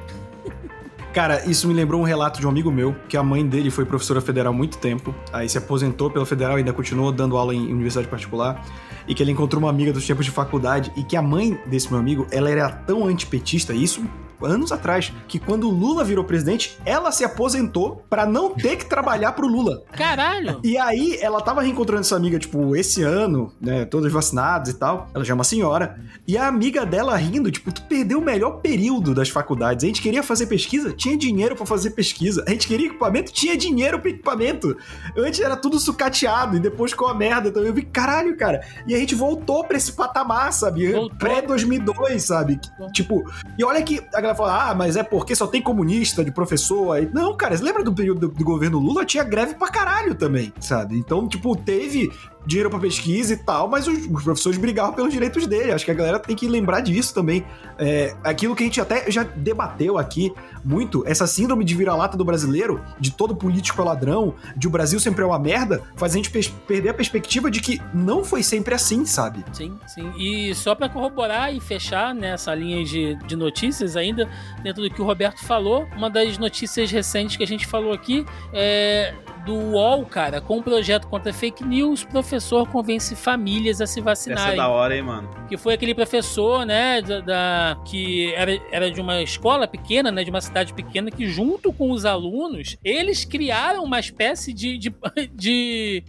[1.12, 3.84] Cara, isso me lembrou um relato de um amigo meu, que a mãe dele foi
[3.84, 7.54] professora federal há muito tempo, aí se aposentou pela federal e ainda continuou dando aula
[7.54, 8.64] em universidade particular,
[9.06, 11.90] e que ele encontrou uma amiga dos tempos de faculdade, e que a mãe desse
[11.90, 14.02] meu amigo, ela era tão antipetista, isso
[14.44, 18.86] anos atrás, que quando o Lula virou presidente, ela se aposentou pra não ter que
[18.86, 19.82] trabalhar pro Lula.
[19.92, 20.60] Caralho!
[20.62, 23.84] E aí, ela tava reencontrando essa amiga, tipo, esse ano, né?
[23.84, 25.08] Todos vacinados e tal.
[25.14, 26.00] Ela já é uma senhora.
[26.26, 29.84] E a amiga dela rindo, tipo, tu perdeu o melhor período das faculdades.
[29.84, 32.44] A gente queria fazer pesquisa, tinha dinheiro pra fazer pesquisa.
[32.46, 34.76] A gente queria equipamento, tinha dinheiro pra equipamento.
[35.16, 37.48] Antes era tudo sucateado e depois com a merda.
[37.48, 38.64] Então eu vi, caralho, cara.
[38.86, 40.92] E a gente voltou pra esse patamar, sabe?
[40.92, 41.18] Voltou.
[41.18, 42.60] Pré-2002, sabe?
[42.92, 43.22] Tipo,
[43.58, 46.92] e olha que a galera fala, ah, mas é porque só tem comunista de professor
[46.92, 47.08] aí.
[47.12, 49.04] Não, cara, você lembra do período do, do governo Lula?
[49.04, 50.96] Tinha greve pra caralho também, sabe?
[50.96, 52.10] Então, tipo, teve
[52.46, 55.72] dinheiro pra pesquisa e tal, mas os, os professores brigavam pelos direitos dele.
[55.72, 57.44] Acho que a galera tem que lembrar disso também.
[57.78, 60.32] É, aquilo que a gente até já debateu aqui
[60.64, 65.00] muito, essa síndrome de vira-lata do brasileiro, de todo político é ladrão, de o Brasil
[65.00, 68.74] sempre é uma merda, faz a gente perder a perspectiva de que não foi sempre
[68.74, 69.44] assim, sabe?
[69.52, 70.12] Sim, sim.
[70.16, 74.28] E só pra corroborar e fechar nessa linha de, de notícias ainda,
[74.62, 78.24] dentro do que o Roberto falou, uma das notícias recentes que a gente falou aqui
[78.52, 79.14] é
[79.44, 84.32] do UOL, cara, com um projeto contra fake news, professor convence famílias a se Essa
[84.32, 85.28] é da hora, hein, mano.
[85.50, 90.24] que foi aquele professor, né, da, da- que era, era de uma escola pequena, né,
[90.24, 94.94] de uma cidade pequena, que junto com os alunos, eles criaram uma espécie de, de,
[95.34, 96.02] de,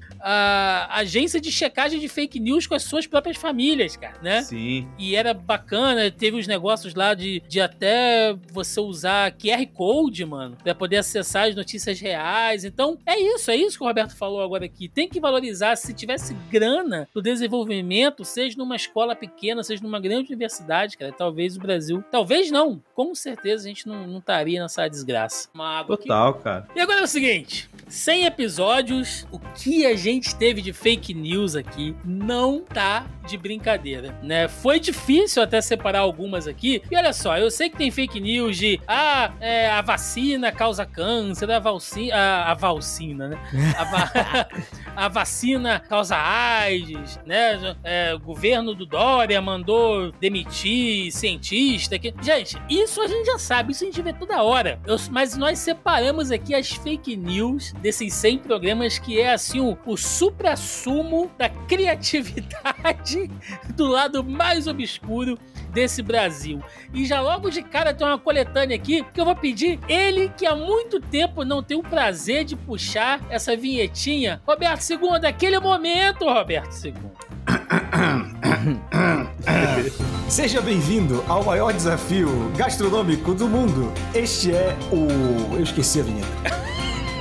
[0.90, 4.42] agência de checagem de fake news com as suas próprias famílias, cara, né?
[4.44, 4.88] Sim.
[4.98, 10.56] E era bacana, teve os negócios lá de, de até você usar QR Code, mano,
[10.64, 12.64] pra poder acessar as notícias reais.
[12.64, 14.88] Então, é isso, é isso que o Roberto falou agora aqui.
[14.88, 20.28] Tem que valorizar, se tivesse grana do desenvolvimento, seja numa escola pequena, seja numa grande
[20.32, 22.04] universidade, cara, talvez o Brasil.
[22.12, 25.50] Talvez não, com certeza a gente não, não estaria nessa desgraça.
[25.98, 26.68] Total, cara.
[26.76, 31.56] E agora é o seguinte: 100 episódios, o que a gente teve de fake news
[31.56, 34.48] aqui não tá de brincadeira, né?
[34.48, 36.82] Foi difícil até separar algumas aqui.
[36.92, 40.86] E olha só, eu sei que tem fake news de ah, é, a vacina causa
[40.86, 42.56] câncer, a valcina, a, a
[43.30, 43.40] né?
[43.78, 44.12] A, va-
[44.96, 47.76] a vacina causa AIDS, né?
[47.84, 51.98] É, o governo do Dória mandou demitir cientista.
[52.00, 52.14] Que...
[52.22, 54.80] Gente, isso a gente já sabe, isso a gente vê toda hora.
[54.86, 59.78] Eu- mas nós separamos aqui as fake news desses 100 programas que é assim o,
[59.86, 63.30] o supra-sumo da criatividade
[63.76, 65.38] do lado mais obscuro
[65.74, 66.62] desse Brasil.
[66.94, 70.46] E já logo de cara tem uma coletânea aqui que eu vou pedir ele que
[70.46, 74.42] há muito tempo não tem o prazer de puxar essa vinhetinha.
[74.46, 76.94] Roberto II, daquele momento, Roberto II.
[80.30, 83.92] Seja bem-vindo ao maior desafio gastronômico do mundo.
[84.14, 85.56] Este é o.
[85.56, 86.28] Eu esqueci a vinheta.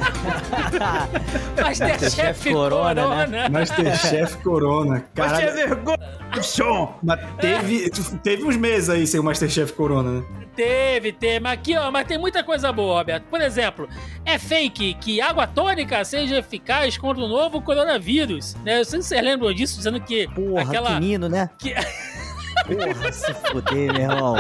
[1.63, 3.49] Masterchef Corona, Corona, né?
[3.49, 4.93] Masterchef Corona.
[4.93, 5.53] Mas Caralho.
[5.53, 6.95] tinha vergonha, bichão.
[7.03, 7.91] Mas teve,
[8.23, 10.25] teve uns meses aí sem o Masterchef Corona, né?
[10.55, 11.41] Teve, teve.
[11.41, 13.25] Mas aqui, ó, mas tem muita coisa boa, Roberto.
[13.25, 13.89] Por exemplo,
[14.25, 18.55] é fake que água tônica seja eficaz contra o novo coronavírus.
[18.65, 18.81] Né?
[18.81, 20.95] Eu sei se vocês lembram disso, dizendo que Porra, aquela.
[20.95, 21.49] quinino, né?
[21.59, 21.75] Que-
[22.67, 24.35] Porra, se fuder, meu irmão.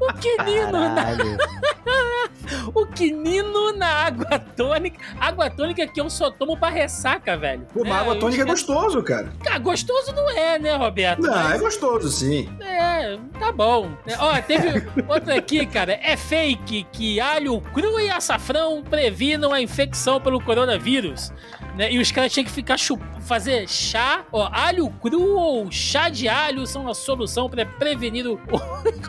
[0.00, 1.04] O quinino na,
[2.74, 4.98] o quinino na água tônica.
[5.20, 7.66] Água tônica que eu só tomo pra ressaca, velho.
[7.72, 7.98] Pô, mas Né?
[7.98, 9.32] água tônica é gostoso, cara.
[9.50, 11.22] Ah, gostoso não é, né, Roberto?
[11.22, 12.48] Não, Mas- é gostoso, sim.
[12.60, 13.90] É, tá bom.
[14.06, 15.98] É, Ó, teve outra aqui, cara.
[16.02, 21.32] É fake que alho cru e açafrão previnam a infecção pelo coronavírus.
[21.76, 21.92] Né?
[21.92, 23.02] E os caras tinham que ficar chup...
[23.20, 24.24] fazer chá.
[24.30, 28.38] Ó, alho cru ou chá de alho são a solução para prevenir o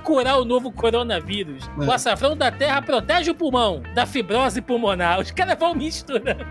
[0.04, 1.70] curar o novo coronavírus.
[1.80, 1.84] É.
[1.84, 5.20] O açafrão da terra protege o pulmão da fibrose pulmonar.
[5.20, 6.46] Os caras vão misturando.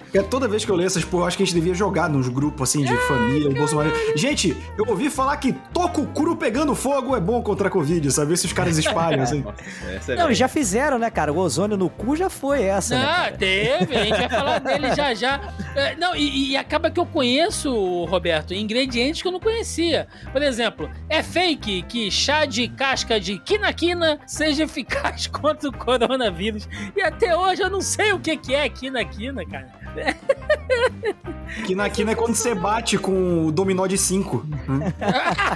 [0.00, 2.08] Porque toda vez que eu leio essas porra, eu acho que a gente devia jogar
[2.08, 3.92] nos grupos assim de família, Bolsonaro.
[4.16, 8.36] Gente, eu ouvi falar que toco cru pegando fogo é bom contra a Covid, sabe?
[8.36, 9.40] Se os caras espalham, assim.
[9.94, 11.32] Nossa, é Não, já fizeram, né, cara?
[11.32, 13.04] O ozônio no cu já foi essa, né?
[13.04, 13.36] Ah, cara?
[13.36, 15.40] teve, a gente vai falar dele já já.
[15.74, 20.08] É, não, e, e acaba que eu conheço, Roberto, ingredientes que eu não conhecia.
[20.32, 26.68] Por exemplo, é fake que chá de casca de quina-quina seja eficaz contra o coronavírus.
[26.96, 29.68] E até hoje eu não sei o que que é quina-quina, cara.
[31.66, 34.46] Que na quina é quando você bate com o dominó de 5.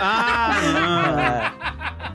[0.01, 2.13] Ah, Ah,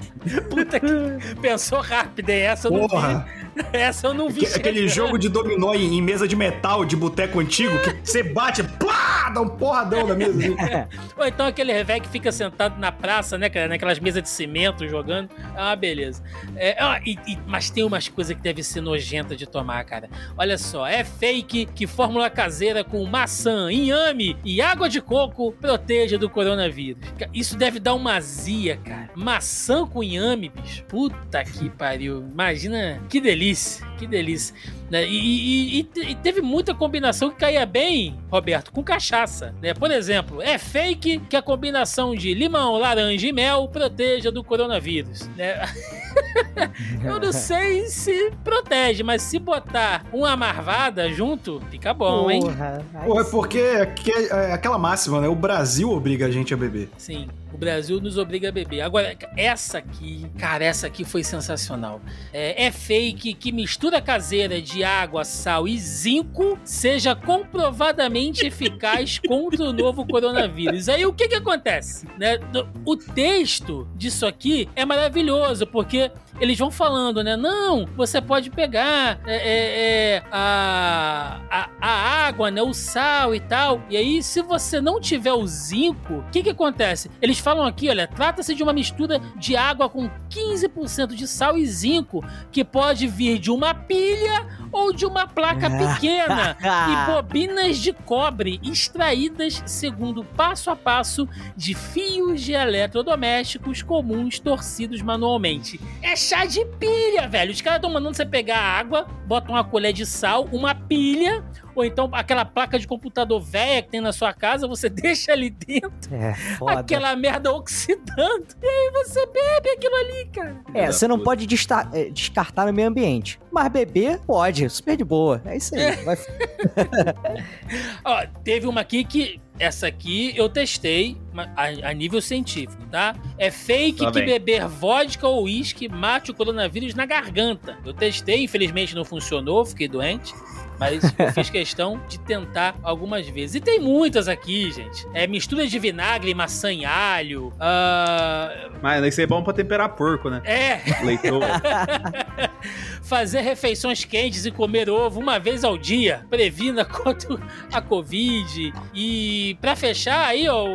[0.49, 2.41] Puta que pensou rápido, hein?
[2.41, 2.87] Essa eu não vi.
[2.89, 3.25] Porra!
[3.73, 4.45] Essa eu não vi.
[4.45, 8.61] Aque- Aquele jogo de dominó em, mesa de metal, de boteco antigo, que você bate,
[8.63, 10.39] plá, dá um porradão na mesa.
[11.17, 13.67] Ou então aquele revé que fica sentado na praça, né, cara?
[13.69, 15.29] Naquelas mesas de cimento jogando.
[15.55, 16.21] Ah, beleza.
[16.55, 20.09] É, ó, e- e- mas tem umas coisas que deve ser nojenta de tomar, cara.
[20.37, 26.17] Olha só, é fake que fórmula caseira com maçã, inhame e água de coco proteja
[26.17, 27.03] do coronavírus.
[27.31, 29.11] Isso deve dar uma azia, cara.
[29.13, 30.83] Maçã com inhame, bicho.
[30.85, 32.27] Puta que pariu.
[32.31, 34.55] Imagina que delícia, que delícia.
[34.89, 35.05] Né?
[35.07, 39.53] E, e- e- e teve muita combinação que caía bem, Roberto, com cachaça.
[39.61, 39.73] Né?
[39.73, 45.27] Por exemplo, é fake que a combinação de limão, laranja e mel proteja do coronavírus.
[45.35, 45.55] Né?
[47.03, 52.41] Eu não sei se protege, mas se botar uma marvada junto, fica bom, hein?
[52.41, 52.83] Porra.
[52.95, 55.27] aí Pô, é porque aque- é aquela máxima, né?
[55.27, 56.89] O Brasil obriga a gente a beber.
[56.97, 57.27] Sim,
[57.59, 58.81] Brasil nos obriga a beber.
[58.81, 62.01] Agora, essa aqui, cara, essa aqui foi sensacional.
[62.31, 69.65] É, é fake que mistura caseira de água, sal e zinco seja comprovadamente eficaz contra
[69.65, 70.87] o novo coronavírus.
[70.87, 72.07] Aí o que que acontece?
[72.17, 72.39] Né?
[72.85, 77.35] O texto disso aqui é maravilhoso, porque eles vão falando, né?
[77.35, 82.61] Não, você pode pegar é, é, é, a, a, a água, né?
[82.61, 83.81] O sal e tal.
[83.89, 87.09] E aí, se você não tiver o zinco, o que que acontece?
[87.21, 91.65] Eles falam aqui, olha, trata-se de uma mistura de água com 15% de sal e
[91.65, 97.93] zinco, que pode vir de uma pilha ou de uma placa pequena e bobinas de
[97.93, 105.79] cobre extraídas segundo passo a passo de fios de eletrodomésticos comuns torcidos manualmente.
[106.01, 107.51] É chá de pilha, velho.
[107.51, 111.43] Os caras estão mandando você pegar água, bota uma colher de sal, uma pilha,
[111.75, 115.49] ou então aquela placa de computador velha que tem na sua casa, você deixa ali
[115.49, 116.35] dentro, É,
[116.67, 120.55] aquela merda oxidando, e aí você bebe aquilo ali, cara.
[120.73, 121.47] É, você não pode
[121.93, 123.39] eh, descartar no meio ambiente.
[123.51, 124.69] Mas beber, pode.
[124.69, 125.41] Super de boa.
[125.45, 125.95] É isso aí.
[126.05, 126.17] Vai-
[128.03, 129.39] Ó, teve uma aqui que.
[129.57, 133.13] Essa aqui eu testei a, a nível científico, tá?
[133.37, 134.25] É fake Tá que bem.
[134.39, 137.77] beber vodka ou uísque mate o coronavírus na garganta.
[137.85, 140.33] Eu testei, infelizmente não funcionou, fiquei doente.
[140.79, 143.55] Mas eu fiz questão de tentar algumas vezes.
[143.55, 145.05] E tem muitas aqui, gente.
[145.13, 147.51] É mistura de vinagre, maçã e alho.
[147.59, 150.41] ah, Mas isso aí é bom pra temperar porco, né?
[150.45, 151.45] é, Leitoa.
[153.01, 157.37] fazer refeições quentes e comer ovo uma vez ao dia previna contra
[157.73, 158.73] a Covid.
[158.93, 160.65] E pra fechar aí, ó,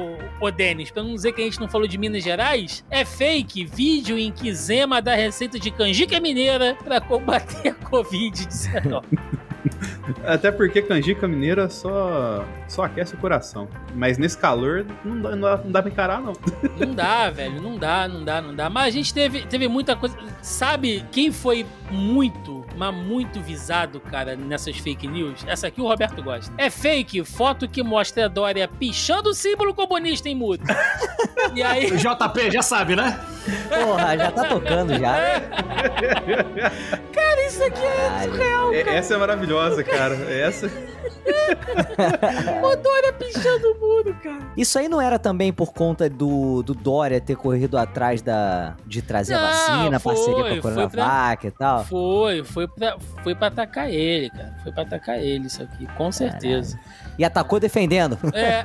[0.41, 3.65] ô Denis, pra não dizer que a gente não falou de Minas Gerais, é fake
[3.65, 9.03] vídeo em que Zema dá receita de canjica mineira pra combater a Covid-19.
[10.25, 13.69] Até porque canjica mineira só, só aquece o coração.
[13.95, 16.33] Mas nesse calor não dá, não dá, não dá pra encarar, não.
[16.79, 18.69] Não dá, velho, não dá, não dá, não dá.
[18.71, 20.17] Mas a gente teve, teve muita coisa.
[20.43, 25.45] Sabe quem foi muito, mas muito visado, cara, nessas fake news?
[25.47, 26.53] Essa aqui o Roberto gosta.
[26.59, 30.61] É fake, foto que mostra a Dória pichando o símbolo comunista em muro.
[31.55, 31.91] e aí.
[31.93, 33.19] O JP já sabe, né?
[33.69, 35.15] Porra, já tá tocando já.
[37.13, 38.97] Cara, isso aqui é surreal, É- cara.
[38.97, 40.15] essa é maravilhosa, cara.
[40.31, 40.71] Essa.
[42.63, 44.41] O Dória pichando o muro, cara.
[44.57, 49.01] Isso aí não era também por conta do, do Dória ter corrido atrás da, de
[49.01, 51.85] trazer a Não, vacina, foi, parceria com a Coronavac e tal?
[51.85, 54.55] Foi, foi pra, foi pra atacar ele, cara.
[54.63, 56.79] Foi pra atacar ele isso aqui, com certeza.
[57.19, 58.19] E atacou defendendo.
[58.33, 58.63] É.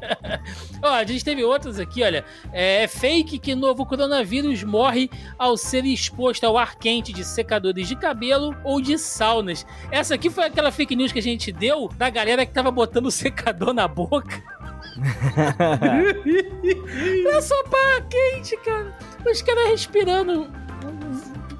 [0.82, 2.24] Ó, a gente teve outras aqui, olha.
[2.52, 7.96] É fake que novo coronavírus morre ao ser exposto ao ar quente de secadores de
[7.96, 9.66] cabelo ou de saunas.
[9.90, 13.06] Essa aqui foi aquela fake news que a gente deu da galera que tava botando
[13.06, 14.42] o secador na boca
[17.22, 18.96] pra sopar ar quente, cara.
[19.28, 20.50] Os caras respirando.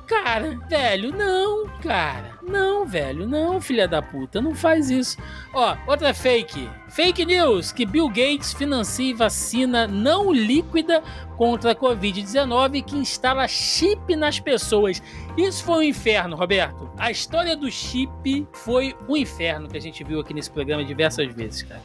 [0.07, 2.35] Cara, velho, não, cara.
[2.43, 5.17] Não, velho, não, filha da puta, não faz isso.
[5.55, 6.69] Ó, outra fake.
[6.89, 11.01] Fake news que Bill Gates financia vacina não líquida
[11.37, 15.01] contra a Covid-19 que instala chip nas pessoas.
[15.37, 16.91] Isso foi um inferno, Roberto.
[16.97, 21.33] A história do chip foi um inferno que a gente viu aqui nesse programa diversas
[21.35, 21.83] vezes, cara.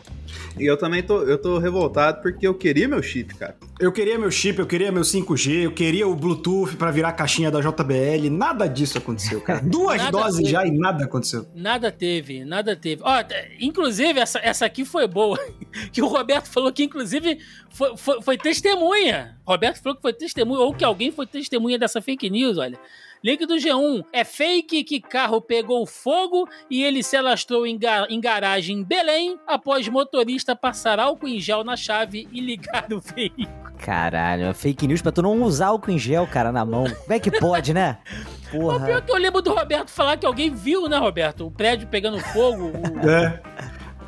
[0.59, 3.55] E eu também tô, eu tô revoltado porque eu queria meu chip, cara.
[3.79, 7.13] Eu queria meu chip, eu queria meu 5G, eu queria o Bluetooth pra virar a
[7.13, 8.29] caixinha da JBL.
[8.29, 9.61] Nada disso aconteceu, cara.
[9.65, 10.49] Duas doses teve.
[10.49, 11.47] já e nada aconteceu.
[11.55, 13.01] Nada teve, nada teve.
[13.03, 13.23] Ó,
[13.59, 15.37] inclusive, essa, essa aqui foi boa.
[15.93, 17.37] Que o Roberto falou que, inclusive,
[17.69, 19.37] foi, foi, foi testemunha.
[19.45, 22.79] Roberto falou que foi testemunha, ou que alguém foi testemunha dessa fake news, olha.
[23.23, 24.03] Link do G1.
[24.13, 28.83] É fake que carro pegou fogo e ele se alastrou em, ga- em garagem em
[28.83, 33.47] Belém após motorista passar álcool em gel na chave e ligar o veículo.
[33.77, 36.85] Caralho, é fake news pra tu não usar álcool em gel, cara, na mão.
[36.85, 37.97] Como é que pode, né?
[38.53, 38.85] O Porra.
[38.85, 41.47] pior que eu lembro do Roberto falar que alguém viu, né, Roberto?
[41.47, 42.71] O prédio pegando fogo.
[42.75, 43.39] o- É.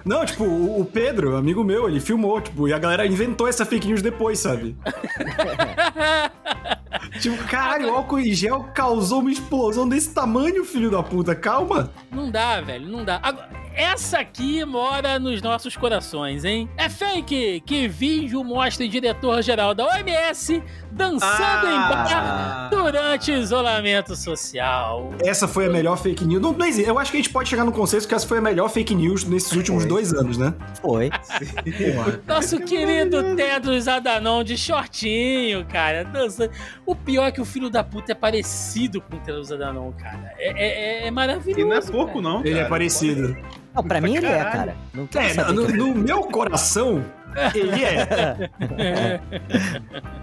[0.04, 3.64] Não, tipo, o o Pedro, amigo meu, ele filmou, tipo, e a galera inventou essa
[3.64, 4.76] fake news depois, sabe?
[7.22, 11.92] tipo, caralho, o álcool em gel causou uma explosão desse tamanho, filho da puta, calma.
[12.12, 13.20] Não dá, velho, não dá.
[13.22, 16.70] Agora, essa aqui mora nos nossos corações, hein?
[16.78, 20.62] É fake que vídeo mostra o diretor-geral da OMS
[20.92, 22.68] dançando em bar Ah.
[22.70, 25.12] durante o isolamento social.
[25.24, 26.42] Essa foi a melhor fake news.
[26.42, 26.88] Não, não existe.
[26.90, 28.94] eu acho que a gente pode chegar no consenso que essa foi a melhor fake
[28.94, 30.54] news nesses últimos dois anos, né?
[30.82, 31.10] Foi.
[32.28, 36.04] Nosso querido Tedros Adhanom de shortinho, cara.
[36.04, 36.52] dançando.
[36.86, 40.34] O pior é que o filho da puta é parecido com o Tedros Adhanom, cara.
[40.38, 41.60] É, é- é maravilhoso.
[41.62, 41.92] E não é cara.
[41.92, 42.42] pouco, não.
[42.42, 42.70] Ele é cara.
[42.70, 43.38] parecido.
[43.74, 44.52] Não, pra mim ele é, Caralho.
[44.52, 44.76] cara.
[44.94, 47.04] Não quero É, saber no, que- no meu coração,
[47.56, 48.50] ele é.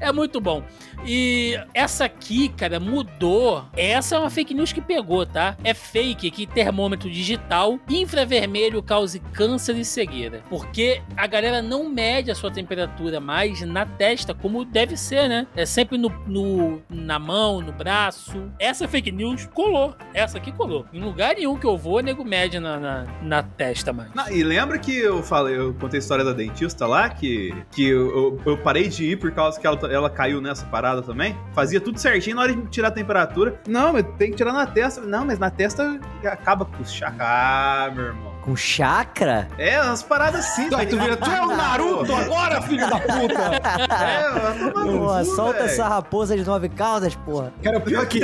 [0.00, 0.62] É muito bom.
[1.04, 3.64] E essa aqui, cara, mudou.
[3.76, 5.56] Essa é uma fake news que pegou, tá?
[5.64, 10.42] É fake que termômetro digital infravermelho cause câncer e cegueira.
[10.48, 15.46] Porque a galera não mede a sua temperatura mais na testa, como deve ser, né?
[15.56, 18.50] É sempre no, no- na mão, no braço.
[18.58, 19.94] Essa fake news colou.
[20.14, 20.86] Essa aqui colou.
[20.92, 24.12] Em lugar nenhum que eu vou, nego mede na, na, na testa mais.
[24.14, 27.86] Não, e lembra que eu falei, eu contei a história da dentista lá, que, que
[27.88, 31.36] eu, eu- eu parei de ir por causa que ela, ela caiu nessa parada também?
[31.52, 33.60] Fazia tudo certinho na hora de tirar a temperatura.
[33.66, 35.00] Não, mas tem que tirar na testa.
[35.00, 36.86] Não, mas na testa acaba com o.
[37.18, 38.31] Ah, meu irmão.
[38.42, 39.48] Com chakra?
[39.56, 40.68] É, umas paradas assim.
[40.74, 43.94] Aí tu vira, tu é o Naruto agora, filho da puta!
[43.94, 45.64] É, cu, solta velho.
[45.66, 47.52] essa raposa de nove caudas, porra.
[47.62, 48.20] Cara, o pior é que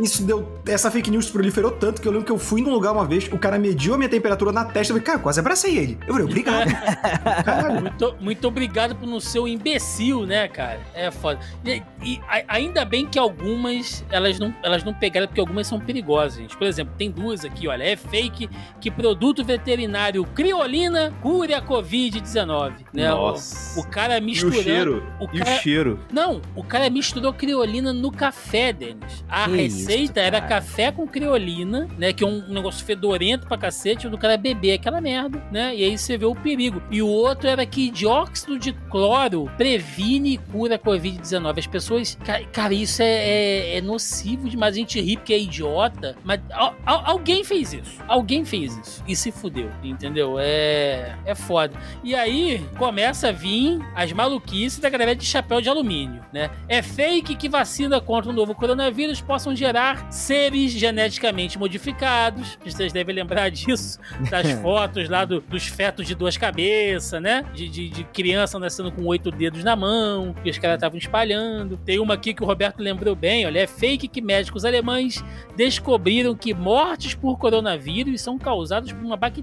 [0.00, 0.46] isso deu.
[0.66, 3.26] Essa fake news proliferou tanto que eu lembro que eu fui num lugar uma vez,
[3.32, 5.98] o cara mediu a minha temperatura na testa e eu falei, cara, quase abracei ele.
[6.06, 6.68] Eu falei, obrigado.
[7.44, 7.80] Caralho.
[7.80, 10.80] Muito, muito obrigado por não ser um imbecil, né, cara?
[10.94, 11.40] É foda.
[11.64, 15.80] E, e a- ainda bem que algumas elas não, elas não pegaram, porque algumas são
[15.80, 16.56] perigosas, gente.
[16.56, 17.82] Por exemplo, tem duas aqui, olha.
[17.82, 18.50] É fake
[18.80, 22.72] que produto veterinário criolina cure a Covid-19.
[22.92, 23.12] Né?
[23.12, 23.80] O, Nossa.
[23.80, 25.02] o cara E o cheiro?
[25.20, 26.00] o E cara- o cheiro?
[26.12, 29.24] Não, o cara misturou criolina no café, Denis.
[29.28, 32.12] A Que receita isso, era café com criolina, né?
[32.12, 35.74] Que é um negócio fedorento pra cacete, do cara beber aquela merda, né?
[35.74, 36.82] E aí você vê o perigo.
[36.90, 41.58] E o outro era que dióxido de cloro previne e cura a Covid-19.
[41.58, 42.18] As pessoas.
[42.24, 44.74] ca- Cara, isso é, é- é nocivo demais.
[44.74, 48.00] A gente ri porque é idiota, mas al- al- alguém fez isso.
[48.06, 49.02] Alguém fez isso.
[49.06, 50.36] E se fudeu, entendeu?
[50.38, 51.74] É, é foda.
[52.02, 56.48] E aí começa a vir as maluquices da galera de chapéu de alumínio, né?
[56.66, 62.58] É fake que vacina contra o novo coronavírus possam gerar seres geneticamente modificados.
[62.64, 63.98] Vocês devem lembrar disso,
[64.30, 67.44] das fotos lá do- dos fetos de duas cabeças, né?
[67.54, 71.76] De, de- de criança nascendo com oito dedos na mão, que os caras estavam espalhando.
[71.84, 75.22] Tem uma aqui que o Roberto lembrou bem, olha, é fake que médicos alemães
[75.54, 79.33] descobriram que mortes por coronavírus são causadas por uma bactéria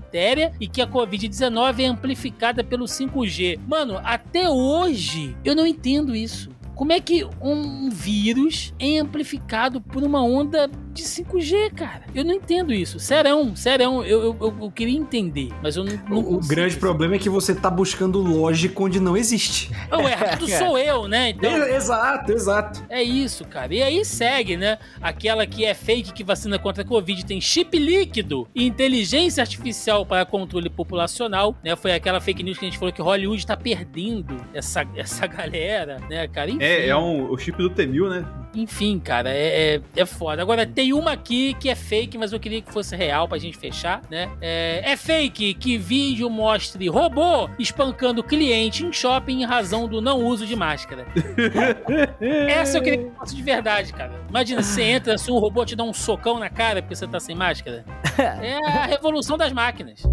[0.59, 3.59] e que a Covid-19 é amplificada pelo 5G.
[3.68, 6.49] Mano, até hoje eu não entendo isso.
[6.81, 12.05] Como é que um vírus é amplificado por uma onda de 5G, cara?
[12.15, 12.99] Eu não entendo isso.
[12.99, 14.03] Serão, serão.
[14.03, 17.29] Eu, eu, eu- eu queria entender, mas eu não, não O, grande problema é que
[17.29, 19.69] você tá buscando lógica onde não existe.
[19.91, 21.29] O errado sou eu, né?
[21.29, 22.83] Então, É, exato, exato.
[22.89, 23.71] É isso, cara.
[23.75, 24.79] E aí segue, né?
[24.99, 30.03] Aquela que é fake que vacina contra a Covid tem chip líquido e inteligência artificial
[30.03, 31.75] para controle populacional, né?
[31.75, 35.99] Foi aquela fake news que a gente falou que Hollywood tá perdendo essa, essa galera,
[36.09, 36.49] né, cara?
[36.49, 38.26] Enfim, É, é um, o chip do T-1000, né?
[38.53, 40.41] enfim cara, é, é, é foda.
[40.41, 43.57] Agora, tem uma aqui que é fake, mas eu queria que fosse real pra gente
[43.57, 44.30] fechar, né?
[44.41, 50.26] É, é fake que vídeo mostre robô espancando cliente em shopping em razão do não
[50.26, 51.06] uso de máscara.
[52.49, 54.14] Essa eu queria que fosse de verdade, cara.
[54.30, 57.19] Imagina, você entra, se um robô te dá um socão na cara porque você tá
[57.19, 57.85] sem máscara.
[58.41, 60.03] É a revolução das máquinas.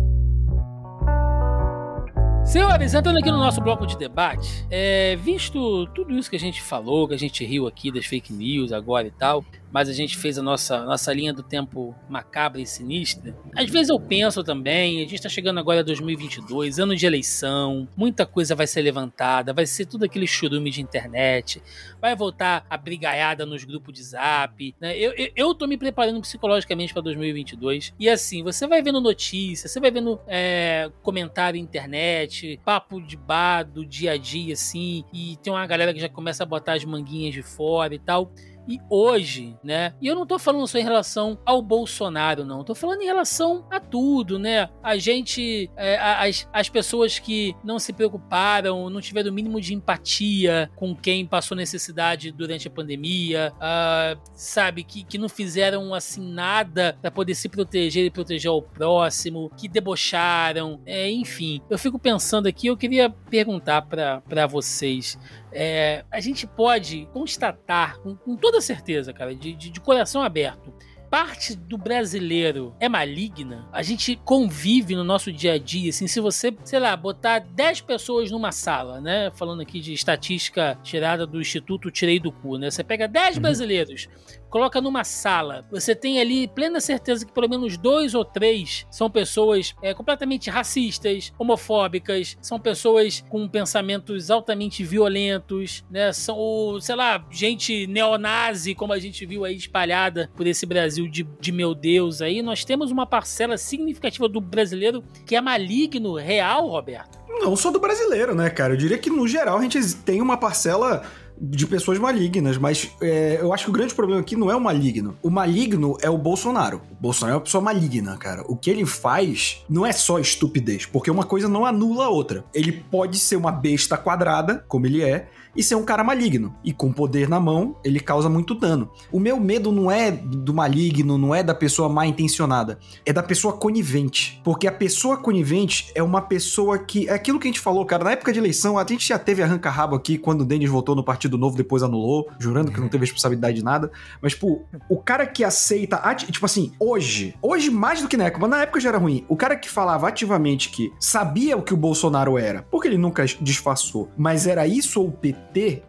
[2.49, 6.63] Senhores, entrando aqui no nosso bloco de debate, é, visto tudo isso que a gente
[6.63, 10.17] falou, que a gente riu aqui das fake news agora e tal, mas a gente
[10.17, 13.37] fez a nossa, nossa linha do tempo macabra e sinistra.
[13.55, 17.87] Às vezes eu penso também, a gente tá chegando agora a 2022, ano de eleição,
[17.97, 21.63] muita coisa vai ser levantada, vai ser tudo aquele churume de internet,
[22.01, 24.97] vai voltar a brigaiada nos grupos de zap, né?
[24.99, 29.71] Eu, eu, eu tô me preparando psicologicamente para 2022 e assim, você vai vendo notícias,
[29.71, 35.05] você vai vendo é, comentário na internet, papo de bar do dia a dia assim,
[35.13, 38.33] e tem uma galera que já começa a botar as manguinhas de fora e tal.
[38.69, 39.95] E hoje, né?
[40.01, 42.63] E eu não tô falando só em relação ao Bolsonaro, não.
[42.63, 44.69] Tô falando em relação a tudo, né?
[44.83, 49.73] A gente, é, as, as pessoas que não se preocuparam, não tiveram o mínimo de
[49.73, 54.85] empatia com quem passou necessidade durante a pandemia, uh, sabe?
[54.85, 59.67] Que, que não fizeram assim nada para poder se proteger e proteger o próximo, que
[59.67, 61.63] debocharam, é, enfim.
[61.71, 65.19] Eu fico pensando aqui, eu queria perguntar para vocês.
[65.53, 70.73] É, a gente pode constatar com, com toda certeza, cara, de, de, de coração aberto,
[71.11, 76.21] parte do brasileiro é maligna, a gente convive no nosso dia a dia, assim, se
[76.21, 81.41] você, sei lá, botar 10 pessoas numa sala, né, falando aqui de estatística tirada do
[81.41, 83.43] Instituto Tirei do Cu, né, você pega 10 uhum.
[83.43, 84.09] brasileiros,
[84.51, 89.11] coloca numa sala, você tem ali plena certeza que pelo menos dois ou três são
[89.11, 96.13] pessoas é, completamente racistas, homofóbicas, são pessoas com pensamentos altamente violentos, né?
[96.13, 101.25] São, sei lá, gente neonazi, como a gente viu aí espalhada por esse Brasil de,
[101.41, 102.43] de meu Deus aí.
[102.43, 107.19] Nós temos uma parcela significativa do brasileiro que é maligno, real, Roberto.
[107.41, 108.73] Não só do brasileiro, né, cara?
[108.73, 111.05] Eu diria que no geral a gente tem uma parcela
[111.41, 114.61] de pessoas malignas, mas é, eu acho que o grande problema aqui não é o
[114.61, 115.17] maligno.
[115.23, 116.81] O maligno é o Bolsonaro.
[116.91, 118.45] O Bolsonaro é uma pessoa maligna, cara.
[118.49, 122.45] O que ele faz não é só estupidez, porque uma coisa não anula a outra.
[122.53, 126.55] Ele pode ser uma besta quadrada, como ele é, e ser um cara maligno.
[126.65, 128.91] E com poder na mão, ele causa muito dano.
[129.11, 133.23] O meu medo não é do maligno, não é da pessoa mal intencionada, é da
[133.23, 134.41] pessoa conivente.
[134.45, 137.09] Porque a pessoa conivente é uma pessoa que.
[137.09, 138.05] É aquilo que a gente falou, cara.
[138.05, 141.05] Na época de eleição, a gente já teve arranca-rabo aqui quando o Denis votou no
[141.05, 143.91] Partido Novo, depois anulou, jurando que não teve responsabilidade de nada.
[144.21, 145.99] Mas, tipo, o cara que aceita.
[146.15, 149.25] Tipo assim, hoje, hoje mais do que na época, mas na época já era ruim.
[149.29, 153.25] O cara que falava ativamente que sabia o que o Bolsonaro era, porque ele nunca
[153.25, 155.38] disfarçou, mas era isso ou o PT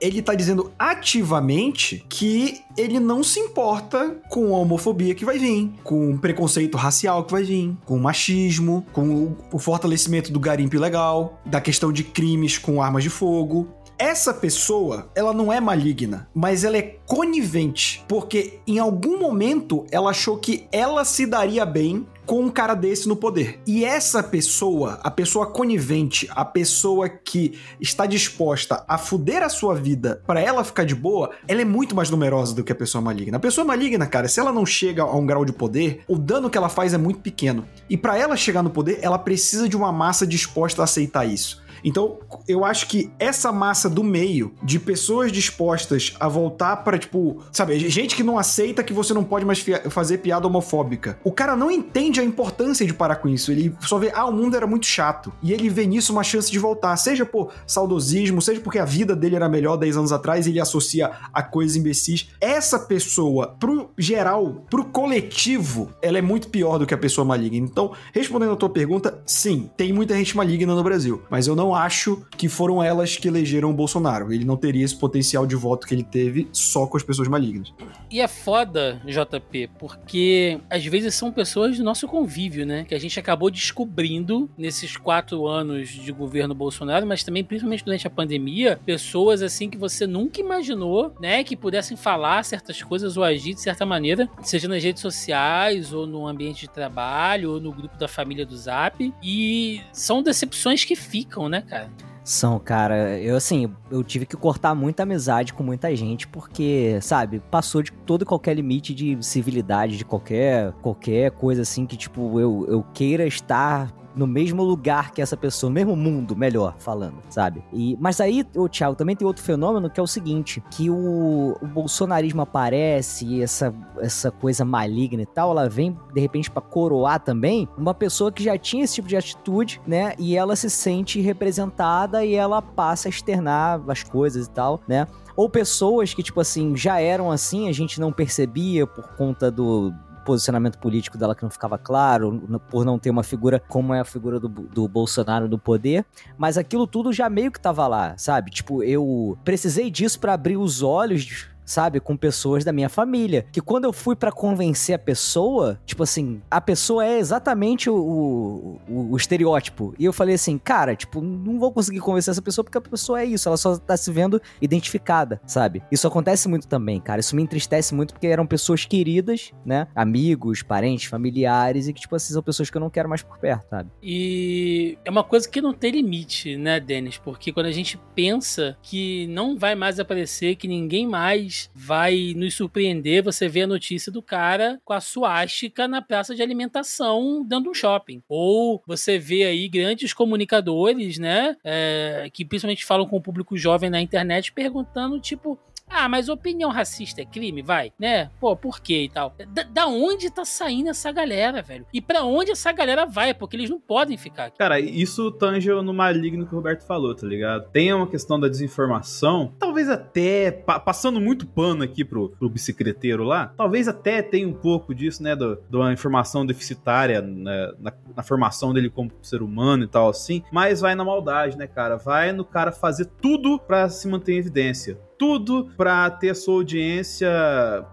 [0.02, 5.72] Ele tá dizendo ativamente que ele não se importa com a homofobia que vai vir,
[5.84, 10.76] com o preconceito racial que vai vir, com o machismo, com o fortalecimento do garimpo
[10.76, 13.68] ilegal, da questão de crimes com armas de fogo.
[13.98, 20.12] Essa pessoa, ela não é maligna, mas ela é conivente, porque em algum momento ela
[20.12, 23.60] achou que ela se daria bem com um cara desse no poder.
[23.66, 29.74] E essa pessoa, a pessoa conivente, a pessoa que está disposta a fuder a sua
[29.74, 33.02] vida para ela ficar de boa, ela é muito mais numerosa do que a pessoa
[33.02, 33.38] maligna.
[33.38, 36.52] A pessoa maligna, cara, se ela não chega a um grau de poder, o dano
[36.52, 37.66] que ela faz é muito pequeno.
[37.90, 41.64] E para ela chegar no poder, ela precisa de uma massa disposta a aceitar isso.
[41.84, 47.42] Então, eu acho que essa massa do meio de pessoas dispostas a voltar para tipo,
[47.52, 51.20] sabe, gente que não aceita que você não pode mais fazer piada homofóbica.
[51.24, 53.52] O cara não entende a importância de parar com isso.
[53.52, 55.32] Ele só vê, ah, o mundo era muito chato.
[55.42, 59.16] E ele vê nisso uma chance de voltar, seja por saudosismo, seja porque a vida
[59.16, 62.30] dele era melhor 10 anos atrás e ele associa a coisas imbecis.
[62.40, 67.68] Essa pessoa, pro geral, pro coletivo, ela é muito pior do que a pessoa maligna.
[67.68, 71.69] Então, respondendo a tua pergunta, sim, tem muita gente maligna no Brasil, mas eu não
[71.70, 74.34] não acho que foram elas que elegeram o Bolsonaro.
[74.34, 77.72] Ele não teria esse potencial de voto que ele teve só com as pessoas malignas.
[78.10, 82.86] E é foda, JP, porque às vezes são pessoas do nosso convívio, né?
[82.86, 88.08] Que a gente acabou descobrindo nesses quatro anos de governo Bolsonaro, mas também, principalmente durante
[88.08, 91.44] a pandemia, pessoas assim que você nunca imaginou, né?
[91.44, 96.08] Que pudessem falar certas coisas ou agir de certa maneira, seja nas redes sociais, ou
[96.08, 99.14] no ambiente de trabalho, ou no grupo da família do Zap.
[99.22, 101.59] E são decepções que ficam, né?
[101.60, 101.90] Né, cara?
[102.24, 107.42] São, cara, eu assim, eu tive que cortar muita amizade com muita gente porque, sabe,
[107.50, 112.40] passou de todo e qualquer limite de civilidade, de qualquer qualquer coisa assim que tipo
[112.40, 117.16] eu, eu queira estar no mesmo lugar que essa pessoa, no mesmo mundo, melhor falando,
[117.30, 117.64] sabe?
[117.72, 121.58] E, mas aí, o Thiago, também tem outro fenômeno que é o seguinte, que o,
[121.62, 127.22] o bolsonarismo aparece, essa, essa coisa maligna e tal, ela vem, de repente, para coroar
[127.22, 130.14] também uma pessoa que já tinha esse tipo de atitude, né?
[130.20, 135.08] E ela se sente representada e ela passa a externar as coisas e tal, né?
[135.34, 139.94] Ou pessoas que, tipo assim, já eram assim, a gente não percebia por conta do,
[140.30, 142.40] posicionamento político dela que não ficava claro,
[142.70, 146.06] por não ter uma figura como é a figura do, do Bolsonaro no poder,
[146.38, 148.52] mas aquilo tudo já meio que tava lá, sabe?
[148.52, 152.00] Tipo, eu precisei disso para abrir os olhos sabe?
[152.00, 153.46] Com pessoas da minha família.
[153.52, 158.80] Que quando eu fui para convencer a pessoa, tipo assim, a pessoa é exatamente o,
[158.88, 159.94] o, o, estereótipo.
[160.00, 163.22] E eu falei assim, cara, tipo, não vou conseguir convencer essa pessoa porque a pessoa
[163.22, 165.84] é isso, ela só tá se vendo identificada, sabe?
[165.92, 167.20] Isso acontece muito também, cara.
[167.20, 169.88] Isso me entristece muito porque eram pessoas queridas, né?
[169.94, 173.38] Amigos, parentes, familiares e que, tipo assim, são pessoas que eu não quero mais por
[173.38, 173.92] perto, sabe?
[174.02, 177.18] E é uma coisa que não tem limite, né, Denis?
[177.18, 182.56] Porque quando a gente pensa que não vai mais aparecer, que ninguém mais vai nos
[182.56, 187.56] surpreender você ver a notícia do cara com a suástica na praça de alimentação de
[187.56, 188.22] um shopping.
[188.28, 191.56] Ou você vê aí grandes comunicadores, né?
[191.64, 195.58] é, que principalmente falam com o público jovem na internet perguntando, tipo,
[195.90, 198.30] ah, mas opinião racista é crime, vai, né?
[198.40, 199.34] Pô, por quê e tal?
[199.54, 201.86] Da, da onde tá saindo essa galera, velho?
[201.94, 203.34] E pra onde essa galera vai?
[203.34, 204.58] Porque eles não podem ficar aqui.
[204.58, 207.70] Cara, isso tange no maligno que o Roberto falou, tá ligado?
[207.72, 213.24] Tem uma questão da desinformação, talvez até, pa- passando muito pano aqui pro, pro bicicleteiro
[213.24, 217.94] lá, talvez até tenha um pouco disso, né, do- de uma informação deficitária né, na,
[218.16, 221.98] na formação dele como ser humano e tal assim, mas vai na maldade, né, cara?
[221.98, 226.56] Vai no cara fazer tudo pra se manter em evidência tudo pra ter a sua
[226.56, 227.30] audiência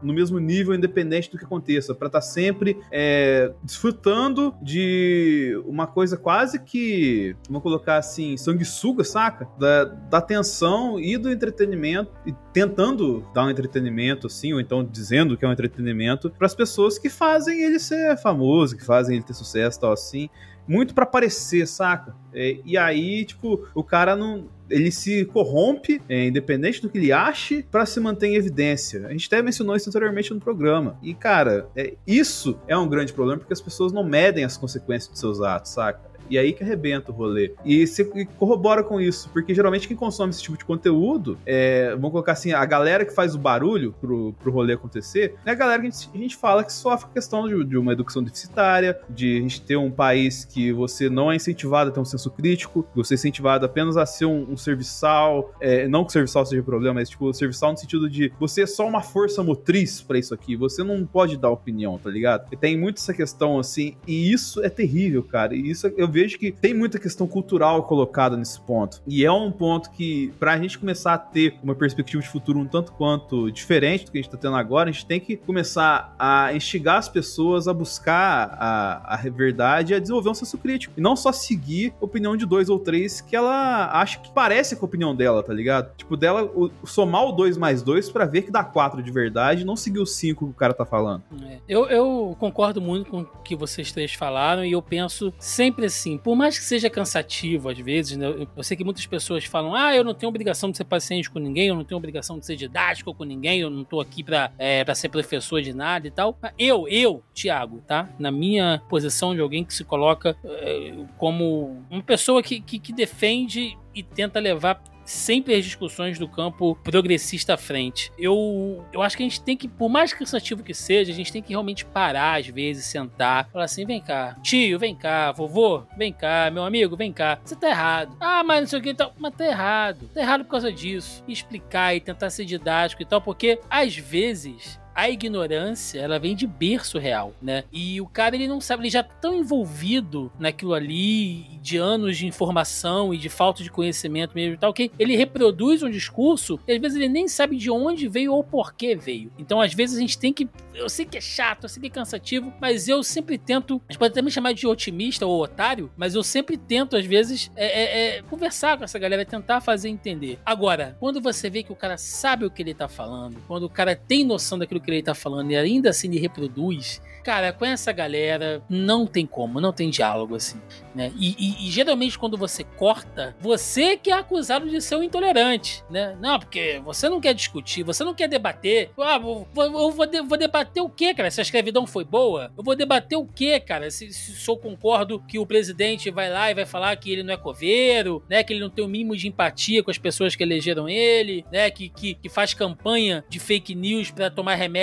[0.00, 6.16] no mesmo nível, independente do que aconteça, Pra estar sempre é, desfrutando de uma coisa
[6.16, 9.48] quase que, vamos colocar assim, sanguessuga, saca?
[9.58, 15.36] Da, da atenção e do entretenimento, e tentando dar um entretenimento, assim, ou então dizendo
[15.36, 19.34] que é um entretenimento, pras pessoas que fazem ele ser famoso, que fazem ele ter
[19.34, 20.30] sucesso tal assim.
[20.68, 22.14] Muito pra parecer, saca?
[22.32, 27.12] É, e aí, tipo, o cara não ele se corrompe, é, independente do que ele
[27.12, 29.06] ache, pra se manter em evidência.
[29.06, 30.98] A gente até mencionou isso anteriormente no programa.
[31.02, 35.10] E, cara, é, isso é um grande problema porque as pessoas não medem as consequências
[35.10, 36.15] dos seus atos, saca?
[36.30, 37.52] E aí que arrebenta o rolê.
[37.64, 38.04] E você
[38.38, 42.52] corrobora com isso, porque geralmente quem consome esse tipo de conteúdo, é, vamos colocar assim,
[42.52, 45.90] a galera que faz o barulho pro, pro rolê acontecer, é a galera que a
[45.90, 49.60] gente, a gente fala que sofre questão de, de uma educação deficitária, de a gente
[49.62, 53.16] ter um país que você não é incentivado a ter um senso crítico, você é
[53.16, 57.08] incentivado apenas a ser um, um serviçal, é, não que o serviçal seja problema, mas
[57.08, 60.82] tipo, serviçal no sentido de você é só uma força motriz pra isso aqui, você
[60.82, 62.46] não pode dar opinião, tá ligado?
[62.52, 66.38] E tem muito essa questão assim, e isso é terrível, cara, e isso eu vejo
[66.38, 69.02] que tem muita questão cultural colocada nesse ponto.
[69.06, 72.64] E é um ponto que, pra gente começar a ter uma perspectiva de futuro um
[72.66, 76.14] tanto quanto diferente do que a gente tá tendo agora, a gente tem que começar
[76.18, 80.94] a instigar as pessoas a buscar a, a verdade e a desenvolver um senso crítico.
[80.96, 84.74] E não só seguir a opinião de dois ou três que ela acha que parece
[84.76, 85.94] com a opinião dela, tá ligado?
[85.96, 89.64] Tipo, dela o- somar o dois mais dois pra ver que dá quatro de verdade
[89.64, 91.22] não seguir o cinco que o cara tá falando.
[91.42, 91.58] É.
[91.68, 96.05] Eu, eu concordo muito com o que vocês três falaram e eu penso sempre assim,
[96.18, 99.96] por mais que seja cansativo às vezes, né, eu, sei que muitas pessoas falam, ah,
[99.96, 102.56] eu não tenho obrigação de ser paciente com ninguém, eu não tenho obrigação de ser
[102.56, 106.10] didático com ninguém, eu não tô aqui pra, é, pra ser professor de nada e
[106.10, 106.38] tal.
[106.58, 108.10] Eu, eu, Thiago, tá?
[108.18, 112.92] Na minha posição de alguém que se coloca é, como uma pessoa que, que, que
[112.92, 118.12] defende e tenta levar sempre as discussões do campo progressista à frente.
[118.18, 121.32] Eu, eu acho que a gente tem que, por mais cansativo que seja, a gente
[121.32, 125.84] tem que realmente parar às vezes, sentar, falar assim: vem cá, tio, vem cá, vovô,
[125.96, 127.38] vem cá, meu amigo, vem cá.
[127.44, 128.16] Você tá errado.
[128.20, 129.12] Ah, mas não sei o que e tal.
[129.18, 130.10] Mas tá errado.
[130.12, 131.22] Tá errado por causa disso.
[131.26, 136.34] E explicar e tentar ser didático e tal, porque às vezes a ignorância, ela vem
[136.34, 137.64] de berço real, né?
[137.70, 142.16] E o cara, ele não sabe, ele já tá tão envolvido naquilo ali, de anos
[142.16, 146.58] de informação e de falta de conhecimento mesmo e tal, que ele reproduz um discurso
[146.66, 149.30] e às vezes ele nem sabe de onde veio ou por que veio.
[149.38, 150.48] Então, às vezes, a gente tem que.
[150.74, 153.80] Eu sei que é chato, eu sei que é cansativo, mas eu sempre tento.
[153.88, 157.04] A gente pode até me chamar de otimista ou otário, mas eu sempre tento, às
[157.04, 160.38] vezes, é, é, é, conversar com essa galera, tentar fazer entender.
[160.44, 163.70] Agora, quando você vê que o cara sabe o que ele tá falando, quando o
[163.70, 167.64] cara tem noção daquilo que ele tá falando e ainda assim ele reproduz, cara, com
[167.64, 170.60] essa galera não tem como, não tem diálogo assim,
[170.94, 171.12] né?
[171.18, 175.82] E, e- e geralmente quando você corta, você que é acusado de ser um intolerante,
[175.90, 176.16] né?
[176.20, 178.90] Não, porque você não quer discutir, você não quer debater.
[178.98, 181.30] Ah, vou, vou, eu vou, de- vou debater o quê, cara?
[181.30, 182.52] Se a escravidão foi boa?
[182.56, 183.90] Eu vou debater o quê, cara?
[183.90, 187.22] Se, se, se eu concordo que o presidente vai lá e vai falar que ele
[187.24, 188.44] não é coveiro, né?
[188.44, 191.70] Que ele não tem o mínimo de empatia com as pessoas que elegeram ele, né?
[191.70, 194.75] Que, que, que faz campanha de fake news pra tomar remédio,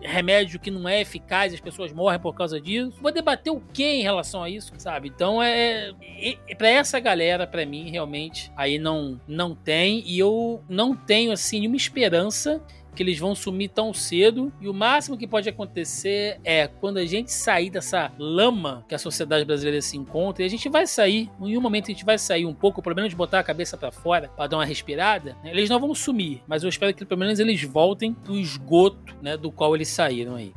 [0.00, 2.98] remédio que não é eficaz as pessoas morrem por causa disso.
[3.00, 5.08] Vou debater o que em relação a isso, sabe?
[5.08, 5.92] Então é.
[6.02, 10.02] é, é para essa galera, pra mim, realmente, aí não, não tem.
[10.06, 12.62] E eu não tenho, assim, nenhuma esperança
[12.94, 14.52] que eles vão sumir tão cedo.
[14.60, 18.98] E o máximo que pode acontecer é quando a gente sair dessa lama que a
[18.98, 22.18] sociedade brasileira se encontra, e a gente vai sair, em um momento a gente vai
[22.18, 25.50] sair um pouco, pelo menos botar a cabeça pra fora pra dar uma respirada, né?
[25.50, 29.36] eles não vão sumir, mas eu espero que pelo menos eles voltem pro esgoto, né,
[29.36, 30.52] do qual eles saíram aí.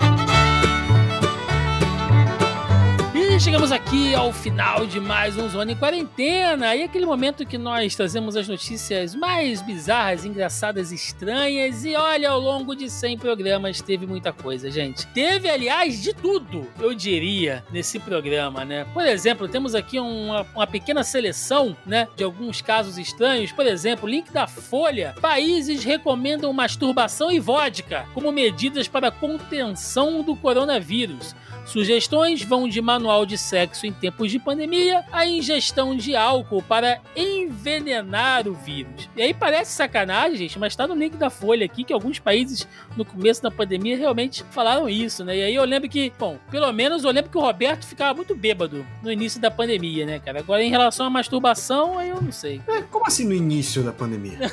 [3.38, 6.76] E chegamos aqui ao final de mais um Zona em Quarentena.
[6.76, 11.86] E aquele momento que nós trazemos as notícias mais bizarras, engraçadas, estranhas.
[11.86, 15.06] E olha, ao longo de 100 programas teve muita coisa, gente.
[15.10, 18.88] Teve, aliás, de tudo, eu diria, nesse programa, né?
[18.92, 23.52] Por exemplo, temos aqui uma, uma pequena seleção, né, de alguns casos estranhos.
[23.52, 25.14] Por exemplo, link da Folha.
[25.22, 31.36] Países recomendam masturbação e vodka como medidas para contenção do coronavírus.
[31.68, 37.00] Sugestões vão de manual de sexo em tempos de pandemia a ingestão de álcool para
[37.16, 39.10] envenenar o vírus.
[39.16, 42.66] E aí parece sacanagem, gente, mas tá no link da Folha aqui que alguns países
[42.96, 45.38] no começo da pandemia realmente falaram isso, né?
[45.38, 48.34] E aí eu lembro que, bom, pelo menos eu lembro que o Roberto ficava muito
[48.34, 50.40] bêbado no início da pandemia, né, cara?
[50.40, 52.62] Agora em relação à masturbação, aí eu não sei.
[52.68, 54.38] É, como assim no início da pandemia?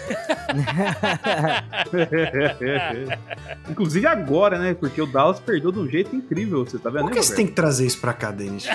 [3.71, 4.75] Inclusive agora, né?
[4.75, 7.04] Porque o Dallas perdeu de um jeito incrível, você tá vendo?
[7.05, 8.67] Por que você tem que trazer isso pra cá, Denis?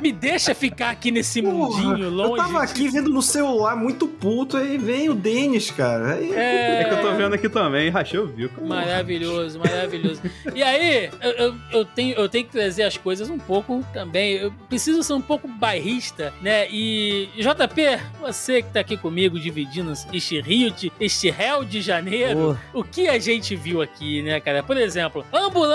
[0.00, 2.30] Me deixa ficar aqui nesse mundinho longe.
[2.32, 6.14] Eu tava aqui vendo no celular muito puto, aí vem o Denis, cara.
[6.14, 6.82] Aí É...
[6.82, 8.64] É que eu tô vendo aqui também, rachei o bico.
[8.64, 10.22] Maravilhoso, maravilhoso.
[10.54, 14.34] E aí, eu, eu, eu tenho, eu tenho que trazer as coisas um pouco também.
[14.34, 16.68] Eu preciso ser um pouco bairrista, né?
[16.70, 22.58] E, JP, você que tá aqui comigo dividindo este Rio, de, este réu de janeiro,
[22.72, 24.62] o que a gente viu aqui, né, cara?
[24.62, 25.24] Por exemplo,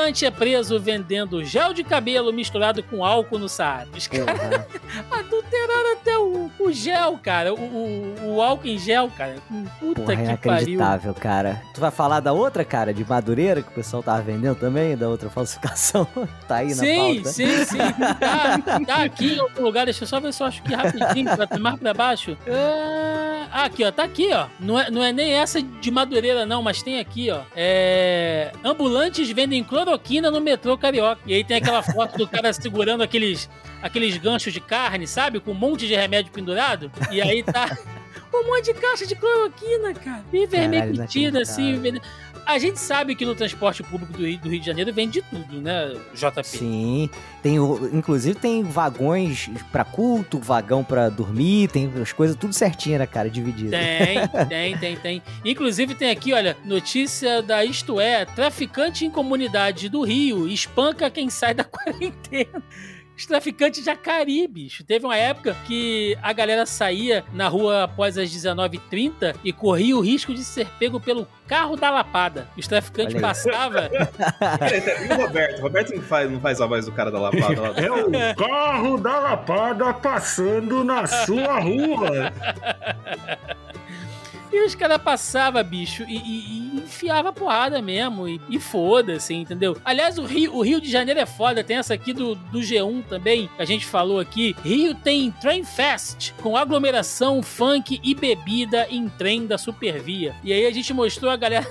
[0.04, 3.88] ambulante é preso vendendo gel de cabelo misturado com álcool no Saara.
[3.96, 4.28] Os caras
[5.12, 7.54] adulteraram até o, o gel, cara.
[7.54, 9.36] O, o, o álcool em gel, cara.
[9.80, 10.74] Puta Porra, é que pariu.
[10.74, 11.62] inacreditável, cara.
[11.74, 15.08] Tu vai falar da outra, cara, de Madureira, que o pessoal tava vendendo também, da
[15.08, 16.06] outra falsificação?
[16.48, 17.30] tá aí na Sim, pauta.
[17.30, 17.78] sim, sim.
[18.20, 19.86] Tá, tá aqui em algum lugar.
[19.86, 22.38] Deixa eu só ver se eu acho que rapidinho, pra, mais pra baixo.
[22.50, 23.92] Ah, aqui, ó.
[23.92, 24.48] Tá aqui, ó.
[24.60, 27.42] Não é, não é nem essa de Madureira, não, mas tem aqui, ó.
[27.56, 28.52] É...
[28.64, 29.64] Ambulantes vendem
[29.94, 31.22] cloroquina no metrô carioca.
[31.26, 33.50] E aí tem aquela foto do cara segurando aqueles,
[33.82, 35.40] aqueles ganchos de carne, sabe?
[35.40, 36.92] Com um monte de remédio pendurado.
[37.12, 37.70] E aí tá.
[38.36, 40.26] Um monte de caixa de cloroquina, cara.
[40.34, 41.04] E vermelho
[41.40, 42.02] assim.
[42.46, 45.62] A gente sabe que no transporte público do Rio, do Rio de Janeiro vende tudo,
[45.62, 46.44] né, JP?
[46.44, 47.10] Sim,
[47.42, 47.56] tem,
[47.92, 53.30] inclusive tem vagões pra culto, vagão pra dormir, tem as coisas tudo certinho, né, cara,
[53.30, 53.72] dividido.
[53.72, 55.24] Tem, tem, tem, tem.
[55.46, 61.30] Inclusive tem aqui, olha, notícia da Isto É, traficante em comunidade do Rio espanca quem
[61.30, 62.62] sai da quarentena.
[63.16, 64.84] Os traficantes de Acari, bicho.
[64.84, 70.02] Teve uma época que a galera saía na rua após as 19h30 e corria o
[70.02, 72.48] risco de ser pego pelo carro da lapada.
[72.58, 73.84] Os traficantes passavam.
[75.04, 75.60] E o Roberto?
[75.60, 77.74] O Roberto não faz, não faz a voz do cara da lapada lá.
[77.78, 82.32] É o carro da lapada passando na sua rua.
[84.54, 86.63] E os caras passavam, bicho, e, e, e
[86.94, 88.28] enfiava porrada mesmo.
[88.28, 89.76] E, e foda-se, entendeu?
[89.84, 91.64] Aliás, o Rio, o Rio de Janeiro é foda.
[91.64, 94.56] Tem essa aqui do, do G1 também, que a gente falou aqui.
[94.64, 100.36] Rio tem Train Fest, com aglomeração, funk e bebida em trem da Supervia.
[100.44, 101.68] E aí a gente mostrou a galera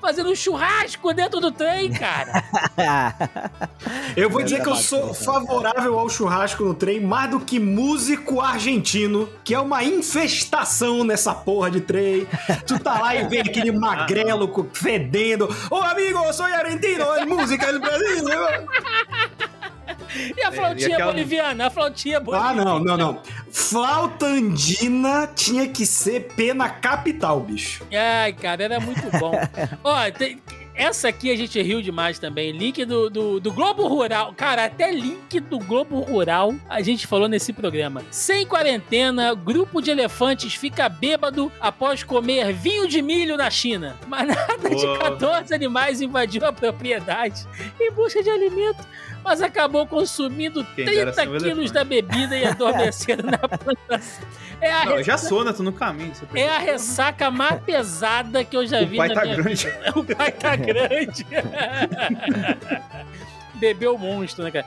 [0.00, 2.44] fazendo um churrasco dentro do trem, cara.
[4.16, 8.40] Eu vou dizer que eu sou favorável ao churrasco no trem mais do que músico
[8.40, 12.26] argentino, que é uma infestação nessa porra de trem.
[12.66, 15.48] Tu tá lá e vê aquele magrelo fedendo.
[15.70, 18.24] Ô amigo, eu sou argentino, é música do Brasil.
[20.36, 22.64] E a flautinha e aquela- boliviana, a flautinha Ah, boliviana.
[22.64, 23.22] não, não, não.
[23.50, 27.84] Flauta andina tinha que ser pena capital, bicho.
[27.92, 29.32] Ai, cara, era muito bom.
[29.82, 30.40] Ó, tem-
[30.74, 32.52] essa aqui a gente riu demais também.
[32.52, 34.34] Link do, do, do Globo Rural.
[34.36, 38.02] Cara, até link do Globo Rural a gente falou nesse programa.
[38.10, 43.96] Sem quarentena, grupo de elefantes fica bêbado após comer vinho de milho na China.
[44.06, 44.98] Manada de Boa.
[44.98, 47.46] 14 animais invadiu a propriedade
[47.80, 48.86] em busca de alimento,
[49.26, 54.24] mas acabou consumindo Quem dera 30 ser um quilos da bebida e adormecendo na plantação.
[54.60, 55.52] É a, Não, já sou, né?
[55.52, 56.12] Tô no caminho.
[56.34, 59.66] é a ressaca mais pesada que eu já O vi pai na tá minha grande.
[59.66, 59.92] vida.
[59.96, 61.26] O pai tá grande.
[63.56, 64.66] Bebeu monstro, né, cara?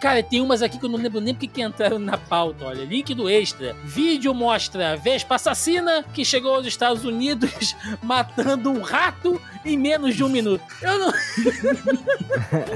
[0.00, 2.84] Cara, tem umas aqui que eu não lembro nem porque que entraram na pauta, olha.
[2.84, 3.74] Link do extra.
[3.84, 10.24] Vídeo mostra Vespa assassina que chegou aos Estados Unidos matando um rato em menos de
[10.24, 10.62] um minuto.
[10.80, 11.12] Eu não...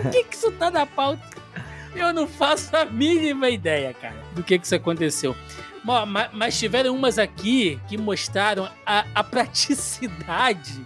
[0.02, 1.22] Por que que isso tá na pauta?
[1.94, 5.36] Eu não faço a mínima ideia, cara, do que que isso aconteceu.
[5.84, 10.84] Mo- ma- Mas tiveram umas aqui que mostraram a, a praticidade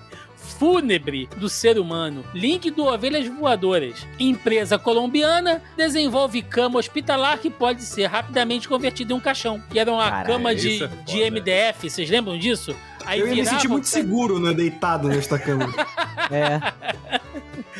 [0.49, 2.25] fúnebre do ser humano.
[2.35, 4.07] Link do Ovelhas Voadoras.
[4.19, 9.63] Empresa colombiana desenvolve cama hospitalar que pode ser rapidamente convertida em um caixão.
[9.71, 11.31] Que era uma Caralho, cama de, é de.
[11.31, 12.75] MDF, vocês lembram disso?
[13.05, 15.69] Aí eu ia me o muito seguro, né, deitado nesta cama.
[16.31, 16.61] É,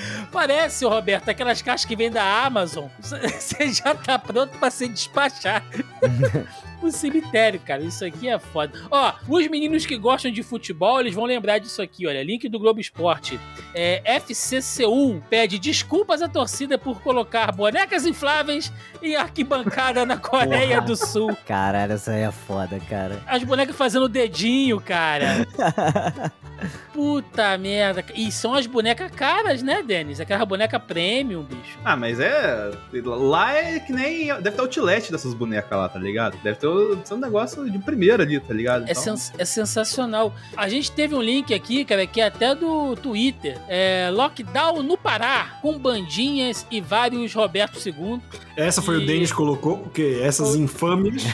[0.33, 2.87] Parece, Roberto, aquelas caixas que vem da Amazon.
[3.01, 5.63] Você já tá pronto pra se despachar.
[6.81, 7.83] O cemitério, cara.
[7.83, 8.73] Isso aqui é foda.
[8.91, 12.23] Ó, os meninos que gostam de futebol, eles vão lembrar disso aqui, olha.
[12.23, 13.39] Link do Globo Esporte.
[13.75, 18.73] É, FCC1 pede desculpas à torcida por colocar bonecas infláveis
[19.03, 20.87] em arquibancada na Coreia Porra.
[20.87, 21.37] do Sul.
[21.47, 23.21] Caralho, essa aí é foda, cara.
[23.27, 25.47] As bonecas fazendo dedinho, cara.
[26.93, 28.05] Puta merda.
[28.15, 30.21] E são as bonecas caras, né, Denis?
[30.21, 31.79] Aquela boneca premium, bicho.
[31.85, 32.71] Ah, mas é.
[33.05, 34.27] Lá é que nem.
[34.41, 36.37] Deve ter outlet dessas bonecas lá, tá ligado?
[36.43, 38.85] Deve ter o- ser um negócio de primeira ali, tá ligado?
[38.89, 40.35] É, sens- é sensacional.
[40.57, 43.59] A gente teve um link aqui, cara, que é até do Twitter.
[43.69, 48.21] É Lockdown no Pará, com bandinhas e vários Roberto II.
[48.57, 51.23] Essa foi E- o Denis que colocou, porque essas infâmias.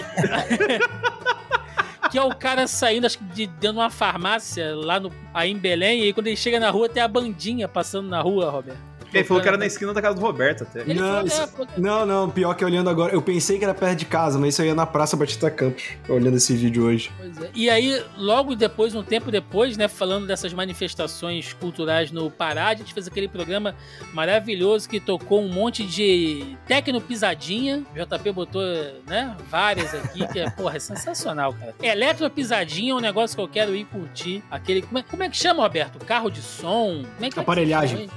[2.11, 5.51] Que é o cara saindo, acho que de dentro de uma farmácia lá no, aí
[5.51, 6.01] em Belém.
[6.01, 8.79] E aí quando ele chega na rua, tem a bandinha passando na rua, Roberto.
[9.19, 10.81] Ele falou que era na esquina da casa do Roberto até.
[10.83, 13.13] Ele Não, isso- é, que- Não, não, pior que olhando agora.
[13.13, 15.85] Eu pensei que era perto de casa, mas isso aí é na Praça Batista Campos,
[16.09, 17.11] olhando esse vídeo hoje.
[17.19, 17.51] Pois é.
[17.55, 22.75] E aí, logo depois, um tempo depois, né, falando dessas manifestações culturais no Pará, a
[22.75, 23.75] gente fez aquele programa
[24.13, 27.83] maravilhoso que tocou um monte de tecno pisadinha.
[27.95, 28.63] O JP botou,
[29.07, 31.75] né, várias aqui, que é, porra, é sensacional, cara.
[31.83, 34.43] Eletro pisadinha é um negócio que eu quero ir curtir.
[34.51, 35.99] Aquele, como é, como é que chama, Roberto?
[36.05, 37.03] Carro de som?
[37.03, 37.41] Como é que é que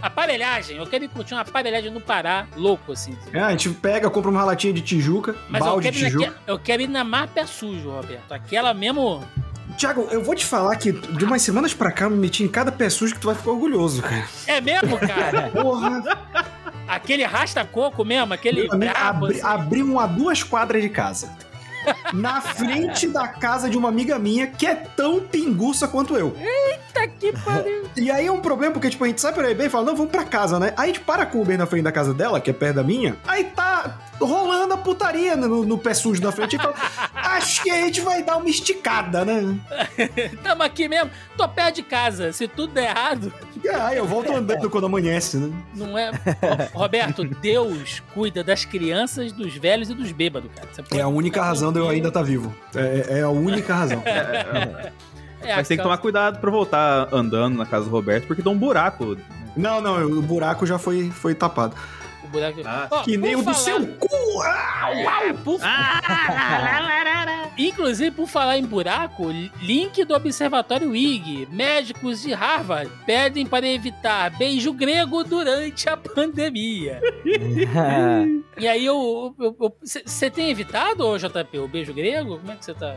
[0.01, 0.79] Aparelhagem.
[0.87, 3.15] Quero ir curtir uma aparelhagem no Pará, louco, assim.
[3.33, 6.25] É, a gente pega, compra uma latinha de Tijuca, Mas balde de Tijuca.
[6.27, 8.31] naque- eu quero ir na mar pé sujo, Roberto.
[8.33, 9.23] Aquela mesmo...
[9.77, 12.47] Tiago, eu vou te falar que de umas semanas pra cá eu me meti em
[12.47, 14.25] cada pé sujo que tu vai ficar orgulhoso, cara.
[14.47, 15.49] É mesmo, cara?
[15.53, 16.01] Porra,
[16.87, 19.47] Aquele rasta-coco mesmo, aquele meu brabo, abri, assim.
[19.47, 21.35] abri um a duas quadras de casa.
[22.13, 26.35] Na frente da casa de uma amiga minha que é tão pinguça quanto eu.
[26.97, 27.87] Puta que pariu.
[27.97, 29.95] E aí é um problema, porque, tipo, a gente sai aí bem e fala, não,
[29.95, 30.71] vamos pra casa, né?
[30.77, 32.75] Aí a gente para com o Uber na frente da casa dela, que é perto
[32.75, 36.75] da minha, aí tá rolando a putaria no, no pé sujo da frente e fala,
[37.13, 39.59] acho que a gente vai dar uma esticada, né?
[40.43, 42.31] Tamo aqui mesmo, tô perto de casa.
[42.31, 43.33] Se tudo der errado,
[43.81, 45.51] aí eu volto andando quando amanhece, né?
[45.73, 46.11] não é.
[46.73, 50.67] Roberto, Deus cuida das crianças, dos velhos e dos bêbados, cara.
[50.71, 52.55] Você pode É a única razão de eu ainda estar vivo.
[52.75, 54.03] É, é a única razão.
[54.05, 54.91] É,
[55.41, 58.57] Mas tem que tomar cuidado pra voltar andando na casa do Roberto, porque tem um
[58.57, 59.17] buraco.
[59.55, 61.75] Não, não, o buraco já foi, foi tapado.
[62.27, 62.61] O buraco.
[62.65, 64.07] Ah, Ó, Que nem o do seu cu!
[64.43, 64.91] Ah,
[65.25, 65.59] É, por-
[67.57, 69.29] Inclusive, por falar em buraco,
[69.61, 71.47] link do Observatório IG.
[71.51, 77.01] Médicos de Harvard pedem para evitar beijo grego durante a pandemia.
[78.59, 79.35] E aí, eu.
[80.03, 82.39] Você tem evitado, ô JP, o beijo grego?
[82.39, 82.91] Como é que você tá?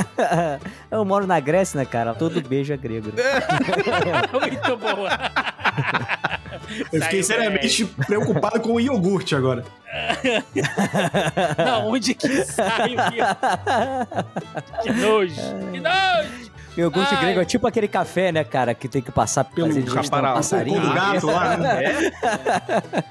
[0.90, 2.14] eu moro na Grécia, né, cara?
[2.14, 3.08] Todo beijo é grego.
[3.12, 3.22] Né?
[4.32, 5.10] Muito boa.
[6.92, 9.64] Eu fiquei seriamente preocupado com o iogurte agora.
[11.64, 14.82] Não, onde que sai o que?
[14.82, 15.40] Que nojo.
[15.72, 16.45] Que nojo.
[16.76, 17.20] Gosto Ai.
[17.20, 20.32] grego é tipo aquele café, né, cara, que tem que passar Pelo fazer digestão caparal.
[20.34, 20.80] do passarinho.
[20.80, 21.84] Do gato lá, né?
[21.84, 22.12] É?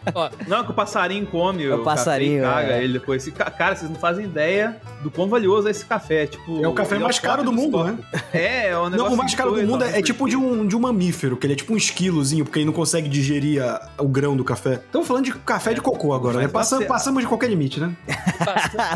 [0.13, 2.83] Ó, Não, que o passarinho come É o o passarinho, café e caga é.
[2.83, 3.27] ele depois.
[3.57, 6.27] Cara, vocês não fazem ideia do quão valioso é esse café.
[6.27, 7.97] Tipo, É o café mais caro do top mundo, né?
[8.33, 10.65] É, é um negócio Não, o mais caro do mundo é, é tipo de um,
[10.67, 13.89] de um mamífero, que ele é tipo um esquilozinho, porque ele não consegue digerir a-
[13.97, 14.73] o grão do café.
[14.75, 16.43] Estamos falando de café de cocô agora, né?
[16.43, 17.95] Mas Passam- você- passamos de qualquer limite, né?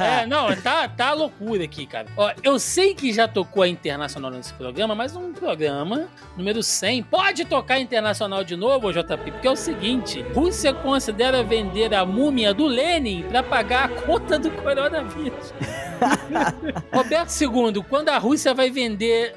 [0.01, 2.07] É, não, tá, tá loucura aqui, cara.
[2.15, 7.03] Ó, eu sei que já tocou a Internacional nesse programa, mas um programa número 100
[7.03, 12.53] pode tocar Internacional de novo, JP, porque é o seguinte: Rússia considera vender a múmia
[12.53, 15.53] do Lenin pra pagar a conta do coronavírus.
[16.94, 19.34] Roberto II, quando a Rússia vai vender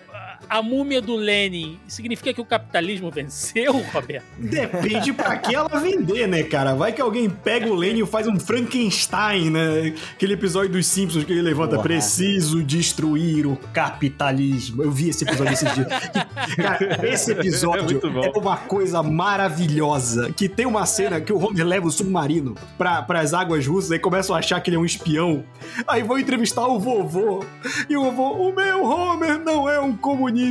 [0.52, 4.24] a múmia do Lenin, significa que o capitalismo venceu, Roberto?
[4.36, 6.74] Depende pra que ela vender, né, cara?
[6.74, 9.94] Vai que alguém pega o Lenin e faz um Frankenstein, né?
[10.12, 11.84] Aquele episódio dos Simpsons que ele levanta, Porra.
[11.84, 14.82] preciso destruir o capitalismo.
[14.82, 15.86] Eu vi esse episódio esses dias.
[16.56, 18.22] Cara, esse É episódio bom.
[18.22, 20.32] é uma coisa maravilhosa.
[20.32, 23.98] Que tem uma cena que o Homer leva o submarino pra, pras águas russas e
[23.98, 25.44] começam a achar que ele é um espião.
[25.86, 27.42] Aí vão entrevistar o vovô.
[27.88, 30.41] E o vovô, o meu Homer não é um comunista.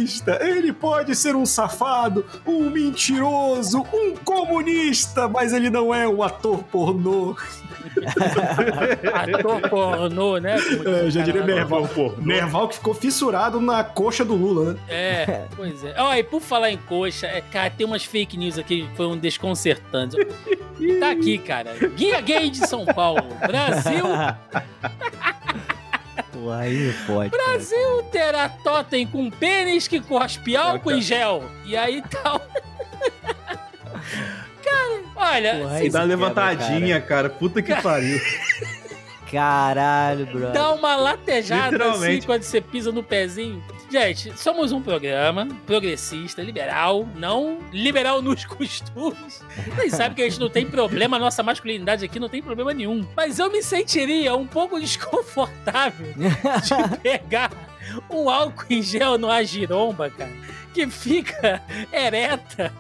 [0.42, 6.64] Ele pode ser um safado, um mentiroso, um comunista, mas ele não é um ator
[6.64, 7.36] pornô.
[9.14, 10.56] Ator pornô, né?
[10.86, 11.48] É, já diria lá.
[11.48, 11.90] Merval.
[12.18, 14.80] Merval que ficou fissurado na coxa do Lula, né?
[14.88, 15.96] É, pois é.
[15.98, 19.18] Ó, e por falar em coxa, é, cara, tem umas fake news aqui que foram
[19.18, 20.18] desconcertantes.
[21.00, 21.76] Tá aqui, cara.
[21.96, 23.24] Guia Gay de São Paulo.
[23.46, 24.06] Brasil,
[26.24, 27.30] Pô, aí pode.
[27.32, 27.44] cara.
[27.44, 31.44] Brasil terá totem com pênis que cospe álcool em gel.
[31.66, 32.40] E aí tal.
[34.64, 37.30] Cara, Olha, Porra, E dá uma quebra, levantadinha, cara.
[37.30, 38.20] Puta que pariu.
[39.32, 40.52] Caralho, bro.
[40.52, 42.26] dá uma latejada assim Literalmente.
[42.26, 43.64] quando você pisa no pezinho.
[43.92, 49.44] Gente, somos um programa progressista, liberal, não liberal nos costumes.
[49.76, 53.06] Vocês sabem que a gente não tem problema, nossa masculinidade aqui não tem problema nenhum.
[53.18, 57.52] Mas eu me sentiria um pouco desconfortável de pegar
[58.10, 60.32] um álcool em gel numa giromba, cara,
[60.74, 61.62] que fica
[61.92, 62.74] ereta.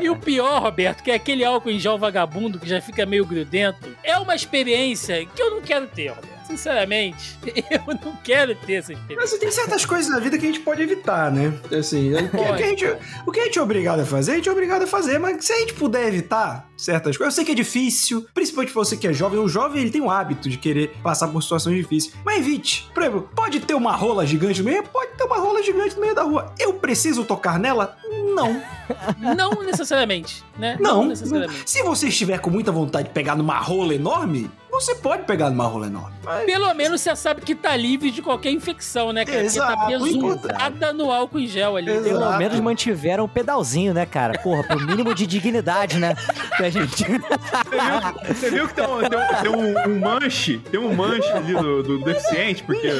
[0.00, 3.26] E o pior, Roberto, que é aquele álcool em gel vagabundo que já fica meio
[3.26, 6.31] grudento, é uma experiência que eu não quero ter, Roberto.
[6.52, 7.38] Sinceramente,
[7.70, 9.16] eu não quero ter essa experiência.
[9.16, 11.52] Mas tem certas coisas na vida que a gente pode evitar, né?
[11.78, 12.96] Assim, o que, o que a gente,
[13.26, 15.42] o que a gente é obrigado a fazer, a gente é obrigado a fazer, mas
[15.44, 19.06] se a gente puder evitar certas coisas, eu sei que é difícil, principalmente você que
[19.06, 22.38] é jovem, o jovem ele tem o hábito de querer passar por situações difíceis, mas
[22.38, 22.90] evite.
[22.92, 24.82] Por exemplo, pode ter uma rola gigante no meio?
[24.82, 26.52] Pode ter uma rola gigante no meio da rua.
[26.58, 27.96] Eu preciso tocar nela?
[28.34, 28.62] Não.
[29.36, 30.76] Não necessariamente, né?
[30.78, 31.06] Não.
[31.06, 31.62] necessariamente.
[31.64, 34.50] Se você estiver com muita vontade de pegar numa rola enorme,
[34.84, 36.14] você pode pegar numa rola enorme.
[36.24, 39.42] Mas- Pelo menos você sabe que tá livre de qualquer infecção, né, cara?
[39.42, 40.42] Exato, Porque tá importante.
[40.54, 41.90] besuntada no álcool em gel ali.
[41.90, 42.08] Exato.
[42.08, 44.38] Pelo menos mantiveram o pedalzinho, né, cara?
[44.40, 46.14] Porra, pro mínimo de dignidade, né?
[46.56, 47.04] Que a gente.
[47.04, 49.00] Você viu, você viu que tem, um,
[49.42, 52.92] tem, um, um- manche, tem um manche ali do, do deficiente, porque.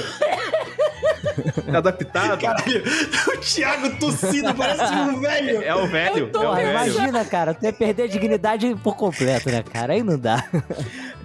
[1.66, 2.40] É adaptado.
[2.40, 2.82] Caralho,
[3.28, 5.62] o Thiago tossindo, parece um velho.
[5.62, 6.18] É o velho.
[6.18, 6.70] Eu tô É o velho.
[6.70, 9.92] imagina, cara, tu ia perder a dignidade por completo, né, cara?
[9.94, 10.44] Aí não dá.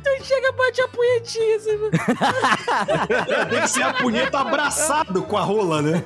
[0.08, 1.78] Então chega, bate a punhetinha, assim,
[3.50, 6.04] Tem que ser a punheta abraçado com a rola, né?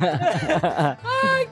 [1.03, 1.45] Ai,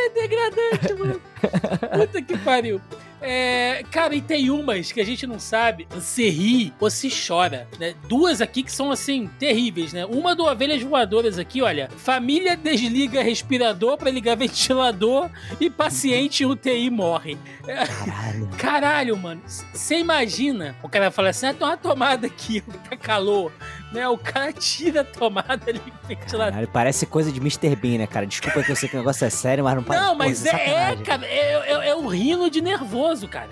[0.00, 1.20] caralho, é degradante, mano.
[2.06, 2.80] Puta que pariu.
[3.22, 7.68] É, cara, e tem umas que a gente não sabe se ri ou se chora,
[7.78, 7.94] né?
[8.08, 10.06] Duas aqui que são, assim, terríveis, né?
[10.06, 11.90] Uma do Ovelhas Voadoras aqui, olha.
[11.98, 15.28] Família desliga respirador pra ligar ventilador
[15.60, 17.36] e paciente UTI morre.
[17.66, 18.48] Caralho.
[18.56, 19.42] Caralho, mano.
[19.46, 23.52] Você imagina o cara fala assim, ah, tem uma tomada aqui, tá calor.
[23.92, 24.06] Né?
[24.08, 26.52] O cara tira a tomada ali do ventilador.
[26.52, 27.74] Caralho, parece coisa de Mr.
[27.74, 28.24] Bean, né, cara?
[28.26, 30.04] Desculpa que eu sei que o negócio é sério, mas não parece.
[30.06, 33.48] Não, mas Porra, é, é, cara, é, é, é o rino de nervoso, cara.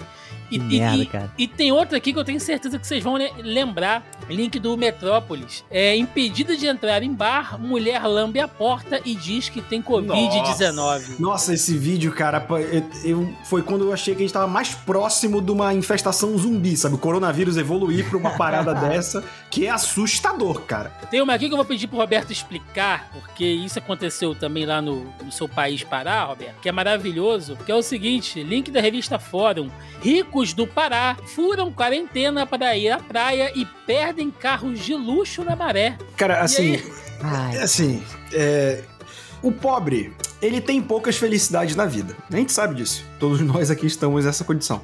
[0.50, 1.30] E, Que e- merda, e- cara.
[1.36, 4.04] e tem outra aqui que eu tenho certeza que vocês vão le- lembrar.
[4.28, 5.64] Link do Metrópolis.
[5.70, 11.18] É impedida de entrar em bar, mulher lambe a porta e diz que tem Covid-19.
[11.18, 14.74] Nossa, esse vídeo, cara, eu, eu- foi quando eu achei que a gente tava mais
[14.74, 16.94] próximo de uma infestação zumbi, sabe?
[16.94, 20.90] O coronavírus evoluir pra uma parada dessa, que é assustador, cara.
[21.10, 24.82] Tem uma aqui que eu vou pedir pro Roberto explicar, porque isso aconteceu também lá
[24.82, 28.80] no, no seu país Pará, Roberto, que é maravilhoso, que é o seguinte, link da
[28.80, 29.70] revista Fórum.
[30.38, 35.56] Ricos do Pará furam quarentena para ir à praia e perdem carros de luxo na
[35.56, 35.98] maré.
[36.16, 36.92] Cara, assim, aí?
[37.20, 38.02] Ai, assim,
[38.32, 38.84] é,
[39.42, 42.16] o pobre, ele tem poucas felicidades na vida.
[42.32, 43.04] A gente sabe disso.
[43.18, 44.80] Todos nós aqui estamos nessa condição.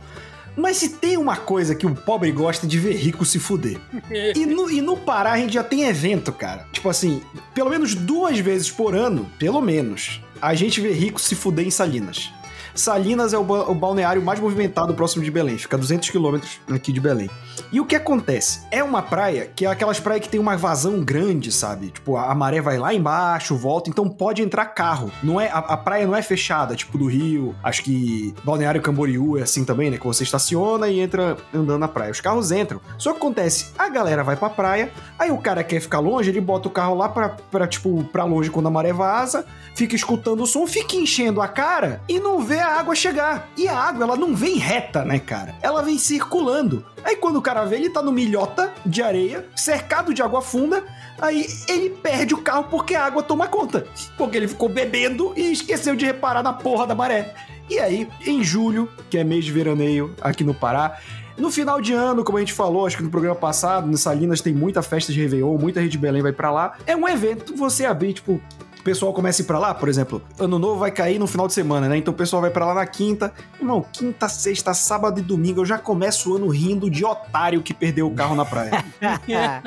[0.56, 3.78] Mas se tem uma coisa que o pobre gosta de ver rico se fuder.
[4.34, 6.66] E no, e no Pará a gente já tem evento, cara.
[6.72, 7.22] Tipo assim,
[7.54, 11.70] pelo menos duas vezes por ano, pelo menos, a gente vê rico se fuder em
[11.70, 12.32] Salinas.
[12.74, 16.58] Salinas é o, ba- o balneário mais movimentado próximo de Belém, fica a 200 quilômetros
[16.70, 17.30] aqui de Belém.
[17.72, 18.60] E o que acontece?
[18.70, 21.88] É uma praia que é aquelas praias que tem uma vazão grande, sabe?
[21.90, 25.10] Tipo, a, a maré vai lá embaixo, volta, então pode entrar carro.
[25.22, 27.54] Não é a, a praia não é fechada, tipo do Rio.
[27.62, 29.98] Acho que Balneário Camboriú é assim também, né?
[29.98, 32.10] Que você estaciona e entra andando na praia.
[32.10, 32.80] Os carros entram.
[32.98, 36.40] Só que acontece, a galera vai pra praia, aí o cara quer ficar longe, ele
[36.40, 39.44] bota o carro lá pra, pra tipo, pra longe quando a maré vaza,
[39.74, 43.48] fica escutando o som, fica enchendo a cara e não vê a água chegar.
[43.56, 45.54] E a água, ela não vem reta, né, cara?
[45.62, 46.84] Ela vem circulando.
[47.04, 50.84] Aí quando o cara vê, ele tá no milhota de areia, cercado de água funda,
[51.20, 53.86] aí ele perde o carro porque a água toma conta.
[54.16, 57.34] Porque ele ficou bebendo e esqueceu de reparar na porra da maré.
[57.68, 60.98] E aí, em julho, que é mês de veraneio aqui no Pará,
[61.36, 64.40] no final de ano, como a gente falou, acho que no programa passado, no Salinas
[64.40, 66.76] tem muita festa de Réveillon, muita gente de Belém vai pra lá.
[66.86, 68.40] É um evento você abrir, tipo,
[68.84, 71.46] o pessoal começa a ir pra lá, por exemplo, ano novo vai cair no final
[71.46, 71.96] de semana, né?
[71.96, 73.32] Então o pessoal vai pra lá na quinta.
[73.58, 77.72] Irmão, quinta, sexta, sábado e domingo eu já começo o ano rindo de otário que
[77.72, 78.84] perdeu o carro na praia.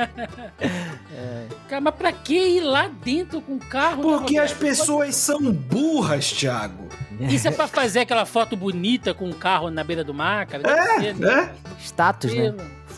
[1.68, 4.04] Cara, mas pra que ir lá dentro com o carro?
[4.04, 6.88] né, Porque as pessoas são burras, Thiago.
[7.20, 10.62] Isso é pra fazer aquela foto bonita com o carro na beira do mar, cara?
[10.62, 11.52] Deve ser, né?
[11.52, 11.82] É?
[11.82, 12.54] Status, né?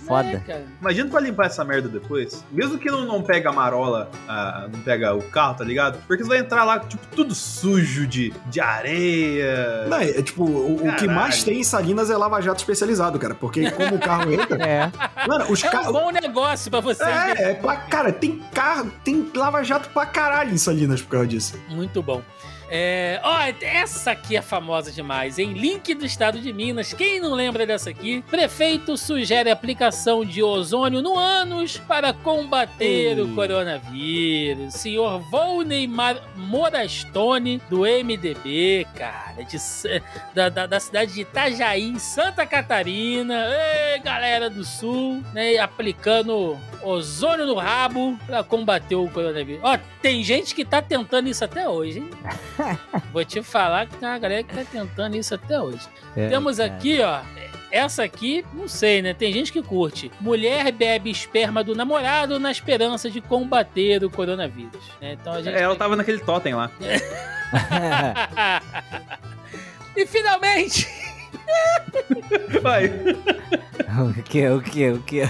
[0.10, 0.44] Foda.
[0.48, 0.64] É.
[0.82, 2.44] Imagina pra limpar essa merda depois.
[2.52, 6.00] Mesmo que não, não pega a marola, ah, não pega o carro, tá ligado?
[6.08, 9.86] Porque você vai entrar lá, tipo, tudo sujo de, de areia.
[9.88, 13.36] Não, é, tipo, o, o que mais tem em Salinas é lava-jato especializado, cara.
[13.36, 14.60] Porque como o carro entra.
[14.70, 14.92] É.
[15.28, 15.92] Mano, os É um carros.
[15.94, 17.08] bom negócio pra vocês.
[17.08, 17.34] né?
[17.38, 21.60] É, é pra, cara, tem carro, tem lava-jato pra caralho em Salinas por causa disso.
[21.70, 22.22] Muito bom.
[22.72, 26.94] É, ó, essa aqui é famosa demais, em link do estado de Minas.
[26.94, 28.24] Quem não lembra dessa aqui?
[28.30, 33.22] Prefeito sugere aplicação de ozônio no ânus para combater Ei.
[33.22, 34.76] o coronavírus.
[34.76, 39.58] Senhor Volney Mar Morastone, do MDB, cara, de
[40.36, 43.48] da, da, da cidade de Itajaí, em Santa Catarina.
[43.94, 45.58] Ei, galera do Sul, né?
[45.58, 49.62] Aplicando ozônio no rabo pra combater o coronavírus.
[49.64, 52.10] Ó, tem gente que tá tentando isso até hoje, hein?
[53.14, 55.88] Vou te falar que tem uma galera que tá tentando isso até hoje.
[56.16, 56.74] É, Temos cara.
[56.74, 57.20] aqui, ó.
[57.72, 59.14] Essa aqui, não sei, né?
[59.14, 60.12] Tem gente que curte.
[60.20, 64.84] Mulher bebe esperma do namorado na esperança de combater o coronavírus.
[65.00, 65.14] né?
[65.14, 65.56] Então a gente.
[65.56, 66.72] É, ela tava naquele totem lá.
[69.96, 70.88] e finalmente,
[72.62, 72.88] Vai.
[72.88, 75.22] o que, o que, o que?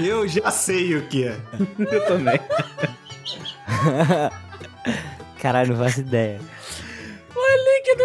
[0.00, 1.36] Eu já sei o que é.
[1.78, 2.40] Eu também.
[5.40, 6.40] Caralho, não faço ideia.
[7.34, 8.04] o líquido.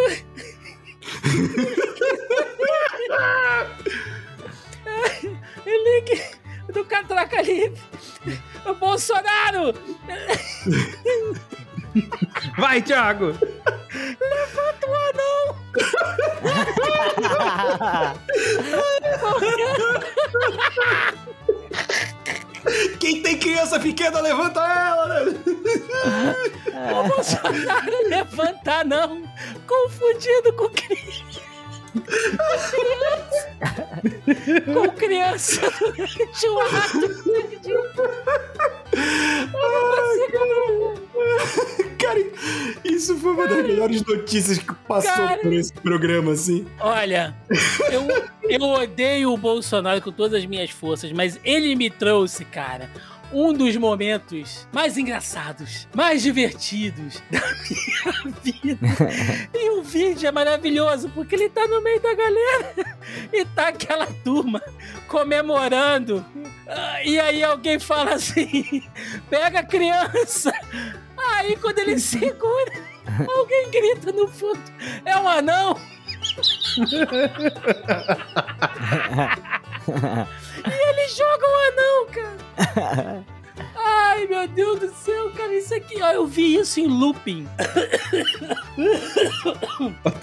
[5.65, 6.39] o líquido
[6.73, 7.81] do Catraca Livre.
[8.65, 9.73] O Bolsonaro
[12.57, 13.34] Vai, Thiago!
[23.00, 25.41] Quem tem criança pequena, levanta ela, né?
[26.91, 29.24] O Bolsonaro levantar, não.
[29.68, 31.49] Confundido com criança.
[34.66, 37.10] Com criança durante o ato.
[41.99, 42.20] Cara,
[42.84, 45.41] isso foi uma das melhores notícias que passou Cara.
[45.41, 46.66] por esse programa, assim.
[46.80, 47.36] Olha,
[47.91, 48.07] eu,
[48.49, 52.90] eu odeio o Bolsonaro com todas as minhas forças, mas ele me trouxe, cara,
[53.31, 58.88] um dos momentos mais engraçados, mais divertidos da minha vida.
[59.53, 62.97] E o vídeo é maravilhoso, porque ele tá no meio da galera
[63.31, 64.61] e tá aquela turma
[65.07, 66.26] comemorando.
[66.68, 68.84] Ah, E aí alguém fala assim:
[69.30, 70.51] pega a criança.
[71.18, 72.72] Aí quando ele segura,
[73.27, 74.61] alguém grita no fundo:
[75.06, 75.80] é um anão.
[80.66, 83.26] Ele joga um anão, cara.
[83.76, 87.48] Ai, meu Deus do céu, cara, isso aqui, ó, eu vi isso em looping.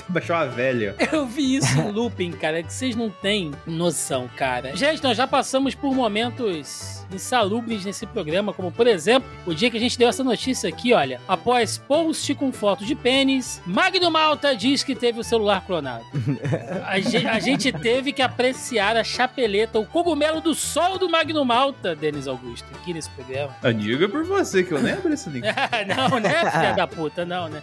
[0.08, 0.94] Baixou a velha.
[1.12, 4.74] Eu vi isso em looping, cara, que vocês não têm noção, cara.
[4.76, 9.76] Gente, nós já passamos por momentos insalubres nesse programa, como por exemplo, o dia que
[9.76, 11.20] a gente deu essa notícia aqui, olha.
[11.28, 16.04] Após post com foto de pênis, Magno Malta diz que teve o celular clonado.
[16.86, 21.44] A, ge- a gente teve que apreciar a chapeleta, o cogumelo do sol do Magno
[21.44, 23.26] Malta, Denis Augusto, aqui nesse programa.
[23.62, 25.44] Ah, Diga por você que eu lembro esse link.
[25.97, 27.62] não, né, filha da puta, não, né?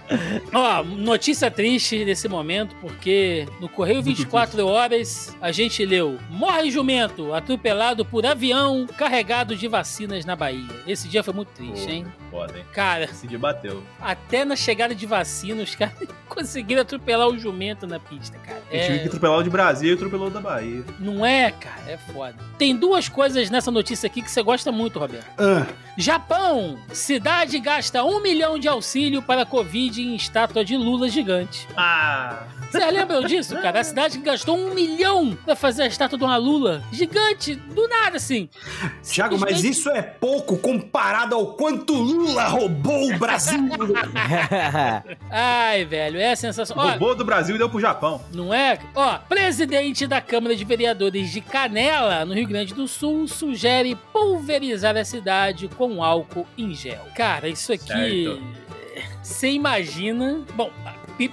[0.53, 7.33] Ó, notícia triste nesse momento, porque no Correio 24 Horas a gente leu: Morre jumento
[7.33, 10.67] atropelado por avião carregado de vacinas na Bahia.
[10.87, 12.05] Esse dia foi muito triste, hein?
[12.29, 12.65] Foda, hein?
[12.73, 13.83] Cara, Esse dia bateu.
[14.01, 15.93] até na chegada de vacina, os caras
[16.27, 18.61] conseguiram atropelar o jumento na pista, cara.
[18.71, 20.83] Gente tive que atropelar o de Brasília e atropelou o da Bahia.
[20.99, 22.35] Não é, cara, é foda.
[22.57, 25.27] Tem duas coisas nessa notícia aqui que você gosta muito, Roberto.
[25.53, 26.77] Ah, Japão!
[26.91, 31.67] Cidade gasta um milhão de auxílio para Covid em estátua de Lula gigante.
[31.77, 32.43] Ah!
[32.71, 33.81] Vocês lembram disso, cara?
[33.81, 37.87] A cidade que gastou um milhão pra fazer a estátua de uma Lula gigante, do
[37.87, 38.49] nada, assim.
[39.03, 43.59] Thiago, mas isso é pouco comparado ao quanto Lula roubou o Brasil.
[45.29, 46.87] Ai, velho, é sensacional.
[46.87, 48.19] Ó, Roubou do Brasil e deu pro Japão.
[48.33, 48.79] Não é?
[48.95, 54.97] Ó, presidente da Câmara de Vereadores de Canela, no Rio Grande do Sul, sugere pulverizar
[54.97, 57.05] a cidade com álcool em gel.
[57.15, 57.87] Cara, isso aqui.
[57.87, 58.43] Certo.
[59.21, 60.41] Você imagina.
[60.53, 60.71] Bom.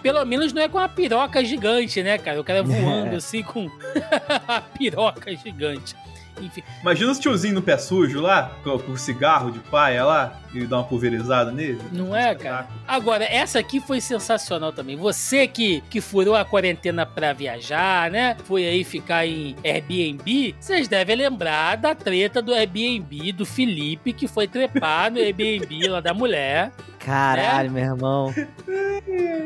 [0.03, 2.41] Pelo menos não é com uma piroca gigante, né, cara?
[2.41, 3.69] O cara voando assim com
[4.47, 5.97] a piroca gigante.
[6.41, 10.41] Enfim, Imagina os tiozinhos no pé sujo lá, com, com o cigarro de paia lá,
[10.53, 11.81] e dar uma pulverizada nele.
[11.93, 12.67] não é, cara?
[12.87, 14.97] Agora, essa aqui foi sensacional também.
[14.97, 18.37] Você que, que furou a quarentena pra viajar, né?
[18.45, 20.55] Foi aí ficar em Airbnb.
[20.59, 26.01] Vocês devem lembrar da treta do Airbnb do Felipe, que foi trepar no Airbnb lá
[26.01, 26.73] da mulher.
[26.99, 28.35] Caralho, meu irmão.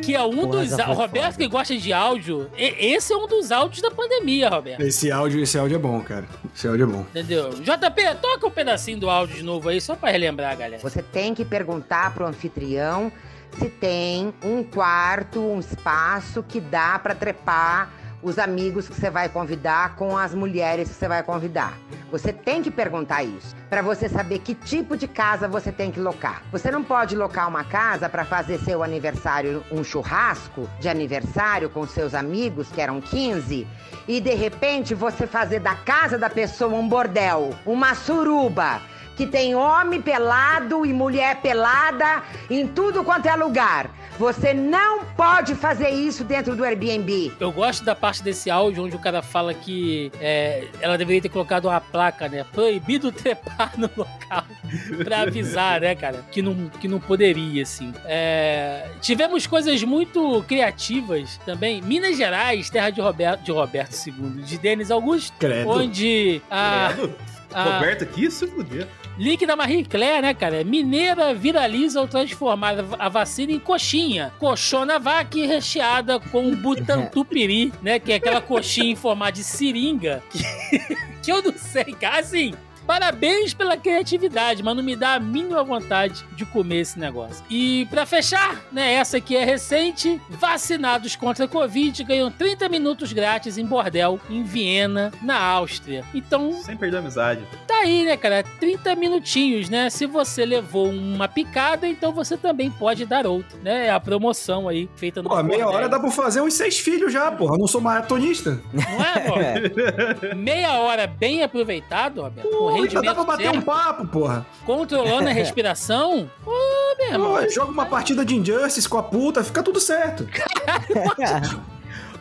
[0.02, 0.72] Que é um Porra, dos.
[0.72, 1.38] O Roberto foda.
[1.44, 2.50] que gosta de áudio.
[2.56, 4.80] Esse é um dos áudios da pandemia, Roberto.
[4.80, 6.26] esse áudio, esse áudio é bom, cara.
[6.54, 7.00] Esse áudio é bom.
[7.10, 7.50] Entendeu?
[7.50, 10.82] JP, toca um pedacinho do áudio de novo aí, só pra relembrar, galera.
[10.82, 13.10] Você tem que perguntar pro anfitrião
[13.58, 17.92] se tem um quarto, um espaço que dá pra trepar
[18.24, 21.74] os amigos que você vai convidar com as mulheres que você vai convidar.
[22.10, 26.00] Você tem que perguntar isso para você saber que tipo de casa você tem que
[26.00, 26.42] locar.
[26.50, 31.86] Você não pode locar uma casa para fazer seu aniversário, um churrasco de aniversário com
[31.86, 33.66] seus amigos, que eram 15,
[34.08, 38.80] e de repente você fazer da casa da pessoa um bordel, uma suruba
[39.16, 43.90] que tem homem pelado e mulher pelada em tudo quanto é lugar.
[44.18, 47.32] Você não pode fazer isso dentro do Airbnb.
[47.40, 51.28] Eu gosto da parte desse áudio onde o cara fala que é, ela deveria ter
[51.28, 52.44] colocado uma placa, né?
[52.52, 54.44] Proibido trepar no local
[55.04, 56.24] pra avisar, né, cara?
[56.30, 57.92] Que não, que não poderia, assim.
[58.04, 61.82] É, tivemos coisas muito criativas também.
[61.82, 65.68] Minas Gerais, terra de Roberto, de Roberto II, de Denis Augusto, Credo.
[65.68, 67.14] onde a, Credo.
[67.52, 68.88] a Roberto aqui, isso podia.
[69.18, 70.64] Link da Marie Claire, né, cara?
[70.64, 74.32] Mineira viraliza ao transformar a vacina em coxinha.
[74.38, 77.98] Coxona vaca recheada com butantupiri, né?
[77.98, 80.22] Que é aquela coxinha em formato de seringa.
[80.30, 80.38] Que,
[81.22, 82.20] que eu não sei, cara.
[82.20, 82.54] Assim,
[82.86, 87.44] parabéns pela criatividade, mas não me dá a mínima vontade de comer esse negócio.
[87.50, 93.12] E pra fechar, né, essa aqui é recente, vacinados contra a Covid ganham 30 minutos
[93.12, 96.04] grátis em bordel em Viena, na Áustria.
[96.14, 97.42] Então, Sem perder a amizade.
[97.66, 98.44] Tá aí, né, cara?
[98.60, 99.90] 30 minutinhos, né?
[99.90, 103.86] Se você levou uma picada, então você também pode dar outra, né?
[103.86, 105.68] É a promoção aí, feita no Pô, meia bordel.
[105.68, 107.54] hora dá pra fazer uns seis filhos já, porra.
[107.54, 108.60] Eu não sou maratonista.
[108.72, 110.34] Não é, pô?
[110.36, 114.46] Meia hora bem aproveitado, Roberto, Pô, rendimento dá pra bater certo, um papo, porra.
[114.64, 116.30] controlando a respiração.
[116.46, 117.50] Ô, meu irmão.
[117.50, 120.26] Joga uma partida de Injustice com a puta, fica tudo certo.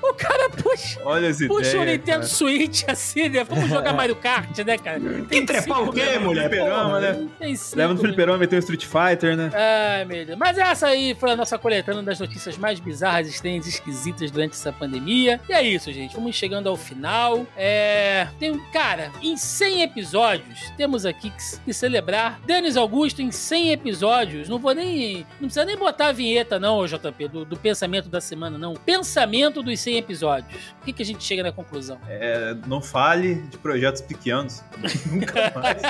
[0.04, 2.24] O cara puxa, Olha puxa o Nintendo cara.
[2.24, 3.44] Switch assim, né?
[3.46, 5.00] Vamos jogar Mario Kart, né, cara?
[5.30, 6.50] Quem trepar o quê, mulher?
[6.50, 7.28] Fliperama, né?
[7.40, 9.50] Tem cinco Leva no fliperama, meteu um Street Fighter, né?
[9.54, 10.38] Ai, meu Deus.
[10.38, 14.52] Mas essa aí foi a nossa coletânea das notícias mais bizarras, estranhas e esquisitas durante
[14.52, 15.40] essa pandemia.
[15.48, 16.16] E é isso, gente.
[16.16, 17.48] Vamos chegando ao final.
[17.56, 18.28] É.
[18.38, 21.32] Tem, cara, em 100 episódios, temos aqui
[21.64, 22.42] que, celebrar.
[22.46, 24.50] Denis Augusto, em 100 episódios.
[24.50, 25.26] Não vou nem.
[25.40, 28.74] Não precisa nem botar a vinheta, não, JP, do, do pensamento da semana, não.
[28.74, 30.74] Pensamento dos 100 episódios.
[30.82, 32.00] O que, que a gente chega na conclusão?
[32.08, 34.64] É, não fale de projetos pequenos.
[35.12, 35.82] Nunca mais.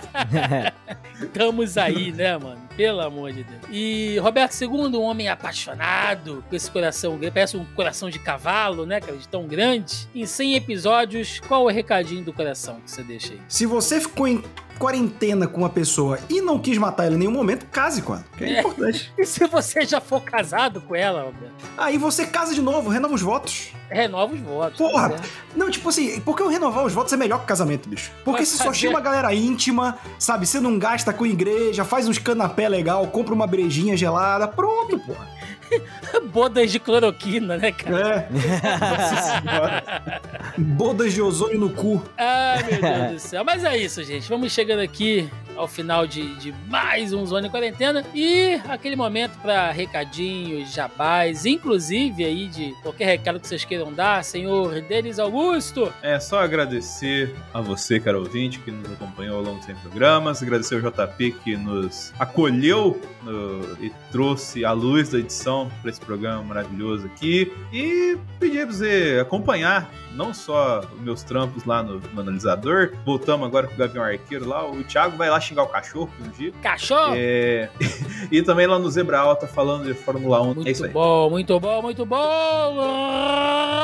[1.21, 2.61] Estamos aí, né, mano?
[2.75, 3.61] Pelo amor de Deus.
[3.69, 8.85] E Roberto II, um homem apaixonado, com esse coração grande, parece um coração de cavalo,
[8.85, 9.17] né, cara?
[9.17, 10.07] De tão grande.
[10.13, 13.41] Em 100 episódios, qual é o recadinho do coração que você deixa aí?
[13.47, 14.43] Se você ficou em
[14.77, 18.25] quarentena com uma pessoa e não quis matar ela em nenhum momento, case com ela.
[18.37, 18.59] Que é, É.
[18.59, 19.11] importante.
[19.17, 21.53] E se você já for casado com ela, Roberto?
[21.77, 23.69] Aí você casa de novo, renova os votos.
[23.89, 24.77] Renova os votos.
[24.77, 25.09] Porra!
[25.09, 25.29] certo?
[25.55, 28.11] Não, tipo assim, porque eu renovar os votos é melhor que casamento, bicho.
[28.25, 30.45] Porque Vai você só chama a galera íntima, sabe?
[30.47, 35.27] Você não gasta com igreja, faz uns canapé legal, compra uma brejinha gelada, pronto, porra.
[36.31, 38.27] Bodas de cloroquina, né, cara?
[38.27, 38.27] É.
[40.57, 42.03] Bodas de ozônio no cu.
[42.17, 43.43] Ai, meu Deus do céu.
[43.43, 44.27] Mas é isso, gente.
[44.29, 48.03] Vamos chegando aqui ao final de, de mais um Zona em Quarentena.
[48.13, 54.23] E aquele momento para recadinhos, jabás, inclusive aí de qualquer recado que vocês queiram dar,
[54.23, 55.93] senhor Denis Augusto.
[56.01, 60.41] É só agradecer a você, cara ouvinte, que nos acompanhou ao longo dos 100 programas.
[60.41, 65.99] Agradecer ao JP que nos acolheu no- e trouxe a luz da edição para esse
[66.01, 67.51] programa maravilhoso aqui.
[67.71, 72.91] E pedir pra você acompanhar não só os meus trampos lá no, no analisador.
[73.05, 74.67] Voltamos agora com o Gavião Arqueiro lá.
[74.69, 76.51] O Thiago vai lá xingar o cachorro um dia.
[76.61, 77.13] Cachorro.
[77.15, 77.69] É,
[78.31, 80.67] e também lá no Zebra Alta falando de Fórmula 1.
[80.67, 80.91] é isso Muito aí.
[80.91, 82.73] bom, muito bom, muito bom.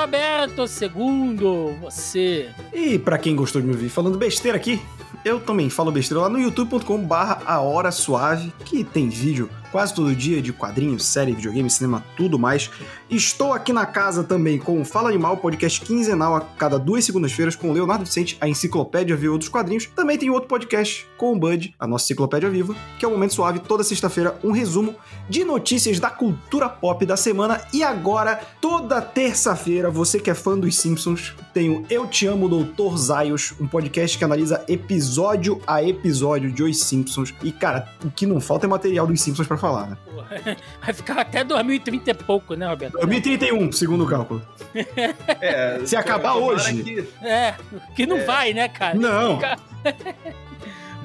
[0.02, 2.50] Roberto II, você.
[2.74, 4.82] E pra quem gostou de me ouvir falando besteira aqui,
[5.26, 9.94] eu também falo besteira lá no youtube.com barra a hora suave, que tem vídeo quase
[9.94, 12.72] todo dia de quadrinhos, série, videogame, cinema, tudo mais.
[13.10, 17.56] Estou aqui na casa também com o Fala Animal, podcast quinzenal a cada duas segundas-feiras
[17.56, 19.86] com o Leonardo Vicente, a Enciclopédia Viva outros quadrinhos.
[19.96, 23.34] Também tem outro podcast com o Bud, a nossa Enciclopédia Viva, que é o Momento
[23.34, 24.96] Suave, toda sexta-feira, um resumo
[25.30, 27.62] de notícias da cultura pop da semana.
[27.74, 32.50] E agora, toda terça-feira, você que é fã dos Simpsons, tem o Eu Te Amo,
[32.50, 37.34] Doutor Zaios, um podcast que analisa episódio a episódio de Os Simpsons.
[37.44, 39.98] E, cara, o que não falta é material dos Simpsons pra falar, né?
[40.06, 40.30] Porra,
[40.82, 42.94] Vai ficar até 2030 e pouco, né, Roberto?
[42.94, 44.42] 2031, segundo o cálculo.
[45.42, 46.84] É, Se acabar hoje.
[46.84, 47.56] que- É,
[47.96, 48.24] que não É.
[48.24, 48.96] vai, né, cara?
[48.96, 49.40] Não.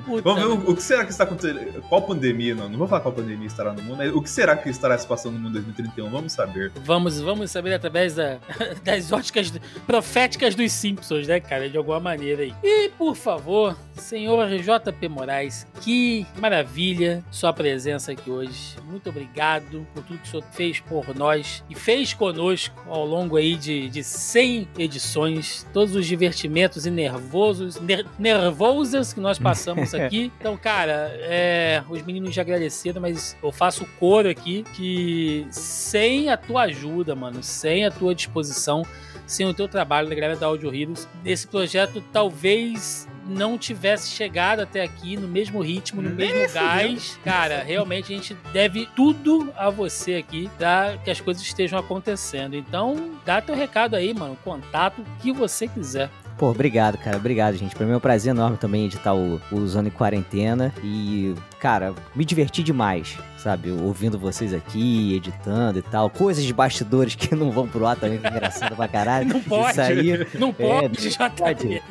[0.04, 1.82] Puta, Vamos ver o, o que será que está acontecendo.
[1.88, 2.54] Qual pandemia?
[2.54, 3.96] Não, não vou falar qual pandemia estará no mundo.
[3.98, 6.10] mas O que será que estará se passando no mundo em 2031?
[6.10, 6.70] Vamos saber.
[6.84, 8.38] Vamos, vamos saber através da-
[8.84, 9.52] das óticas
[9.86, 11.68] proféticas dos Simpsons, né, cara?
[11.68, 12.54] De alguma maneira aí.
[12.62, 18.76] E, por favor, senhor JP Moraes, que maravilha sua presença aqui hoje.
[18.84, 23.36] Muito obrigado por tudo que o senhor fez por nós e fez conosco ao longo
[23.36, 25.66] aí de, de 100 edições.
[25.72, 30.32] Todos os divertimentos e nervosos, ner, nervosos que nós passamos aqui.
[30.38, 36.36] Então, cara, é, os meninos já agradeceram, mas eu faço coro aqui que sem a
[36.36, 38.84] tua ajuda, mano, sem a tua disposição,
[39.26, 44.60] sem o teu trabalho na galera da Audio Heroes, esse projeto talvez não tivesse chegado
[44.60, 47.18] até aqui no mesmo ritmo, no mesmo gás.
[47.24, 52.54] Cara, realmente a gente deve tudo a você aqui para que as coisas estejam acontecendo.
[52.54, 56.10] Então, dá teu recado aí, mano, contato o que você quiser.
[56.36, 57.16] Pô, obrigado, cara.
[57.16, 57.76] Obrigado, gente.
[57.76, 60.74] Pra mim é um prazer enorme também editar o, o Zona em Quarentena.
[60.82, 63.70] E, cara, me diverti demais, sabe?
[63.70, 66.10] Ouvindo vocês aqui, editando e tal.
[66.10, 69.28] Coisas de bastidores que não vão pro ar também, que é engraçado pra caralho.
[69.34, 69.70] Não pode.
[69.70, 71.68] Isso aí Não pode, não já tá pode.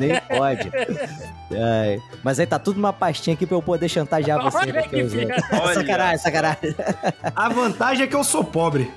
[0.00, 0.70] nem pode.
[1.50, 4.64] Ai, Mas aí tá tudo numa pastinha aqui pra eu poder chantagear vocês.
[4.64, 5.02] Olha que.
[5.02, 5.74] Olha.
[5.74, 6.74] Sacanagem, sacanagem.
[7.34, 8.90] A vantagem é que eu sou pobre.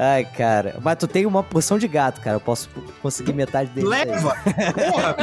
[0.00, 0.76] Ai, cara.
[0.80, 2.36] Mas tu tem uma porção de gato, cara.
[2.36, 2.68] Eu posso
[3.02, 3.92] conseguir metade dele.
[3.92, 4.04] aí.
[4.06, 4.36] Leva!
[4.90, 5.16] Porra!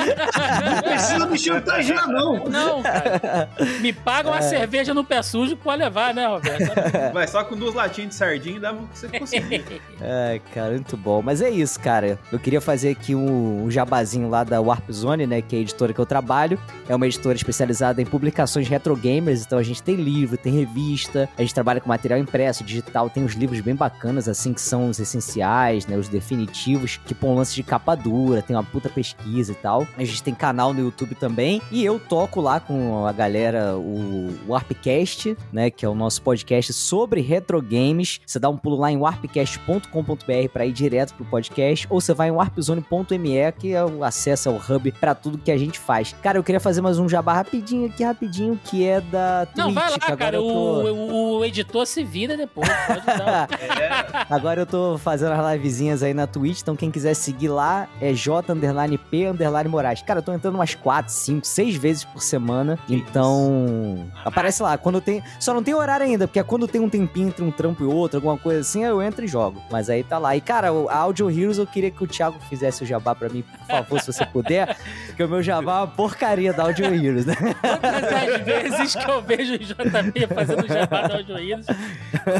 [0.65, 2.43] Não precisa me chantagear, não.
[2.45, 3.49] Não, cara.
[3.80, 6.73] Me paga uma cerveja no pé sujo, pode levar, né, Roberto?
[7.14, 9.81] Vai só com duas latinhas de sardinha e dá pra você conseguir.
[10.02, 11.22] Ai, cara, muito bom.
[11.22, 12.19] Mas é isso, cara.
[12.30, 15.41] Eu queria fazer aqui um, um jabazinho lá da Warp Zone, né?
[15.41, 16.60] Que é a editora que eu trabalho.
[16.89, 19.45] É uma editora especializada em publicações retro gamers.
[19.45, 21.30] Então a gente tem livro, tem revista.
[21.38, 23.10] A gente trabalha com material impresso, digital.
[23.10, 25.98] Tem uns livros bem bacanas, assim, que são os essenciais, né?
[25.98, 26.98] Os definitivos.
[27.06, 28.42] Que põem um lance de capa dura.
[28.42, 29.88] Tem uma puta pesquisa e tal.
[29.98, 31.62] A gente tem canal no YouTube também.
[31.72, 35.70] E eu toco lá com a galera o Warpcast, né?
[35.70, 38.20] Que é o nosso podcast sobre retro games.
[38.26, 42.30] Você dá um pulo lá em warpcast.com.br para ir direto pro podcast, ou você vai
[42.30, 46.14] em warpzone.me, que é o acesso ao hub para tudo que a gente faz.
[46.22, 49.58] Cara, eu queria fazer mais um jabá rapidinho aqui, rapidinho, que é da Twitch.
[49.58, 50.38] Não, vai lá, cara.
[50.38, 52.68] tô- O, o- o editor se vira depois.
[52.88, 53.48] Pode dar.
[53.66, 57.88] É, Agora eu tô fazendo as livezinhas aí na Twitch, então quem quiser seguir lá
[58.02, 60.02] é J underline P underline Moraes.
[60.02, 62.77] Cara, eu tô entrando umas 4, 5, 6 vezes por semana.
[62.90, 64.77] Então, aparece lá.
[64.77, 65.23] Quando tem.
[65.40, 67.88] Só não tem horário ainda, porque é quando tem um tempinho entre um trampo e
[67.88, 69.61] outro, alguma coisa assim, eu entro e jogo.
[69.72, 70.36] Mas aí tá lá.
[70.36, 73.30] E, cara, o a Audio Heroes eu queria que o Thiago fizesse o jabá pra
[73.30, 74.77] mim, por favor, se você puder.
[75.07, 77.36] Porque o meu jabá é uma porcaria da Audio Heroes, né?
[77.36, 81.65] Todas as vezes que eu vejo o JP fazendo jabá da Audio Heroes,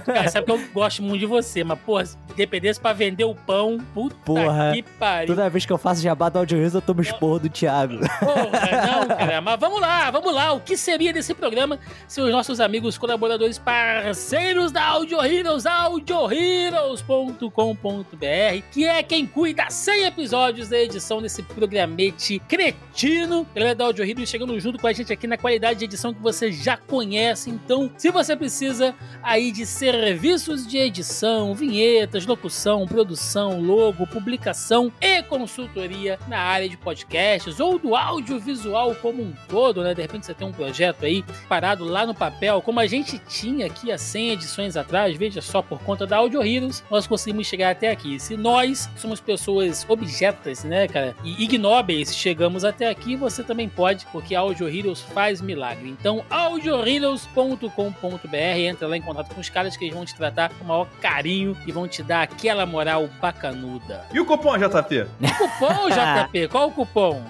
[0.06, 3.36] Cara, sabe que eu gosto muito de você, mas, porra, se dependesse pra vender o
[3.36, 4.72] pão, puta Porra.
[4.74, 5.28] que pariu.
[5.28, 8.00] Toda vez que eu faço jabá da Audio Heroes, eu tomo esporro do Thiago.
[8.20, 9.42] Porra, não, cara.
[9.42, 10.54] Mas vamos lá, vamos lá.
[10.54, 18.64] O que seria desse programa se os nossos amigos, colaboradores, parceiros da Audio Heroes, audioheroes.com.br,
[18.72, 23.46] que é quem cuida 100 episódios da edição desse programete cretino.
[23.54, 26.22] Galera da Audio Heroes chegando junto com a gente aqui na qualidade de edição que
[26.22, 27.50] você já conhece.
[27.50, 31.54] Então, se você precisa aí de serviços de edição,
[31.86, 39.22] vinhetas, locução, produção, logo, publicação e consultoria na área de podcasts ou do audiovisual como
[39.22, 39.94] um todo, né?
[39.94, 43.68] De repente você tem um projeto aí parado lá no papel, como a gente tinha
[43.68, 47.72] aqui há 100 edições atrás, veja só, por conta da Audio Heroes, nós conseguimos chegar
[47.72, 48.20] até aqui.
[48.20, 54.06] Se nós somos pessoas objetas, né, cara, e ignóbeis, chegamos até aqui, você também pode,
[54.08, 55.90] porque a Audio Heroes faz milagre.
[55.90, 60.64] Então, audioheroes.com.br, entra lá em contato com os caras que eles vão te tratar com
[60.64, 64.06] o maior carinho e vão te dar aquela moral bacanuda.
[64.14, 65.06] E o cupom, JP?
[65.38, 67.22] Cupom, JP, qual o cupom?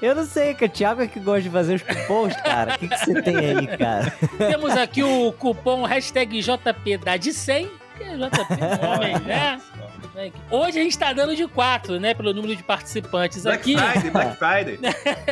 [0.00, 2.74] Eu não sei, que o Thiago é que gosta de fazer os cupons, cara.
[2.74, 4.10] O que, que você tem aí, cara?
[4.38, 7.68] Temos aqui o cupom hashtag JP dá de 100,
[7.98, 9.60] que é JP homem, né?
[10.50, 12.12] Hoje a gente tá dando de 4, né?
[12.14, 13.76] Pelo número de participantes Black aqui.
[13.78, 14.78] Friday, Black Friday.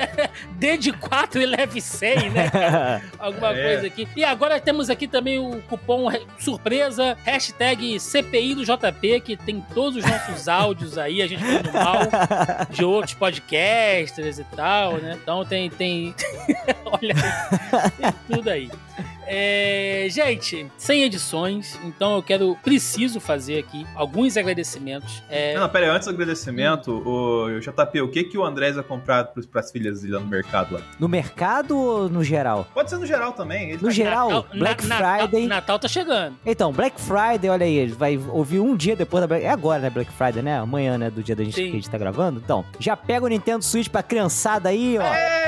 [0.56, 2.50] Dê de 4 e leve 100, né?
[3.18, 3.62] Alguma É.
[3.64, 4.08] coisa aqui.
[4.16, 9.60] E agora temos aqui também o cupom re- surpresa, hashtag CPI do JP, que tem
[9.74, 11.98] todos os nossos áudios aí, a gente falando mal
[12.70, 15.18] de outros podcasters e tal, né?
[15.20, 15.68] Então tem.
[15.70, 16.14] tem...
[16.84, 17.14] Olha
[17.96, 18.70] tem tudo aí.
[19.30, 25.22] É, gente, 100 edições, então eu quero, preciso fazer aqui alguns agradecimentos.
[25.28, 28.84] É, Não, pera aí, antes do agradecimento, o JP, o que, que o Andrés vai
[28.84, 30.80] comprar pros, pras filhas dele lá no mercado lá?
[30.98, 32.66] No mercado ou no geral?
[32.72, 33.70] Pode ser no geral também.
[33.72, 35.46] Ele No geral, Natal- Black na- Natal- Friday.
[35.46, 36.36] Natal tá chegando.
[36.46, 39.80] Então, Black Friday, olha aí, ele vai ouvir um dia depois da Black É agora,
[39.82, 39.90] né?
[39.90, 40.58] Black Friday, né?
[40.58, 41.10] Amanhã, né?
[41.10, 41.64] Do dia da gente Sim.
[41.64, 42.40] que a gente tá gravando.
[42.42, 45.38] Então, já pega o Nintendo Switch pra criançada aí, ó.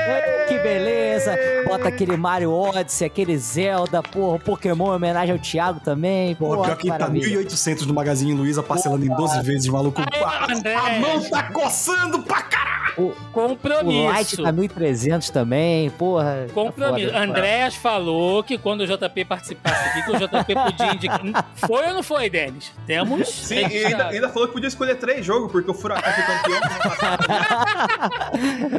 [0.47, 1.35] Que beleza!
[1.65, 3.70] Bota aquele Mario Odyssey, aquele Zelda,
[4.11, 6.35] porra, Pokémon em homenagem ao Thiago também.
[6.35, 7.39] Pô, Porra, pior que tá maravilha.
[7.43, 10.01] 1.800 no Magazine Luiza, parcelando em 12 vezes, maluco.
[10.01, 10.75] A, André.
[10.75, 12.71] a mão tá coçando pra caralho.
[12.97, 14.03] O, o Compromisso.
[14.09, 16.45] Light tá 1.300 também, porra.
[16.47, 17.07] tá Compromisso.
[17.13, 17.23] foda.
[17.23, 21.21] Andréas falou que quando o JP participasse aqui, que o JP podia indicar.
[21.55, 22.71] Foi ou não foi, Denis?
[22.85, 23.29] Temos.
[23.29, 26.59] Sim, e ainda, ainda falou que podia escolher três jogos, porque o Furacão foi campeão.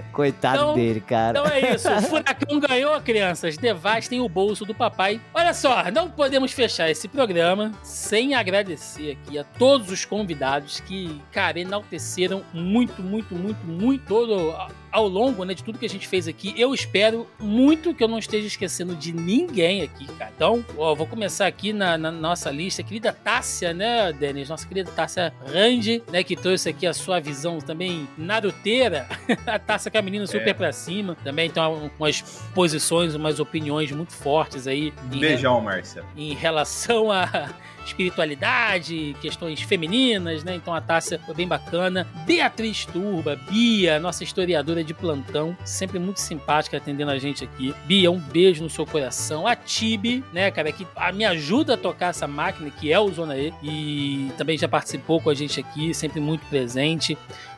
[0.12, 1.38] Coitado Então- dele, cara.
[1.38, 1.90] Então é isso.
[1.90, 3.56] O Furacão ganhou, crianças.
[3.56, 5.20] Devastem o bolso do papai.
[5.32, 11.20] Olha só, não podemos fechar esse programa sem agradecer aqui a todos os convidados que,
[11.30, 14.50] cara, enalteceram muito, muito, muito, muito todo
[14.92, 16.54] ao longo né, de tudo que a gente fez aqui.
[16.56, 20.30] Eu espero muito que eu não esteja esquecendo de ninguém aqui, cara.
[20.36, 22.82] Então, ó, vou começar aqui na, na nossa lista.
[22.82, 24.48] Querida Tássia, né, Denis?
[24.48, 29.06] Nossa querida Tássia Range, né, que trouxe aqui a sua visão também naruteira.
[29.46, 30.54] a Tássia que é a menina super É.
[30.54, 31.16] pra cima.
[31.24, 32.20] Também então umas
[32.54, 34.92] posições, umas opiniões muito fortes aí.
[35.04, 36.04] Beijão, Márcia.
[36.16, 37.50] em relação à
[37.86, 40.54] espiritualidade, questões femininas, né?
[40.54, 42.06] Então a Tássia foi bem bacana.
[42.26, 47.74] Beatriz Turba, Bia, nossa historiadora de plantão, sempre muito simpática atendendo a gente aqui.
[47.86, 49.46] Bia, um beijo no seu coração.
[49.46, 53.10] A Tibi, né, cara, que a- me ajuda a tocar essa máquina, que é o
[53.12, 57.16] Zona E, e também já participou com a gente aqui, sempre muito presente.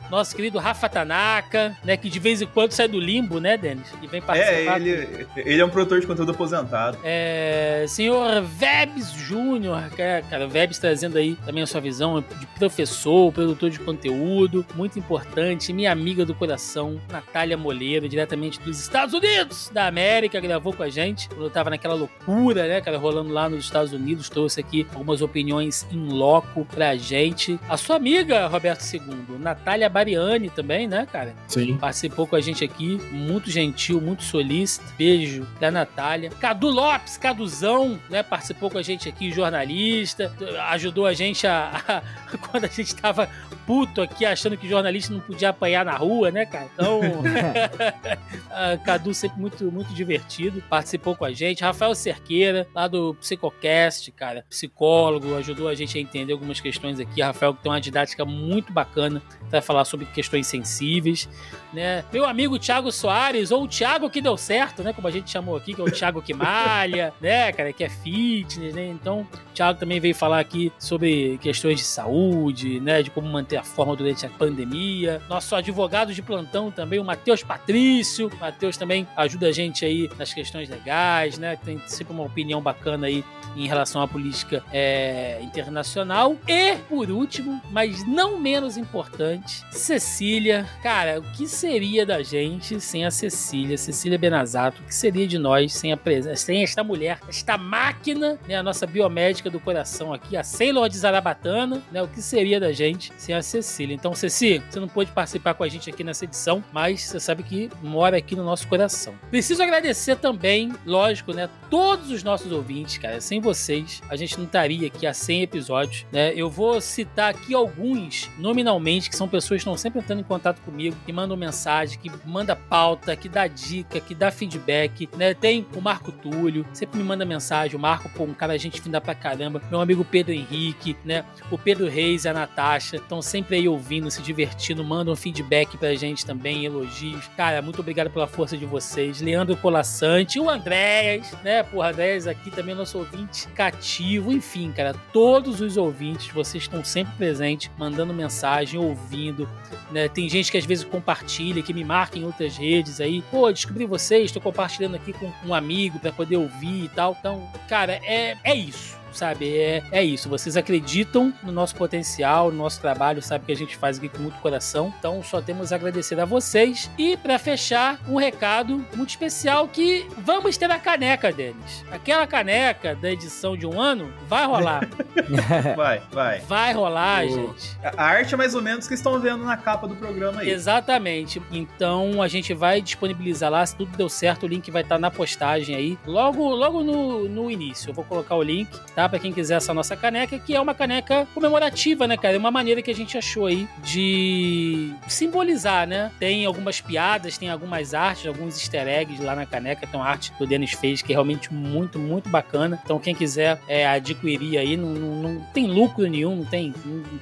[0.09, 3.87] Nosso querido Rafa Tanaka, né, que de vez em quando sai do limbo, né, Denis?
[4.01, 4.79] E vem É, participar.
[4.81, 6.97] ele, ele é um produtor de conteúdo aposentado.
[7.03, 13.31] É, senhor Vebs Júnior, cara, cara, Vebs trazendo aí também a sua visão de professor,
[13.31, 19.69] produtor de conteúdo, muito importante, minha amiga do coração, Natália Moleiro, diretamente dos Estados Unidos
[19.73, 23.49] da América, gravou com a gente, quando eu tava naquela loucura, né, cara, rolando lá
[23.49, 27.59] nos Estados Unidos, trouxe aqui algumas opiniões em loco pra gente.
[27.69, 31.33] A sua amiga, Roberto II, Natália Bariani também, né, cara?
[31.47, 31.77] Sim.
[31.77, 34.85] Participou com a gente aqui, muito gentil, muito solícito.
[34.97, 36.29] Beijo da Natália.
[36.31, 38.21] Cadu Lopes, Caduzão, né?
[38.21, 40.35] Participou com a gente aqui, jornalista.
[40.71, 41.81] Ajudou a gente a.
[41.87, 42.01] a-
[42.51, 43.29] quando a gente tava
[43.65, 46.67] puto aqui, achando que jornalista não podia apanhar na rua, né, cara?
[46.73, 46.99] Então.
[48.83, 50.61] Cadu sempre muito, muito divertido.
[50.69, 51.63] Participou com a gente.
[51.63, 54.45] Rafael Cerqueira, lá do Psicocast, cara.
[54.49, 57.21] Psicólogo, ajudou a gente a entender algumas questões aqui.
[57.21, 61.29] Rafael que tem uma didática muito bacana vai falar sobre questões sensíveis,
[61.73, 62.03] né?
[62.11, 64.93] Meu amigo Thiago Soares, ou o Thiago que deu certo, né?
[64.93, 67.89] Como a gente chamou aqui, que é o Thiago que malha, né, cara, que é
[67.89, 68.87] fitness, né?
[68.87, 73.01] Então, o Thiago também veio falar aqui sobre questões de saúde, né?
[73.01, 75.21] De como manter a forma durante a pandemia.
[75.29, 78.27] Nosso advogado de plantão também, o Matheus Patrício.
[78.27, 81.55] O Matheus também ajuda a gente aí nas questões legais, né?
[81.63, 83.23] Tem sempre uma opinião bacana aí
[83.55, 86.35] em relação à política é, internacional.
[86.47, 90.67] E, por último, mas não menos importante, Cecília.
[90.81, 94.81] Cara, o que seria da gente sem a Cecília, Cecília Benazato?
[94.81, 98.55] O que seria de nós sem a presença, sem esta mulher, esta máquina, né?
[98.55, 102.01] A nossa biomédica do coração aqui, a Sailor de Zarabatana, né?
[102.01, 103.93] O que seria da gente sem a Cecília?
[103.93, 107.43] Então, Ceci, você não pôde participar com a gente aqui nessa edição, mas você sabe
[107.43, 109.15] que mora aqui no nosso coração.
[109.29, 111.49] Preciso agradecer também, lógico, né?
[111.69, 113.19] Todos os nossos ouvintes, cara.
[113.19, 116.33] Sem vocês, a gente não estaria aqui há 100 episódios, né?
[116.35, 120.95] Eu vou citar aqui alguns nominalmente, que são pessoas estão sempre entrando em contato comigo,
[121.05, 125.33] que mandam mensagem, que manda pauta, que dá dica, que dá feedback, né?
[125.33, 127.75] Tem o Marco Túlio, sempre me manda mensagem.
[127.75, 129.61] O Marco, pô, um cara gente fina pra caramba.
[129.71, 131.25] Meu amigo Pedro Henrique, né?
[131.49, 135.95] O Pedro Reis e a Natasha estão sempre aí ouvindo, se divertindo, mandam feedback pra
[135.95, 137.27] gente também, elogios.
[137.35, 139.19] Cara, muito obrigado pela força de vocês.
[139.19, 141.63] Leandro Colassante, o Andréas, né?
[141.63, 144.31] Porra, Andréas aqui também, nosso ouvinte cativo.
[144.31, 149.47] Enfim, cara, todos os ouvintes, vocês estão sempre presentes, mandando mensagem, ouvindo,
[149.91, 150.07] né?
[150.07, 153.21] Tem gente que às vezes compartilha, que me marca em outras redes aí.
[153.31, 157.15] Pô, descobri vocês, tô compartilhando aqui com um amigo pra poder ouvir e tal.
[157.19, 159.57] Então, cara, é, é isso sabe?
[159.57, 160.29] É, é isso.
[160.29, 164.19] Vocês acreditam no nosso potencial, no nosso trabalho, sabe que a gente faz aqui com
[164.19, 164.93] muito coração.
[164.99, 166.89] Então, só temos a agradecer a vocês.
[166.97, 171.83] E para fechar, um recado muito especial que vamos ter a caneca, Denis.
[171.91, 174.87] Aquela caneca da edição de um ano vai rolar.
[175.75, 176.39] Vai, vai.
[176.41, 177.77] vai rolar, O- gente.
[177.83, 180.49] A arte é mais ou menos que estão vendo na capa do programa aí.
[180.49, 181.41] Exatamente.
[181.51, 185.09] Então a gente vai disponibilizar lá, se tudo deu certo, o link vai estar na
[185.09, 185.97] postagem aí.
[186.05, 187.89] Logo, logo no, no início.
[187.89, 189.04] Eu vou colocar o link, tá?
[189.05, 189.09] Tá?
[189.09, 192.35] Pra quem quiser essa nossa caneca, que é uma caneca comemorativa, né, cara?
[192.35, 196.11] É uma maneira que a gente achou aí de simbolizar, né?
[196.19, 199.87] Tem algumas piadas, tem algumas artes, alguns easter eggs lá na caneca.
[199.87, 202.79] Tem uma arte que o Denis fez que é realmente muito, muito bacana.
[202.83, 206.73] Então, quem quiser é, adquirir aí, não, não, não tem lucro nenhum, não tem.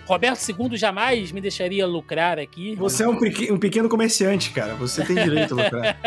[0.06, 2.76] Roberto II jamais me deixaria lucrar aqui.
[2.76, 3.18] Você é um,
[3.52, 4.76] um pequeno comerciante, cara.
[4.76, 5.98] Você tem direito a lucrar.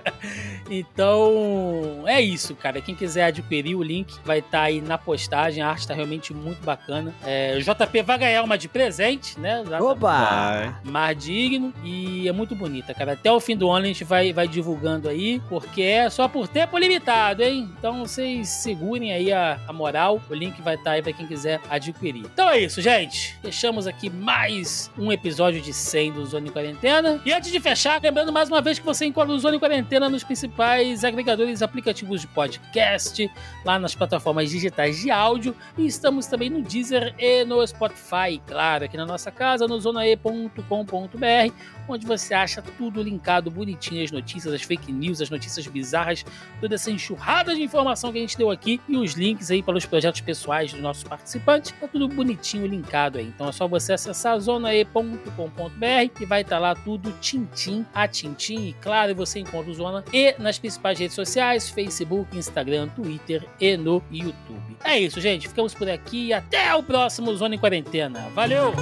[0.70, 2.80] então, é isso, cara.
[2.80, 5.62] Quem quiser adquirir o link vai estar aí na postagem.
[5.62, 7.14] A arte está realmente muito bacana.
[7.24, 9.62] É, o JP vai ganhar uma de presente, né?
[9.64, 10.80] Já tá Opa!
[10.82, 13.12] Mais digno e é muito bonita, cara.
[13.12, 16.48] Até o fim do ano a gente vai, vai divulgando aí, porque é só por
[16.48, 17.70] tempo limitado, hein?
[17.78, 20.20] Então vocês segurem aí a, a moral.
[20.28, 22.24] O link vai estar aí pra quem quiser adquirir.
[22.32, 23.38] Então é isso, gente.
[23.40, 27.20] Fechamos aqui mais um episódio de 100 do Zona em Quarentena.
[27.24, 30.08] E antes de fechar, lembrando mais uma vez que você encontra o Zona em Quarentena
[30.08, 33.30] nos principais agregadores aplicativos de podcast,
[33.64, 35.54] lá nas plataformas digitais de áudio.
[35.76, 41.52] E estamos também no Deezer e no Spotify, claro, aqui na nossa casa, no zonae.com.br,
[41.88, 46.24] onde você acha tudo linkado bonitinho, as notícias, as fake news, as notícias bizarras,
[46.60, 49.76] toda essa enxurrada de informação que a gente deu aqui e os links aí para
[49.76, 53.26] os projetos pessoais dos nossos participantes, tá tudo bonitinho linkado aí.
[53.26, 58.68] Então é só você acessar zonae.com.br e vai estar lá tudo tintim a tintim.
[58.68, 63.76] E claro, você encontra o Zona e nas principais redes sociais, Facebook, Instagram, Twitter e
[63.76, 64.76] no YouTube.
[64.86, 65.48] É isso, gente.
[65.48, 68.28] Ficamos por aqui e até o próximo Zona em Quarentena.
[68.34, 68.72] Valeu!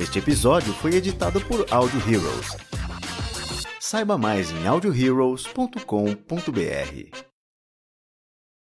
[0.00, 2.56] Este episódio foi editado por Audio Heroes.
[3.80, 7.33] Saiba mais em audioheroes.com.br.